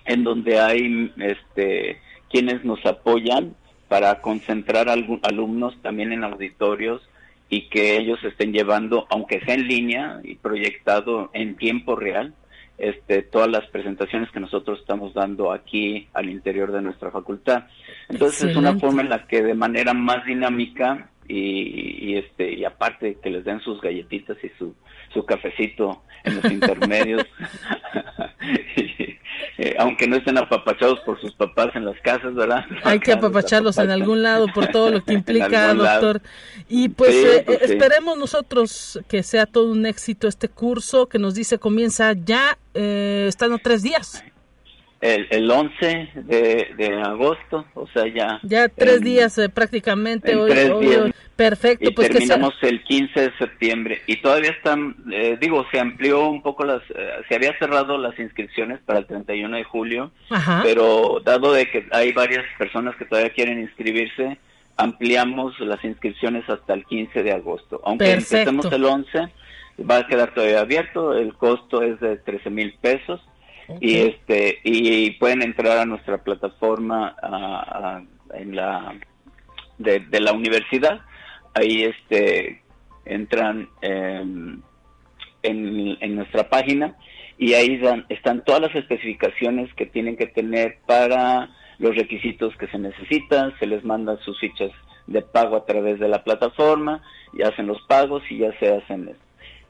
en 0.05 0.25
donde 0.25 0.59
hay, 0.61 1.13
este, 1.19 2.01
quienes 2.31 2.65
nos 2.65 2.85
apoyan 2.87 3.55
para 3.89 4.21
concentrar 4.21 4.89
a 4.89 4.95
alumnos 4.95 5.77
también 5.83 6.13
en 6.13 6.25
auditorios 6.25 7.03
y 7.49 7.69
que 7.69 7.99
ellos 7.99 8.19
estén 8.25 8.53
llevando, 8.53 9.07
aunque 9.11 9.41
sea 9.41 9.55
en 9.55 9.69
línea 9.69 10.21
y 10.25 10.37
proyectado 10.37 11.29
en 11.35 11.57
tiempo 11.57 11.95
real, 11.95 12.35
este, 12.83 13.23
todas 13.23 13.49
las 13.49 13.65
presentaciones 13.69 14.29
que 14.33 14.41
nosotros 14.41 14.81
estamos 14.81 15.15
dando 15.15 15.53
aquí 15.53 16.09
al 16.15 16.29
interior 16.29 16.73
de 16.73 16.83
nuestra 16.83 17.13
facultad. 17.13 17.67
Entonces 18.09 18.51
es 18.51 18.57
una 18.57 18.77
forma 18.77 19.03
en 19.03 19.09
la 19.09 19.29
que 19.29 19.41
de 19.41 19.55
manera 19.55 19.95
más 19.95 20.25
dinámica 20.27 21.09
y, 21.29 22.17
este 22.17 22.53
y 22.53 22.65
aparte 22.65 23.19
que 23.23 23.31
les 23.31 23.45
den 23.45 23.61
sus 23.61 23.81
galletitas 23.81 24.37
y 24.43 24.49
su, 24.59 24.75
su 25.15 25.25
cafecito 25.25 26.03
en 26.25 26.35
los 26.35 26.45
intermedios 26.53 27.25
Eh, 29.59 29.75
aunque 29.79 30.07
no 30.09 30.17
estén 30.17 30.39
apapachados 30.39 31.01
por 31.01 31.21
sus 31.21 31.35
papás 31.35 31.69
en 31.75 31.85
las 31.85 32.01
casas, 32.01 32.35
¿verdad? 32.35 32.65
Hay 32.85 33.01
que 33.01 33.13
apapacharlos 33.13 33.79
en 33.79 33.91
algún 33.91 34.23
lado 34.23 34.47
por 34.55 34.69
todo 34.69 34.91
lo 34.91 35.05
que 35.05 35.13
implica, 35.15 35.75
doctor. 35.75 36.23
Y 36.69 36.89
pues, 36.89 37.15
eh, 37.15 37.43
pues 37.45 37.63
esperemos 37.63 38.19
nosotros 38.19 39.01
que 39.09 39.23
sea 39.23 39.47
todo 39.47 39.71
un 39.71 39.87
éxito 39.87 40.29
este 40.29 40.49
curso 40.49 41.09
que 41.09 41.19
nos 41.19 41.35
dice 41.35 41.59
comienza 41.59 42.13
ya, 42.13 42.59
eh, 42.75 43.27
están 43.29 43.59
tres 43.63 43.83
días 43.83 44.25
el, 45.03 45.27
el 45.31 45.51
11 45.51 46.11
de, 46.15 46.69
de, 46.77 47.03
agosto, 47.03 47.67
o 47.75 47.89
sea, 47.89 48.07
ya. 48.07 48.39
Ya 48.45 48.69
tres 48.69 49.01
días 49.01 49.37
eh, 49.37 49.49
prácticamente. 49.49 50.37
Hoy, 50.37 50.51
tres 50.51 51.13
perfecto, 51.35 51.89
y 51.89 51.93
pues 51.93 52.09
terminamos 52.09 52.55
el 52.63 52.85
15 52.85 53.21
de 53.21 53.37
septiembre 53.37 54.03
y 54.07 54.23
todavía 54.23 54.51
están, 54.51 54.95
eh, 55.11 55.37
digo, 55.41 55.67
se 55.73 55.81
amplió 55.81 56.29
un 56.29 56.41
poco 56.41 56.65
las, 56.65 56.83
eh, 56.91 57.11
se 57.29 57.35
había 57.35 57.59
cerrado 57.59 57.99
las 57.99 58.17
inscripciones 58.19 58.79
para 58.87 59.01
el 59.01 59.07
31 59.07 59.57
de 59.57 59.65
julio, 59.65 60.13
pero 60.63 61.21
dado 61.25 61.53
de 61.53 61.69
que 61.69 61.85
hay 61.91 62.13
varias 62.13 62.45
personas 62.57 62.95
que 62.95 63.07
todavía 63.07 63.33
quieren 63.33 63.59
inscribirse, 63.59 64.39
ampliamos 64.77 65.59
las 65.59 65.83
inscripciones 65.85 66.49
hasta 66.49 66.75
el 66.75 66.85
15 66.85 67.25
de 67.25 67.33
agosto. 67.33 67.81
Aunque 67.85 68.13
empecemos 68.13 68.71
el 68.71 68.85
11, 68.85 69.29
va 69.91 69.97
a 69.97 70.07
quedar 70.07 70.35
todavía 70.35 70.61
abierto, 70.61 71.19
el 71.19 71.35
costo 71.35 71.83
es 71.83 71.99
de 71.99 72.19
13 72.19 72.51
mil 72.51 72.75
pesos 72.81 73.21
y 73.81 73.99
este 73.99 74.61
y 74.65 75.11
pueden 75.13 75.43
entrar 75.43 75.79
a 75.79 75.85
nuestra 75.85 76.19
plataforma 76.19 77.17
en 78.35 78.57
la 78.57 78.95
de, 79.79 80.21
la 80.21 80.33
universidad. 80.33 81.01
Ahí 81.55 81.83
este 81.85 82.63
entran 83.05 83.69
en, 83.81 84.63
en, 85.43 86.17
nuestra 86.17 86.49
página 86.49 86.97
y 87.39 87.55
ahí 87.55 87.81
están 88.09 88.45
todas 88.45 88.63
las 88.63 88.75
especificaciones 88.75 89.73
que 89.75 89.87
tienen 89.87 90.17
que 90.17 90.27
tener 90.27 90.79
para 90.87 91.51
los 91.79 91.97
requisitos 91.97 92.57
que 92.57 92.69
se 92.69 92.79
necesitan, 92.79 93.59
se 93.59 93.67
les 93.67 93.85
manda 93.85 94.17
sus 94.19 94.39
fichas 94.39 94.71
de 95.07 95.23
pago 95.23 95.57
a 95.57 95.67
través 95.67 95.99
de 95.99 96.09
la 96.09 96.23
plataforma 96.23 97.03
y 97.33 97.43
hacen 97.43 97.67
los 97.67 97.83
pagos 97.83 98.23
y 98.31 98.39
ya 98.39 98.57
se 98.61 98.73
hacen 98.73 99.17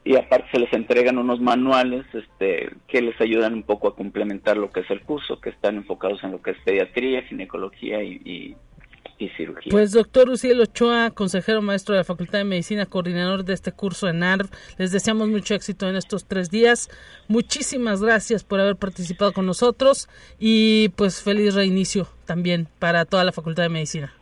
y 0.05 0.17
aparte 0.17 0.49
se 0.51 0.59
les 0.59 0.73
entregan 0.73 1.17
unos 1.17 1.39
manuales 1.39 2.05
este, 2.13 2.71
que 2.87 3.01
les 3.01 3.19
ayudan 3.21 3.53
un 3.53 3.63
poco 3.63 3.87
a 3.87 3.95
complementar 3.95 4.57
lo 4.57 4.69
que 4.69 4.81
es 4.81 4.91
el 4.91 5.01
curso, 5.01 5.39
que 5.39 5.49
están 5.49 5.77
enfocados 5.77 6.23
en 6.23 6.31
lo 6.31 6.41
que 6.41 6.51
es 6.51 6.57
pediatría, 6.65 7.23
ginecología 7.23 8.03
y, 8.03 8.55
cirugía. 9.37 9.71
Pues 9.71 9.93
doctor 9.93 10.29
Uciel 10.29 10.59
Ochoa, 10.59 11.11
consejero 11.11 11.61
maestro 11.61 11.95
de 11.95 11.99
la 11.99 12.03
Facultad 12.03 12.39
de 12.39 12.43
Medicina, 12.43 12.85
coordinador 12.85 13.45
de 13.45 13.53
este 13.53 13.71
curso 13.71 14.09
en 14.09 14.21
ARV, 14.21 14.49
les 14.77 14.91
deseamos 14.91 15.29
mucho 15.29 15.55
éxito 15.55 15.87
en 15.87 15.95
estos 15.95 16.25
tres 16.25 16.49
días. 16.51 16.89
Muchísimas 17.29 18.01
gracias 18.01 18.43
por 18.43 18.59
haber 18.59 18.75
participado 18.75 19.31
con 19.31 19.45
nosotros 19.45 20.09
y 20.39 20.89
pues 20.97 21.21
feliz 21.21 21.55
reinicio 21.55 22.09
también 22.25 22.67
para 22.79 23.05
toda 23.05 23.23
la 23.23 23.31
Facultad 23.31 23.63
de 23.63 23.69
Medicina. 23.69 24.13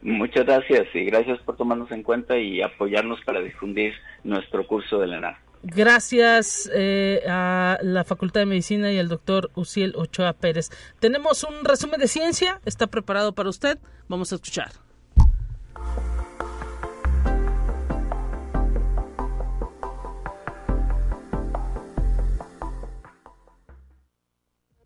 Muchas 0.00 0.46
gracias 0.46 0.86
y 0.94 1.04
gracias 1.04 1.38
por 1.40 1.56
tomarnos 1.56 1.90
en 1.92 2.02
cuenta 2.02 2.38
y 2.38 2.62
apoyarnos 2.62 3.20
para 3.24 3.40
difundir 3.40 3.92
nuestro 4.24 4.66
curso 4.66 4.98
de 4.98 5.06
la 5.06 5.38
Gracias 5.64 6.68
eh, 6.74 7.22
a 7.28 7.78
la 7.82 8.02
Facultad 8.02 8.40
de 8.40 8.46
Medicina 8.46 8.90
y 8.90 8.98
al 8.98 9.08
doctor 9.08 9.50
Uciel 9.54 9.94
Ochoa 9.96 10.32
Pérez. 10.32 10.70
Tenemos 10.98 11.44
un 11.44 11.64
resumen 11.64 12.00
de 12.00 12.08
ciencia, 12.08 12.60
está 12.64 12.88
preparado 12.88 13.32
para 13.32 13.48
usted, 13.48 13.78
vamos 14.08 14.32
a 14.32 14.36
escuchar. 14.36 14.72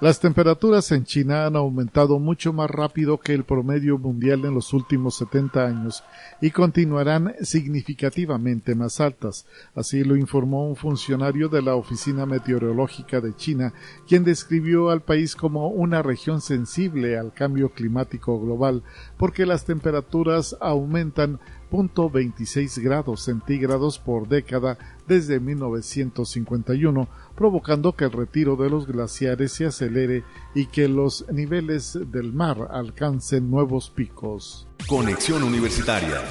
Las 0.00 0.18
temperaturas 0.18 0.92
en 0.92 1.04
China 1.04 1.44
han 1.44 1.56
aumentado 1.56 2.18
mucho 2.18 2.54
más 2.54 2.70
rápido 2.70 3.20
que 3.20 3.34
el 3.34 3.44
promedio 3.44 3.98
mundial 3.98 4.46
en 4.46 4.54
los 4.54 4.72
últimos 4.72 5.16
70 5.16 5.66
años 5.66 6.02
y 6.40 6.52
continuarán 6.52 7.34
significativamente 7.42 8.74
más 8.74 8.98
altas. 8.98 9.44
Así 9.74 10.02
lo 10.02 10.16
informó 10.16 10.66
un 10.66 10.76
funcionario 10.76 11.50
de 11.50 11.60
la 11.60 11.74
Oficina 11.74 12.24
Meteorológica 12.24 13.20
de 13.20 13.36
China, 13.36 13.74
quien 14.08 14.24
describió 14.24 14.88
al 14.88 15.02
país 15.02 15.36
como 15.36 15.68
una 15.68 16.02
región 16.02 16.40
sensible 16.40 17.18
al 17.18 17.34
cambio 17.34 17.68
climático 17.68 18.40
global, 18.40 18.82
porque 19.18 19.44
las 19.44 19.66
temperaturas 19.66 20.56
aumentan 20.62 21.40
0.26 21.70 22.82
grados 22.82 23.22
centígrados 23.22 23.98
por 23.98 24.28
década 24.28 24.78
desde 25.10 25.40
1951, 25.40 27.08
provocando 27.34 27.96
que 27.96 28.04
el 28.04 28.12
retiro 28.12 28.54
de 28.54 28.70
los 28.70 28.86
glaciares 28.86 29.50
se 29.50 29.66
acelere 29.66 30.22
y 30.54 30.66
que 30.66 30.86
los 30.86 31.26
niveles 31.32 31.98
del 32.12 32.32
mar 32.32 32.68
alcancen 32.70 33.50
nuevos 33.50 33.90
picos. 33.90 34.68
Conexión 34.88 35.42
Universitaria. 35.42 36.22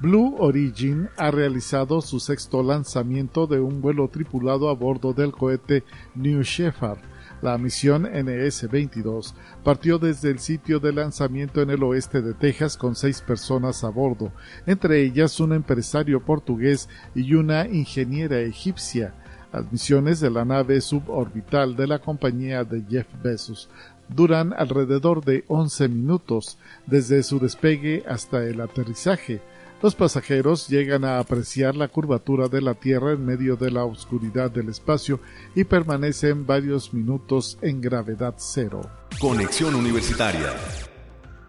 Blue 0.00 0.36
Origin 0.38 1.08
ha 1.16 1.32
realizado 1.32 2.00
su 2.00 2.20
sexto 2.20 2.62
lanzamiento 2.62 3.48
de 3.48 3.58
un 3.58 3.80
vuelo 3.80 4.06
tripulado 4.06 4.68
a 4.68 4.74
bordo 4.74 5.12
del 5.12 5.32
cohete 5.32 5.82
New 6.14 6.42
Shepard 6.42 7.00
la 7.42 7.56
misión 7.58 8.04
NS-22 8.04 9.34
partió 9.64 9.98
desde 9.98 10.30
el 10.30 10.38
sitio 10.38 10.78
de 10.80 10.92
lanzamiento 10.92 11.62
en 11.62 11.70
el 11.70 11.82
oeste 11.82 12.20
de 12.22 12.34
Texas 12.34 12.76
con 12.76 12.94
seis 12.94 13.20
personas 13.20 13.82
a 13.84 13.88
bordo, 13.88 14.32
entre 14.66 15.02
ellas 15.02 15.40
un 15.40 15.52
empresario 15.52 16.20
portugués 16.20 16.88
y 17.14 17.34
una 17.34 17.66
ingeniera 17.66 18.38
egipcia. 18.40 19.14
Las 19.52 19.70
misiones 19.72 20.20
de 20.20 20.30
la 20.30 20.44
nave 20.44 20.80
suborbital 20.80 21.74
de 21.74 21.86
la 21.86 21.98
compañía 21.98 22.62
de 22.62 22.84
Jeff 22.88 23.08
Bezos 23.22 23.68
duran 24.08 24.52
alrededor 24.52 25.24
de 25.24 25.44
11 25.48 25.88
minutos, 25.88 26.58
desde 26.86 27.22
su 27.22 27.38
despegue 27.38 28.04
hasta 28.08 28.44
el 28.44 28.60
aterrizaje. 28.60 29.40
Los 29.82 29.94
pasajeros 29.94 30.68
llegan 30.68 31.06
a 31.06 31.18
apreciar 31.18 31.74
la 31.74 31.88
curvatura 31.88 32.48
de 32.48 32.60
la 32.60 32.74
Tierra 32.74 33.12
en 33.12 33.24
medio 33.24 33.56
de 33.56 33.70
la 33.70 33.84
oscuridad 33.84 34.50
del 34.50 34.68
espacio 34.68 35.20
y 35.54 35.64
permanecen 35.64 36.46
varios 36.46 36.92
minutos 36.92 37.56
en 37.62 37.80
gravedad 37.80 38.34
cero. 38.36 38.82
Conexión 39.18 39.74
Universitaria. 39.74 40.52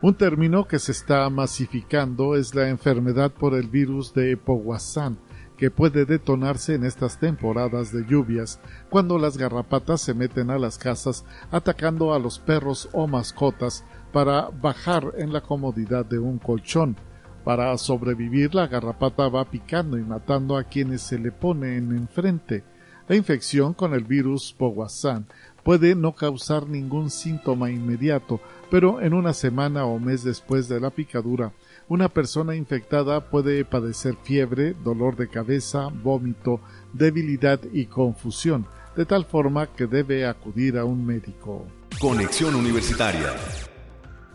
Un 0.01 0.15
término 0.15 0.65
que 0.65 0.79
se 0.79 0.93
está 0.93 1.29
masificando 1.29 2.37
es 2.37 2.55
la 2.55 2.69
enfermedad 2.69 3.31
por 3.33 3.53
el 3.53 3.67
virus 3.67 4.13
de 4.13 4.37
Powassan, 4.37 5.19
que 5.57 5.69
puede 5.69 6.05
detonarse 6.05 6.75
en 6.75 6.85
estas 6.85 7.19
temporadas 7.19 7.91
de 7.91 8.05
lluvias, 8.07 8.61
cuando 8.89 9.19
las 9.19 9.37
garrapatas 9.37 9.99
se 9.99 10.13
meten 10.13 10.51
a 10.51 10.57
las 10.57 10.77
casas 10.77 11.25
atacando 11.51 12.13
a 12.13 12.19
los 12.19 12.39
perros 12.39 12.87
o 12.93 13.07
mascotas 13.07 13.83
para 14.13 14.49
bajar 14.49 15.15
en 15.17 15.33
la 15.33 15.41
comodidad 15.41 16.05
de 16.05 16.17
un 16.17 16.39
colchón. 16.39 16.95
Para 17.43 17.77
sobrevivir, 17.77 18.53
la 18.53 18.67
garrapata 18.67 19.27
va 19.29 19.45
picando 19.45 19.97
y 19.97 20.03
matando 20.03 20.57
a 20.57 20.63
quienes 20.63 21.01
se 21.01 21.17
le 21.17 21.31
pone 21.31 21.77
en 21.77 21.91
enfrente. 21.91 22.63
La 23.07 23.15
infección 23.15 23.73
con 23.73 23.93
el 23.93 24.03
virus 24.03 24.53
Powassan 24.57 25.25
puede 25.63 25.95
no 25.95 26.13
causar 26.13 26.67
ningún 26.67 27.09
síntoma 27.09 27.71
inmediato, 27.71 28.39
pero 28.69 29.01
en 29.01 29.13
una 29.13 29.33
semana 29.33 29.85
o 29.85 29.99
mes 29.99 30.23
después 30.23 30.67
de 30.67 30.79
la 30.79 30.91
picadura 30.91 31.51
una 31.91 32.07
persona 32.07 32.55
infectada 32.55 33.29
puede 33.29 33.65
padecer 33.65 34.15
fiebre, 34.23 34.73
dolor 34.81 35.17
de 35.17 35.27
cabeza, 35.27 35.89
vómito, 35.89 36.61
debilidad 36.93 37.59
y 37.73 37.87
confusión, 37.87 38.65
de 38.95 39.05
tal 39.05 39.25
forma 39.25 39.67
que 39.67 39.87
debe 39.87 40.25
acudir 40.25 40.77
a 40.77 40.85
un 40.85 41.05
médico. 41.05 41.67
Conexión 41.99 42.55
Universitaria. 42.55 43.35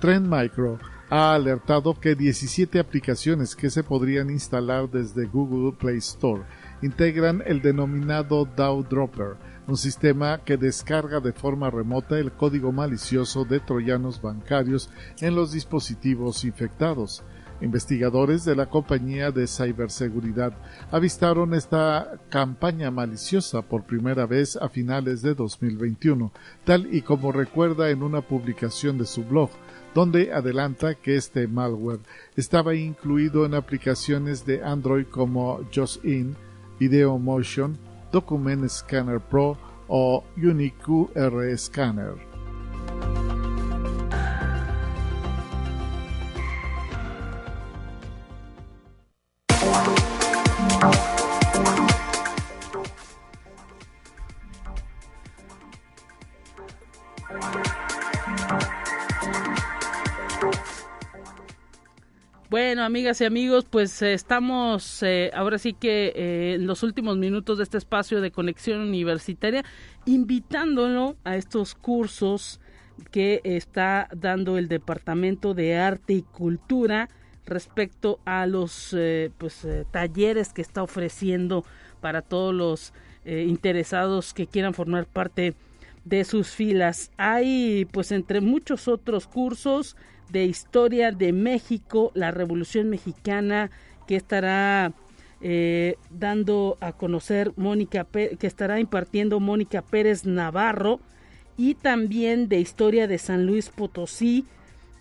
Trend 0.00 0.26
Micro 0.28 0.78
ha 1.08 1.34
alertado 1.34 1.94
que 1.94 2.14
17 2.14 2.78
aplicaciones 2.80 3.54
que 3.54 3.70
se 3.70 3.84
podrían 3.84 4.30
instalar 4.30 4.90
desde 4.90 5.26
Google 5.26 5.76
Play 5.78 5.98
Store 5.98 6.42
integran 6.82 7.42
el 7.46 7.62
denominado 7.62 8.44
DAO 8.44 8.82
Dropper, 8.82 9.36
un 9.68 9.76
sistema 9.76 10.42
que 10.44 10.56
descarga 10.56 11.20
de 11.20 11.32
forma 11.32 11.70
remota 11.70 12.18
el 12.18 12.32
código 12.32 12.72
malicioso 12.72 13.44
de 13.44 13.60
troyanos 13.60 14.20
bancarios 14.20 14.90
en 15.20 15.34
los 15.34 15.52
dispositivos 15.52 16.44
infectados. 16.44 17.22
Investigadores 17.62 18.44
de 18.44 18.54
la 18.54 18.66
compañía 18.66 19.30
de 19.30 19.46
ciberseguridad 19.46 20.52
avistaron 20.90 21.54
esta 21.54 22.20
campaña 22.28 22.90
maliciosa 22.90 23.62
por 23.62 23.84
primera 23.84 24.26
vez 24.26 24.56
a 24.56 24.68
finales 24.68 25.22
de 25.22 25.34
2021, 25.34 26.32
tal 26.64 26.94
y 26.94 27.00
como 27.00 27.32
recuerda 27.32 27.88
en 27.88 28.02
una 28.02 28.20
publicación 28.20 28.98
de 28.98 29.06
su 29.06 29.24
blog, 29.24 29.48
donde 29.96 30.30
adelanta 30.30 30.94
que 30.94 31.16
este 31.16 31.48
malware 31.48 32.00
estaba 32.36 32.74
incluido 32.74 33.46
en 33.46 33.54
aplicaciones 33.54 34.44
de 34.44 34.62
Android 34.62 35.06
como 35.06 35.60
JustIn, 35.74 36.36
Video 36.78 37.18
Motion, 37.18 37.78
Document 38.12 38.68
Scanner 38.68 39.20
Pro 39.20 39.56
o 39.88 40.22
UniQR 40.36 41.56
Scanner. 41.56 43.35
Bueno, 62.66 62.82
amigas 62.82 63.20
y 63.20 63.24
amigos, 63.24 63.64
pues 63.64 64.02
eh, 64.02 64.12
estamos 64.12 65.00
eh, 65.04 65.30
ahora 65.34 65.56
sí 65.56 65.72
que 65.72 66.12
eh, 66.16 66.54
en 66.54 66.66
los 66.66 66.82
últimos 66.82 67.16
minutos 67.16 67.58
de 67.58 67.62
este 67.62 67.78
espacio 67.78 68.20
de 68.20 68.32
conexión 68.32 68.80
universitaria, 68.80 69.64
invitándolo 70.04 71.16
a 71.22 71.36
estos 71.36 71.76
cursos 71.76 72.60
que 73.12 73.40
está 73.44 74.08
dando 74.12 74.58
el 74.58 74.66
Departamento 74.66 75.54
de 75.54 75.76
Arte 75.76 76.14
y 76.14 76.22
Cultura 76.22 77.08
respecto 77.44 78.18
a 78.24 78.46
los 78.46 78.96
pues 79.38 79.64
talleres 79.92 80.52
que 80.52 80.62
está 80.62 80.82
ofreciendo 80.82 81.64
para 82.00 82.20
todos 82.20 82.52
los 82.52 82.92
interesados 83.24 84.34
que 84.34 84.48
quieran 84.48 84.74
formar 84.74 85.06
parte 85.06 85.54
de 86.04 86.24
sus 86.24 86.48
filas. 86.48 87.12
Hay 87.16 87.86
pues 87.92 88.10
entre 88.10 88.40
muchos 88.40 88.88
otros 88.88 89.28
cursos 89.28 89.96
de 90.30 90.44
historia 90.44 91.12
de 91.12 91.32
México, 91.32 92.10
la 92.14 92.30
Revolución 92.30 92.88
Mexicana, 92.88 93.70
que 94.06 94.16
estará 94.16 94.92
eh, 95.40 95.96
dando 96.10 96.76
a 96.80 96.92
conocer 96.92 97.52
Mónica, 97.56 98.04
que 98.04 98.46
estará 98.46 98.80
impartiendo 98.80 99.40
Mónica 99.40 99.82
Pérez 99.82 100.24
Navarro, 100.24 101.00
y 101.56 101.74
también 101.74 102.48
de 102.48 102.60
historia 102.60 103.06
de 103.06 103.18
San 103.18 103.46
Luis 103.46 103.70
Potosí, 103.70 104.44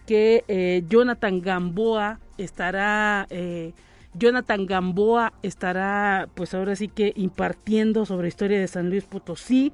que 0.06 0.44
eh, 0.48 0.84
Jonathan 0.88 1.42
Gamboa 1.42 2.20
estará, 2.38 3.28
eh, 3.30 3.74
Jonathan 4.14 4.66
Gamboa 4.66 5.34
estará, 5.44 6.30
pues 6.36 6.54
ahora 6.54 6.76
sí 6.76 6.88
que 6.88 7.14
impartiendo 7.16 8.06
sobre 8.06 8.28
historia 8.28 8.60
de 8.60 8.68
San 8.68 8.90
Luis 8.90 9.04
Potosí. 9.04 9.74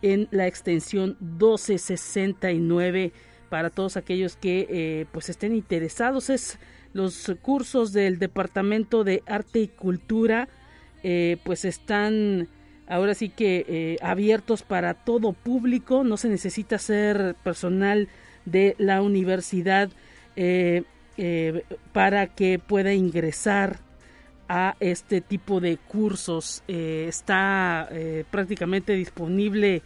en 0.04 0.28
la 0.30 0.46
extensión 0.46 1.18
1269 1.20 3.12
para 3.54 3.70
todos 3.70 3.98
aquellos 3.98 4.36
que 4.36 4.66
eh, 4.68 5.06
pues 5.12 5.30
estén 5.30 5.54
interesados. 5.54 6.32
Es 6.32 6.58
los 6.92 7.32
cursos 7.44 7.94
del 7.94 8.18
departamento 8.18 9.04
de 9.04 9.22
arte 9.28 9.60
y 9.60 9.68
cultura 9.68 10.50
eh, 11.04 11.38
pues 11.44 11.64
están 11.64 12.48
ahora 12.88 13.14
sí 13.14 13.30
que 13.30 13.64
eh, 13.70 13.98
abiertos 14.02 14.64
para 14.64 14.96
todo 14.96 15.34
público. 15.34 16.04
No 16.04 16.18
se 16.18 16.30
necesita 16.30 16.80
ser 16.80 17.36
personal 17.44 18.10
de 18.46 18.74
la 18.80 19.04
universidad 19.04 19.92
para 21.92 22.26
que 22.34 22.58
pueda 22.58 22.92
ingresar 22.92 23.82
a 24.50 24.76
este 24.80 25.22
tipo 25.22 25.60
de 25.60 25.78
cursos. 25.78 26.64
Está 26.68 27.88
prácticamente 28.32 28.94
disponible 28.94 29.84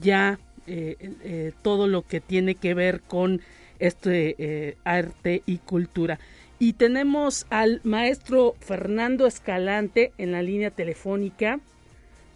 ya 0.00 0.38
eh, 0.66 0.96
eh, 1.22 1.52
todo 1.62 1.86
lo 1.86 2.02
que 2.02 2.20
tiene 2.20 2.54
que 2.54 2.74
ver 2.74 3.00
con 3.00 3.40
este 3.78 4.34
eh, 4.38 4.76
arte 4.84 5.42
y 5.46 5.58
cultura. 5.58 6.18
Y 6.58 6.72
tenemos 6.74 7.46
al 7.50 7.80
maestro 7.84 8.54
Fernando 8.60 9.26
Escalante 9.26 10.12
en 10.18 10.32
la 10.32 10.42
línea 10.42 10.70
telefónica 10.70 11.60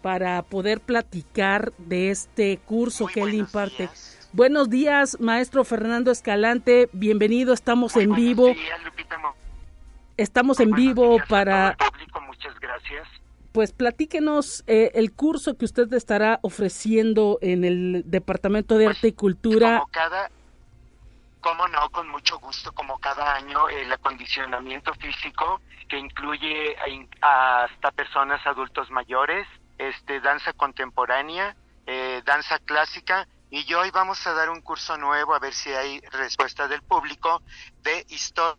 para 0.03 0.43
poder 0.43 0.81
platicar 0.81 1.73
de 1.79 2.11
este 2.11 2.59
curso 2.59 3.07
que 3.07 3.21
él 3.21 3.35
imparte. 3.35 3.89
Buenos 4.33 4.71
días, 4.71 5.19
maestro 5.21 5.65
Fernando 5.65 6.11
Escalante, 6.11 6.89
bienvenido, 6.93 7.53
estamos 7.53 7.97
en 7.97 8.15
vivo. 8.15 8.55
Estamos 10.17 10.61
en 10.61 10.71
vivo 10.73 11.19
para... 11.29 11.77
pues 13.53 13.73
platíquenos 13.73 14.63
eh, 14.67 14.93
el 14.95 15.13
curso 15.13 15.57
que 15.57 15.65
usted 15.65 15.93
estará 15.93 16.39
ofreciendo 16.43 17.39
en 17.43 17.65
el 17.65 18.03
Departamento 18.07 18.79
de 18.79 18.87
Arte 18.89 19.09
y 19.09 19.13
Cultura. 19.13 19.79
Como 19.79 19.91
cada, 19.91 20.31
cómo 21.41 21.69
no, 21.69 21.91
con 21.91 22.09
mucho 22.09 22.39
gusto, 22.39 22.73
como 22.73 22.99
cada 22.99 23.35
año, 23.35 23.69
el 23.69 23.93
acondicionamiento 23.93 24.95
físico 24.95 25.61
que 25.89 25.99
incluye 25.99 26.77
hasta 27.21 27.91
personas 27.91 28.47
adultos 28.47 28.91
mayores, 28.91 29.47
este, 29.79 30.21
danza 30.21 30.53
contemporánea, 30.53 31.57
eh, 31.87 32.23
danza 32.25 32.61
clásica, 32.61 33.27
y 33.51 33.75
hoy 33.75 33.91
vamos 33.91 34.25
a 34.29 34.33
dar 34.33 34.49
un 34.51 34.61
curso 34.61 34.97
nuevo, 34.97 35.35
a 35.35 35.41
ver 35.41 35.53
si 35.53 35.71
hay 35.71 36.01
respuesta 36.13 36.69
del 36.69 36.83
público, 36.83 37.43
de 37.83 38.07
historia 38.09 38.57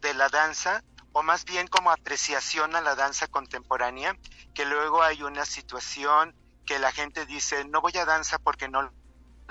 de 0.00 0.14
la 0.14 0.28
danza 0.28 0.82
o 1.18 1.22
más 1.22 1.46
bien 1.46 1.66
como 1.66 1.90
apreciación 1.90 2.76
a 2.76 2.82
la 2.82 2.94
danza 2.94 3.26
contemporánea, 3.26 4.18
que 4.52 4.66
luego 4.66 5.02
hay 5.02 5.22
una 5.22 5.46
situación 5.46 6.34
que 6.66 6.78
la 6.78 6.92
gente 6.92 7.24
dice, 7.24 7.64
no 7.64 7.80
voy 7.80 7.96
a 7.96 8.04
danza 8.04 8.38
porque 8.38 8.68
no 8.68 8.82
lo 8.82 8.92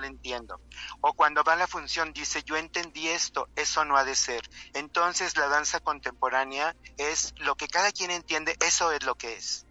entiendo. 0.04 0.62
O 1.02 1.14
cuando 1.14 1.44
va 1.44 1.54
a 1.54 1.56
la 1.56 1.66
función 1.66 2.14
dice, 2.14 2.44
yo 2.44 2.56
entendí 2.56 3.08
esto, 3.08 3.50
eso 3.56 3.84
no 3.84 3.98
ha 3.98 4.04
de 4.04 4.14
ser. 4.14 4.42
Entonces 4.76 5.36
la 5.38 5.48
danza 5.48 5.80
contemporánea 5.80 6.76
es 7.00 7.34
lo 7.40 7.56
que 7.56 7.68
cada 7.68 7.92
quien 7.92 8.12
entiende, 8.12 8.56
eso 8.60 8.92
es 8.92 9.04
lo 9.04 9.16
que 9.16 9.34
es. 9.34 9.66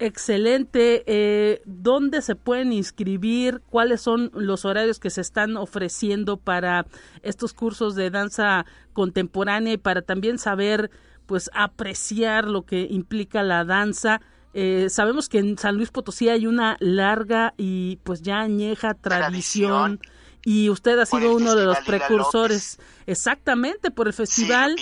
Excelente. 0.00 1.02
Eh, 1.06 1.60
¿Dónde 1.64 2.22
se 2.22 2.36
pueden 2.36 2.72
inscribir? 2.72 3.60
¿Cuáles 3.68 4.00
son 4.00 4.30
los 4.32 4.64
horarios 4.64 5.00
que 5.00 5.10
se 5.10 5.20
están 5.20 5.56
ofreciendo 5.56 6.36
para 6.36 6.86
estos 7.22 7.52
cursos 7.52 7.96
de 7.96 8.10
danza 8.10 8.64
contemporánea 8.92 9.72
y 9.72 9.76
para 9.76 10.02
también 10.02 10.38
saber, 10.38 10.90
pues, 11.28 11.48
apreciar 11.52 12.46
lo 12.46 12.64
que 12.64 12.88
implica 12.90 13.42
la 13.42 13.64
danza? 13.64 14.22
Eh, 14.54 14.86
sabemos 14.88 15.28
que 15.28 15.38
en 15.38 15.58
San 15.58 15.76
Luis 15.76 15.90
Potosí 15.90 16.30
hay 16.30 16.46
una 16.46 16.78
larga 16.80 17.52
y 17.58 17.96
pues 18.02 18.22
ya 18.22 18.40
añeja 18.40 18.94
tradición, 18.94 20.00
y 20.42 20.70
usted 20.70 20.98
ha 20.98 21.04
sido 21.04 21.36
uno 21.36 21.54
de 21.54 21.66
los 21.66 21.80
precursores 21.80 22.78
exactamente 23.06 23.90
por 23.90 24.06
el 24.08 24.14
festival. 24.14 24.74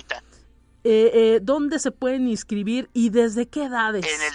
Eh, 0.85 0.85
eh, 0.85 1.41
¿Dónde 1.43 1.81
se 1.81 1.91
pueden 1.91 2.29
inscribir 2.29 2.89
y 2.93 3.11
desde 3.11 3.49
qué 3.49 3.65
edades? 3.65 4.07
En 4.07 4.23
el, 4.23 4.35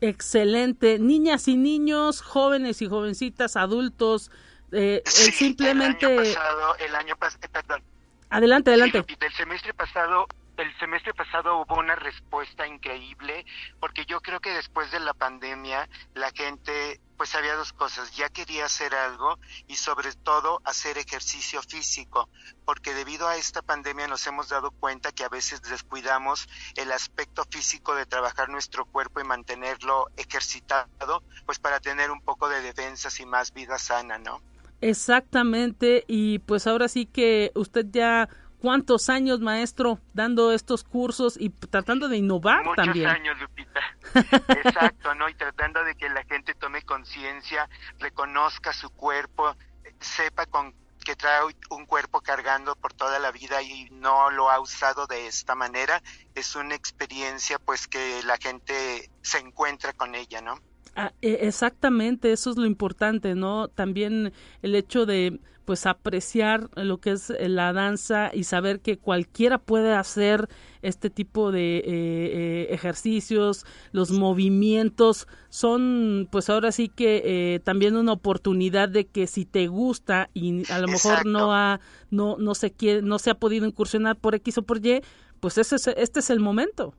Excelente. 0.00 0.98
Niñas 0.98 1.48
y 1.48 1.56
niños, 1.56 2.22
jóvenes 2.22 2.80
y 2.80 2.88
jovencitas, 2.88 3.56
adultos, 3.56 4.30
eh, 4.72 5.02
simplemente... 5.06 6.06
El 6.06 6.18
año 6.18 6.34
pasado, 6.34 6.76
el 6.76 6.94
año 6.94 7.16
pasado, 7.16 7.44
eh, 7.44 7.48
perdón. 7.50 7.82
Adelante, 8.30 8.70
adelante. 8.70 9.04
Sí, 9.06 9.16
del 9.18 9.32
semestre 9.34 9.74
pasado 9.74 10.26
el 10.60 10.78
semestre 10.78 11.14
pasado 11.14 11.62
hubo 11.62 11.78
una 11.78 11.96
respuesta 11.96 12.66
increíble 12.66 13.46
porque 13.80 14.04
yo 14.04 14.20
creo 14.20 14.40
que 14.40 14.50
después 14.50 14.90
de 14.90 15.00
la 15.00 15.14
pandemia 15.14 15.88
la 16.14 16.30
gente 16.32 17.00
pues 17.16 17.34
había 17.34 17.54
dos 17.54 17.72
cosas, 17.74 18.16
ya 18.16 18.30
quería 18.30 18.64
hacer 18.64 18.94
algo 18.94 19.38
y 19.66 19.76
sobre 19.76 20.10
todo 20.12 20.62
hacer 20.64 20.96
ejercicio 20.96 21.60
físico, 21.60 22.30
porque 22.64 22.94
debido 22.94 23.28
a 23.28 23.36
esta 23.36 23.60
pandemia 23.60 24.08
nos 24.08 24.26
hemos 24.26 24.48
dado 24.48 24.70
cuenta 24.70 25.12
que 25.12 25.24
a 25.24 25.28
veces 25.28 25.60
descuidamos 25.60 26.48
el 26.76 26.90
aspecto 26.92 27.44
físico 27.50 27.94
de 27.94 28.06
trabajar 28.06 28.48
nuestro 28.48 28.86
cuerpo 28.86 29.20
y 29.20 29.24
mantenerlo 29.24 30.06
ejercitado, 30.16 31.22
pues 31.44 31.58
para 31.58 31.78
tener 31.78 32.10
un 32.10 32.22
poco 32.22 32.48
de 32.48 32.62
defensas 32.62 33.20
y 33.20 33.26
más 33.26 33.52
vida 33.52 33.78
sana, 33.78 34.16
¿no? 34.16 34.40
Exactamente, 34.80 36.04
y 36.06 36.38
pues 36.40 36.66
ahora 36.66 36.88
sí 36.88 37.06
que 37.06 37.52
usted 37.54 37.86
ya 37.90 38.28
cuántos 38.60 39.08
años, 39.08 39.40
maestro, 39.40 40.00
dando 40.12 40.52
estos 40.52 40.84
cursos 40.84 41.36
y 41.38 41.50
tratando 41.50 42.08
de 42.08 42.18
innovar 42.18 42.64
también. 42.76 43.06
Muchos 43.06 43.20
años, 43.20 43.40
Lupita. 43.40 43.80
Exacto, 44.64 45.14
¿no? 45.14 45.28
Y 45.28 45.34
tratando 45.34 45.82
de 45.84 45.94
que 45.94 46.08
la 46.08 46.22
gente 46.24 46.54
tome 46.54 46.82
conciencia, 46.82 47.68
reconozca 47.98 48.72
su 48.72 48.90
cuerpo, 48.90 49.56
sepa 49.98 50.46
con 50.46 50.74
que 51.04 51.16
trae 51.16 51.40
un 51.70 51.86
cuerpo 51.86 52.20
cargando 52.20 52.76
por 52.76 52.92
toda 52.92 53.18
la 53.18 53.32
vida 53.32 53.62
y 53.62 53.88
no 53.90 54.30
lo 54.30 54.50
ha 54.50 54.60
usado 54.60 55.06
de 55.06 55.26
esta 55.26 55.54
manera, 55.54 56.02
es 56.34 56.54
una 56.56 56.74
experiencia 56.74 57.58
pues 57.58 57.88
que 57.88 58.22
la 58.24 58.36
gente 58.36 59.10
se 59.22 59.38
encuentra 59.38 59.94
con 59.94 60.14
ella, 60.14 60.42
¿no? 60.42 60.60
Ah, 61.02 61.14
e, 61.22 61.38
exactamente, 61.48 62.30
eso 62.30 62.50
es 62.50 62.58
lo 62.58 62.66
importante, 62.66 63.34
¿no? 63.34 63.68
También 63.68 64.34
el 64.60 64.74
hecho 64.74 65.06
de 65.06 65.40
pues 65.64 65.86
apreciar 65.86 66.68
lo 66.76 66.98
que 67.00 67.12
es 67.12 67.30
eh, 67.30 67.48
la 67.48 67.72
danza 67.72 68.30
y 68.34 68.44
saber 68.44 68.80
que 68.80 68.98
cualquiera 68.98 69.56
puede 69.56 69.94
hacer 69.94 70.48
este 70.82 71.08
tipo 71.08 71.52
de 71.52 71.78
eh, 71.78 71.82
eh, 71.86 72.66
ejercicios, 72.70 73.64
los 73.92 74.10
movimientos 74.10 75.26
son 75.48 76.28
pues 76.30 76.50
ahora 76.50 76.70
sí 76.70 76.90
que 76.90 77.62
también 77.64 77.96
una 77.96 78.12
oportunidad 78.12 78.90
de 78.90 79.06
que 79.06 79.26
si 79.26 79.46
te 79.46 79.68
gusta 79.68 80.28
y 80.34 80.70
a 80.70 80.80
lo 80.80 80.88
mejor 80.88 81.24
no 81.24 81.54
ha 81.54 81.80
no 82.10 82.36
no 82.38 82.54
se 82.54 82.72
quiere 82.72 83.00
no 83.00 83.18
se 83.18 83.30
ha 83.30 83.36
podido 83.36 83.64
incursionar 83.66 84.16
por 84.16 84.34
X 84.34 84.58
o 84.58 84.62
por 84.64 84.84
Y, 84.84 85.00
pues 85.40 85.56
ese 85.56 85.76
este 85.96 86.20
es 86.20 86.28
el 86.28 86.40
momento. 86.40 86.94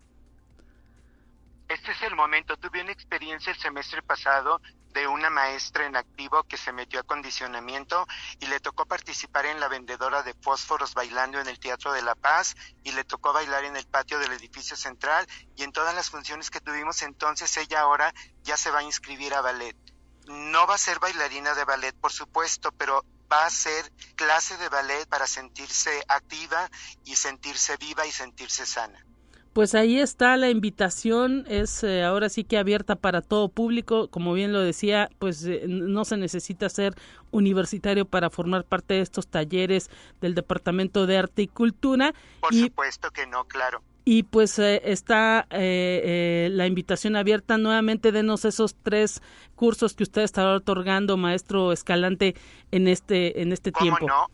Este 1.71 1.93
es 1.93 2.01
el 2.01 2.17
momento. 2.17 2.57
Tuve 2.57 2.81
una 2.81 2.91
experiencia 2.91 3.53
el 3.53 3.57
semestre 3.57 4.01
pasado 4.01 4.59
de 4.89 5.07
una 5.07 5.29
maestra 5.29 5.85
en 5.85 5.95
activo 5.95 6.43
que 6.43 6.57
se 6.57 6.73
metió 6.73 6.99
a 6.99 7.03
condicionamiento 7.03 8.05
y 8.41 8.47
le 8.47 8.59
tocó 8.59 8.85
participar 8.85 9.45
en 9.45 9.61
la 9.61 9.69
vendedora 9.69 10.21
de 10.21 10.33
fósforos 10.33 10.93
bailando 10.93 11.39
en 11.39 11.47
el 11.47 11.61
Teatro 11.61 11.93
de 11.93 12.01
la 12.01 12.13
Paz 12.15 12.57
y 12.83 12.91
le 12.91 13.05
tocó 13.05 13.31
bailar 13.31 13.63
en 13.63 13.77
el 13.77 13.87
patio 13.87 14.19
del 14.19 14.33
edificio 14.33 14.75
central 14.75 15.25
y 15.55 15.63
en 15.63 15.71
todas 15.71 15.95
las 15.95 16.09
funciones 16.09 16.49
que 16.49 16.59
tuvimos 16.59 17.03
entonces 17.03 17.55
ella 17.55 17.79
ahora 17.79 18.13
ya 18.43 18.57
se 18.57 18.69
va 18.69 18.79
a 18.79 18.83
inscribir 18.83 19.33
a 19.33 19.39
ballet. 19.39 19.77
No 20.25 20.67
va 20.67 20.75
a 20.75 20.77
ser 20.77 20.99
bailarina 20.99 21.53
de 21.53 21.63
ballet, 21.63 21.95
por 21.95 22.11
supuesto, 22.11 22.73
pero 22.73 23.05
va 23.31 23.45
a 23.45 23.49
ser 23.49 23.89
clase 24.17 24.57
de 24.57 24.67
ballet 24.67 25.07
para 25.07 25.25
sentirse 25.25 26.03
activa 26.09 26.69
y 27.05 27.15
sentirse 27.15 27.77
viva 27.77 28.05
y 28.05 28.11
sentirse 28.11 28.65
sana. 28.65 29.05
Pues 29.53 29.75
ahí 29.75 29.99
está 29.99 30.37
la 30.37 30.49
invitación, 30.49 31.43
es 31.49 31.83
eh, 31.83 32.03
ahora 32.03 32.29
sí 32.29 32.45
que 32.45 32.57
abierta 32.57 32.95
para 32.95 33.21
todo 33.21 33.49
público, 33.49 34.07
como 34.07 34.31
bien 34.31 34.53
lo 34.53 34.61
decía, 34.61 35.09
pues 35.19 35.43
eh, 35.43 35.65
no 35.67 36.05
se 36.05 36.15
necesita 36.15 36.69
ser 36.69 36.95
universitario 37.31 38.05
para 38.05 38.29
formar 38.29 38.63
parte 38.63 38.93
de 38.93 39.01
estos 39.01 39.27
talleres 39.27 39.89
del 40.21 40.35
Departamento 40.35 41.05
de 41.05 41.17
Arte 41.17 41.41
y 41.41 41.47
Cultura. 41.49 42.13
Por 42.39 42.53
supuesto 42.53 43.11
que 43.11 43.27
no, 43.27 43.43
claro. 43.43 43.83
Y 44.05 44.23
pues 44.23 44.57
eh, 44.57 44.81
está 44.85 45.45
la 45.51 46.65
invitación 46.65 47.17
abierta. 47.17 47.57
Nuevamente, 47.57 48.13
denos 48.13 48.45
esos 48.45 48.75
tres 48.81 49.21
cursos 49.55 49.95
que 49.95 50.03
usted 50.03 50.21
estará 50.21 50.55
otorgando, 50.55 51.17
maestro 51.17 51.73
Escalante, 51.73 52.35
en 52.71 52.87
este, 52.87 53.41
en 53.41 53.51
este 53.51 53.73
tiempo. 53.73 54.07
No? 54.07 54.27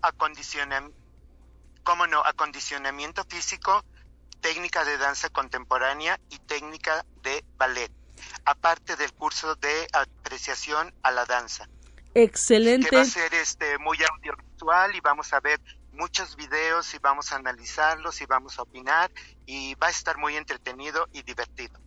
¿Cómo 1.84 2.06
no? 2.06 2.22
Acondicionamiento 2.24 3.24
físico, 3.24 3.84
técnica 4.48 4.86
de 4.86 4.98
danza 4.98 5.28
contemporánea 5.28 6.18
y 6.30 6.40
técnica 6.40 7.06
de 7.22 7.44
ballet, 7.58 7.92
aparte 8.46 8.96
del 8.96 9.12
curso 9.12 9.56
de 9.56 9.88
apreciación 9.92 10.94
a 11.04 11.12
la 11.12 11.26
danza. 11.26 11.68
Excelente. 12.14 12.90
Que 12.90 12.96
va 12.96 13.02
a 13.02 13.06
ser 13.06 13.34
este, 13.34 13.78
muy 13.78 13.98
audiovisual 14.10 14.96
y 14.96 15.02
vamos 15.02 15.34
a 15.34 15.42
ver 15.42 15.60
muchos 15.92 16.38
videos 16.38 16.94
y 16.94 16.98
vamos 17.00 17.34
a 17.34 17.36
analizarlos 17.36 18.22
y 18.22 18.26
vamos 18.26 18.58
a 18.58 18.62
opinar 18.62 19.12
y 19.46 19.76
va 19.76 19.88
a 19.88 19.90
estar 19.90 20.18
muy 20.18 20.38
entretenido 20.38 21.10
y 21.12 21.24
divertido 21.24 21.78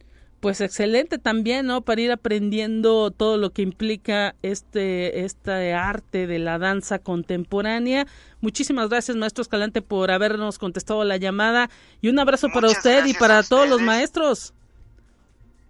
pues 0.40 0.60
excelente 0.62 1.18
también, 1.18 1.66
¿no? 1.66 1.82
Para 1.82 2.00
ir 2.00 2.12
aprendiendo 2.12 3.10
todo 3.10 3.36
lo 3.36 3.50
que 3.50 3.62
implica 3.62 4.34
este, 4.42 5.24
este 5.24 5.74
arte 5.74 6.26
de 6.26 6.38
la 6.38 6.58
danza 6.58 6.98
contemporánea. 6.98 8.06
Muchísimas 8.40 8.88
gracias, 8.88 9.16
maestro 9.16 9.42
Escalante, 9.42 9.82
por 9.82 10.10
habernos 10.10 10.58
contestado 10.58 11.04
la 11.04 11.18
llamada 11.18 11.70
y 12.00 12.08
un 12.08 12.18
abrazo 12.18 12.48
para 12.52 12.68
usted 12.68 13.04
y 13.04 13.14
para 13.14 13.42
todos 13.42 13.68
los 13.68 13.82
maestros. 13.82 14.54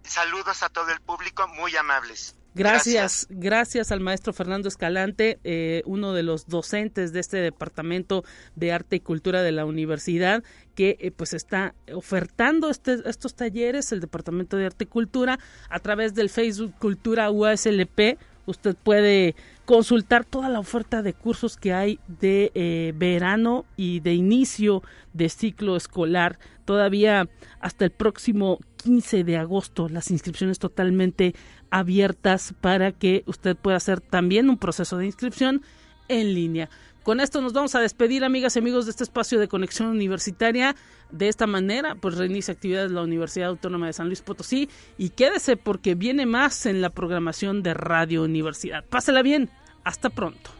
Saludos 0.05 0.63
a 0.63 0.69
todo 0.69 0.91
el 0.91 1.01
público, 1.01 1.47
muy 1.49 1.77
amables. 1.77 2.37
Gracias, 2.55 3.29
gracias, 3.31 3.93
al 3.93 4.01
maestro 4.01 4.33
Fernando 4.33 4.69
Escalante, 4.69 5.39
eh, 5.45 5.83
uno 5.87 6.13
de 6.15 6.25
los 6.25 6.49
docentes 6.49 7.13
de 7.13 7.21
este 7.21 7.37
departamento 7.37 8.25
de 8.57 8.73
arte 8.73 8.97
y 8.97 9.01
cultura 9.01 9.43
de 9.43 9.53
la 9.53 9.65
universidad, 9.65 10.43
que 10.81 10.97
eh, 10.99 11.11
pues 11.11 11.35
está 11.35 11.75
ofertando 11.93 12.71
este, 12.71 13.03
estos 13.05 13.35
talleres, 13.35 13.93
el 13.93 14.01
departamento 14.01 14.57
de 14.57 14.65
arte 14.65 14.85
y 14.85 14.87
cultura, 14.87 15.39
a 15.69 15.79
través 15.79 16.15
del 16.15 16.31
Facebook 16.31 16.73
Cultura 16.79 17.31
UASLP. 17.31 18.17
Usted 18.47 18.75
puede 18.83 19.37
consultar 19.67 20.25
toda 20.25 20.49
la 20.49 20.59
oferta 20.59 21.03
de 21.03 21.13
cursos 21.13 21.59
que 21.59 21.75
hay 21.75 21.99
de 22.09 22.51
eh, 22.55 22.95
verano 22.97 23.67
y 23.77 24.01
de 24.01 24.15
inicio 24.15 24.83
de 25.13 25.29
ciclo 25.29 25.77
escolar. 25.77 26.39
Todavía 26.65 27.29
hasta 27.61 27.85
el 27.85 27.91
próximo 27.91 28.59
15 28.83 29.23
de 29.25 29.37
agosto, 29.37 29.91
las 29.91 30.11
inscripciones 30.11 30.59
totalmente 30.59 31.35
abiertas 31.69 32.55
para 32.59 32.93
que 32.93 33.23
usted 33.27 33.55
pueda 33.55 33.77
hacer 33.77 34.01
también 34.01 34.49
un 34.49 34.57
proceso 34.57 34.97
de 34.97 35.05
inscripción 35.05 35.61
en 36.09 36.33
línea. 36.33 36.71
Con 37.03 37.21
esto 37.21 37.41
nos 37.41 37.53
vamos 37.53 37.75
a 37.75 37.81
despedir, 37.81 38.25
amigas 38.25 38.57
y 38.57 38.59
amigos, 38.59 38.85
de 38.85 38.91
este 38.91 39.05
espacio 39.05 39.41
de 39.41 39.49
conexión 39.49 39.89
universitaria. 39.89 40.77
De 41.11 41.29
esta 41.29 41.47
manera, 41.47 41.95
pues 41.95 42.17
reinicia 42.17 42.53
actividades 42.53 42.91
la 42.91 43.03
Universidad 43.03 43.49
Autónoma 43.49 43.87
de 43.87 43.93
San 43.93 44.07
Luis 44.07 44.23
Potosí 44.23 44.69
y 44.99 45.11
quédese 45.11 45.57
porque 45.57 45.95
viene 45.95 46.27
más 46.27 46.67
en 46.67 46.81
la 46.81 46.91
programación 46.91 47.63
de 47.63 47.75
Radio 47.75 48.23
Universidad. 48.23 48.85
Pásela 48.85 49.23
bien. 49.23 49.51
Hasta 49.83 50.11
pronto. 50.11 50.60